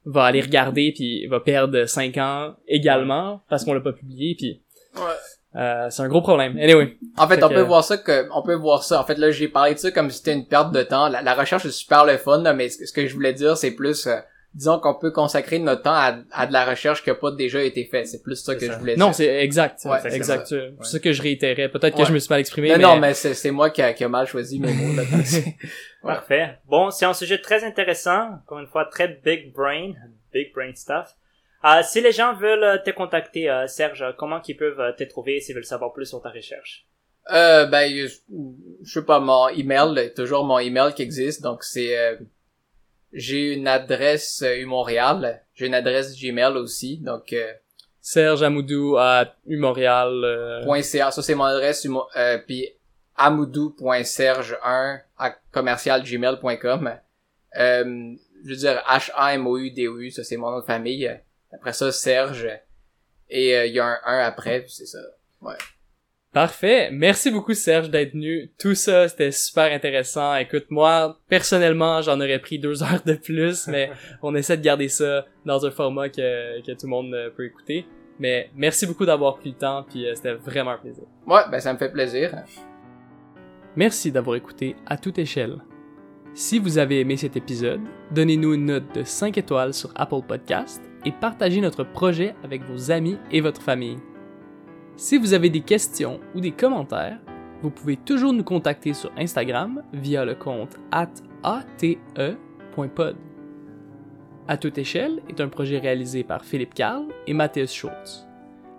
va 0.05 0.23
aller 0.23 0.39
regarder 0.39 0.93
puis 0.93 1.27
va 1.27 1.41
perdre 1.41 1.83
5 1.85 2.17
ans 2.17 2.55
également 2.65 3.41
parce 3.49 3.65
qu'on 3.65 3.73
l'a 3.73 3.81
pas 3.81 3.91
publié 3.91 4.35
puis 4.35 4.61
ouais 4.95 5.01
euh, 5.55 5.89
c'est 5.89 6.01
un 6.03 6.07
gros 6.07 6.21
problème. 6.21 6.57
Anyway. 6.57 6.97
En 7.17 7.27
fait, 7.27 7.41
on 7.43 7.49
peut 7.49 7.61
voir 7.61 7.83
ça 7.83 7.97
que, 7.97 8.27
on 8.31 8.43
peut 8.43 8.55
voir 8.55 8.83
ça. 8.83 9.01
En 9.01 9.05
fait, 9.05 9.17
là, 9.17 9.31
j'ai 9.31 9.47
parlé 9.47 9.73
de 9.73 9.79
ça 9.79 9.91
comme 9.91 10.09
si 10.09 10.17
c'était 10.17 10.33
une 10.33 10.45
perte 10.45 10.71
de 10.71 10.83
temps. 10.83 11.07
La, 11.07 11.33
recherche 11.33 11.65
est 11.65 11.71
super 11.71 12.05
le 12.05 12.17
fun, 12.17 12.53
mais 12.53 12.69
ce, 12.69 12.91
que 12.91 13.07
je 13.07 13.13
voulais 13.13 13.33
dire, 13.33 13.57
c'est 13.57 13.71
plus, 13.71 14.05
euh, 14.07 14.17
disons 14.53 14.79
qu'on 14.79 14.93
peut 14.93 15.11
consacrer 15.11 15.57
notre 15.57 15.83
temps 15.83 15.95
à, 15.95 16.17
à 16.31 16.47
de 16.47 16.53
la 16.53 16.65
recherche 16.65 17.03
qui 17.03 17.09
a 17.09 17.15
pas 17.15 17.31
déjà 17.31 17.63
été 17.63 17.85
faite. 17.85 18.07
C'est 18.07 18.21
plus 18.21 18.35
ça 18.35 18.55
que 18.55 18.65
je 18.65 18.73
voulais 18.73 18.95
dire. 18.95 19.05
Non, 19.05 19.13
c'est 19.13 19.43
exact. 19.43 19.79
Ouais, 19.85 19.97
c'est 20.01 20.13
exact. 20.13 20.47
C'est 20.47 20.73
ça 20.81 20.99
que 20.99 21.11
je 21.11 21.21
réitérais. 21.21 21.69
Peut-être 21.69 21.95
que 21.95 22.05
je 22.05 22.13
me 22.13 22.19
suis 22.19 22.29
mal 22.29 22.39
exprimé. 22.39 22.69
mais... 22.69 22.77
non, 22.77 22.99
mais 22.99 23.13
c'est 23.13 23.51
moi 23.51 23.69
qui 23.69 23.81
a, 23.81 23.93
qui 23.93 24.03
a 24.03 24.09
mal 24.09 24.27
choisi 24.27 24.59
mes 24.59 24.73
mots. 24.73 24.95
Là, 24.95 25.03
Parfait. 26.03 26.57
Bon, 26.67 26.91
c'est 26.91 27.05
un 27.05 27.13
sujet 27.13 27.39
très 27.39 27.63
intéressant. 27.63 28.29
Encore 28.43 28.59
une 28.59 28.67
fois, 28.67 28.85
très 28.85 29.07
big 29.07 29.53
brain, 29.53 29.93
big 30.31 30.53
brain 30.53 30.73
stuff. 30.75 31.15
Euh, 31.65 31.81
si 31.83 32.01
les 32.01 32.11
gens 32.11 32.35
veulent 32.35 32.63
euh, 32.63 32.77
te 32.77 32.91
contacter, 32.91 33.49
euh, 33.49 33.67
Serge, 33.67 34.03
comment 34.17 34.41
ils 34.47 34.55
peuvent 34.55 34.95
te 34.95 35.03
trouver 35.03 35.39
s'ils 35.39 35.55
veulent 35.55 35.65
savoir 35.65 35.93
plus 35.93 36.05
sur 36.05 36.21
ta 36.21 36.29
recherche? 36.29 36.87
Euh, 37.31 37.65
ben, 37.65 37.91
je, 37.91 38.89
sais 38.89 39.03
pas, 39.03 39.19
mon 39.19 39.49
email, 39.49 40.13
toujours 40.15 40.45
mon 40.45 40.59
email 40.59 40.93
qui 40.93 41.01
existe, 41.01 41.41
donc 41.41 41.63
c'est, 41.63 42.17
j'ai 43.11 43.53
une 43.53 43.67
adresse 43.67 44.45
Montréal, 44.65 45.43
j'ai 45.53 45.67
une 45.67 45.73
adresse 45.73 46.17
Gmail 46.17 46.53
aussi, 46.53 46.99
donc 46.99 47.35
Serge 47.99 48.41
Amoudou 48.41 48.95
à 48.95 49.35
umontréal. 49.47 50.63
.ca, 50.81 51.11
ça 51.11 51.21
c'est 51.21 51.35
mon 51.35 51.43
adresse, 51.43 51.85
euh, 52.15 52.37
puis 52.47 52.69
amoudou.serge1 53.17 55.01
à 55.17 55.31
commercialgmail.com. 55.51 56.93
Euh, 57.57 58.13
je 58.45 58.49
veux 58.49 58.55
dire 58.55 58.81
H-A-M-O-U-D-O-U, 58.87 60.11
ça 60.11 60.23
c'est 60.23 60.37
mon 60.37 60.51
nom 60.51 60.59
de 60.59 60.65
famille. 60.65 61.19
Après 61.53 61.73
ça, 61.73 61.91
Serge. 61.91 62.47
Et 63.29 63.55
euh, 63.55 63.65
il 63.65 63.73
y 63.73 63.79
a 63.79 63.85
un 63.85 63.97
1 64.05 64.19
après, 64.19 64.65
c'est 64.67 64.85
ça. 64.85 64.99
Ouais. 65.41 65.55
Parfait. 66.33 66.89
Merci 66.91 67.31
beaucoup 67.31 67.53
Serge 67.53 67.89
d'être 67.89 68.13
venu. 68.13 68.51
Tout 68.59 68.75
ça, 68.75 69.07
c'était 69.07 69.31
super 69.31 69.71
intéressant. 69.73 70.35
Écoute, 70.35 70.65
moi, 70.69 71.17
personnellement, 71.27 72.01
j'en 72.01 72.19
aurais 72.19 72.39
pris 72.39 72.59
deux 72.59 72.83
heures 72.83 73.01
de 73.05 73.13
plus, 73.13 73.67
mais 73.67 73.89
on 74.21 74.35
essaie 74.35 74.57
de 74.57 74.61
garder 74.61 74.87
ça 74.87 75.25
dans 75.45 75.65
un 75.65 75.71
format 75.71 76.09
que, 76.09 76.61
que 76.61 76.71
tout 76.73 76.85
le 76.85 76.89
monde 76.89 77.13
euh, 77.13 77.29
peut 77.29 77.45
écouter. 77.45 77.85
Mais 78.19 78.49
merci 78.55 78.85
beaucoup 78.85 79.05
d'avoir 79.05 79.37
pris 79.37 79.49
le 79.49 79.57
temps, 79.57 79.85
puis 79.87 80.05
euh, 80.05 80.15
c'était 80.15 80.33
vraiment 80.33 80.71
un 80.71 80.77
plaisir. 80.77 81.03
Ouais, 81.25 81.41
ben 81.51 81.59
ça 81.59 81.73
me 81.73 81.77
fait 81.77 81.91
plaisir. 81.91 82.31
Merci 83.75 84.11
d'avoir 84.11 84.35
écouté 84.35 84.75
à 84.85 84.97
toute 84.97 85.19
échelle. 85.19 85.57
Si 86.33 86.59
vous 86.59 86.77
avez 86.77 86.99
aimé 86.99 87.17
cet 87.17 87.35
épisode, 87.35 87.81
donnez-nous 88.11 88.53
une 88.53 88.65
note 88.65 88.93
de 88.93 89.03
5 89.03 89.37
étoiles 89.37 89.73
sur 89.73 89.91
Apple 89.95 90.21
Podcast 90.27 90.86
et 91.05 91.11
partagez 91.11 91.61
notre 91.61 91.83
projet 91.83 92.35
avec 92.43 92.63
vos 92.63 92.91
amis 92.91 93.17
et 93.31 93.41
votre 93.41 93.61
famille. 93.61 93.97
Si 94.95 95.17
vous 95.17 95.33
avez 95.33 95.49
des 95.49 95.61
questions 95.61 96.19
ou 96.33 96.39
des 96.39 96.51
commentaires, 96.51 97.19
vous 97.61 97.69
pouvez 97.69 97.97
toujours 97.97 98.33
nous 98.33 98.43
contacter 98.43 98.93
sur 98.93 99.11
Instagram 99.17 99.83
via 99.93 100.25
le 100.25 100.35
compte 100.35 100.77
ate.pod. 100.91 101.95
À 104.47 104.57
toute 104.57 104.77
échelle 104.77 105.21
est 105.29 105.41
un 105.41 105.49
projet 105.49 105.77
réalisé 105.79 106.23
par 106.23 106.45
Philippe 106.45 106.73
Carl 106.73 107.05
et 107.25 107.33
Mathias 107.33 107.73
Schultz. 107.73 108.27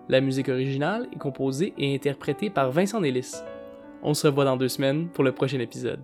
La 0.08 0.20
musique 0.20 0.48
originale 0.48 1.08
est 1.12 1.18
composée 1.18 1.74
et 1.76 1.94
interprétée 1.94 2.48
par 2.48 2.70
Vincent 2.70 3.00
Nellis. 3.00 3.34
On 4.02 4.14
se 4.14 4.26
revoit 4.26 4.46
dans 4.46 4.56
deux 4.56 4.68
semaines 4.68 5.08
pour 5.08 5.24
le 5.24 5.32
prochain 5.32 5.58
épisode. 5.58 6.00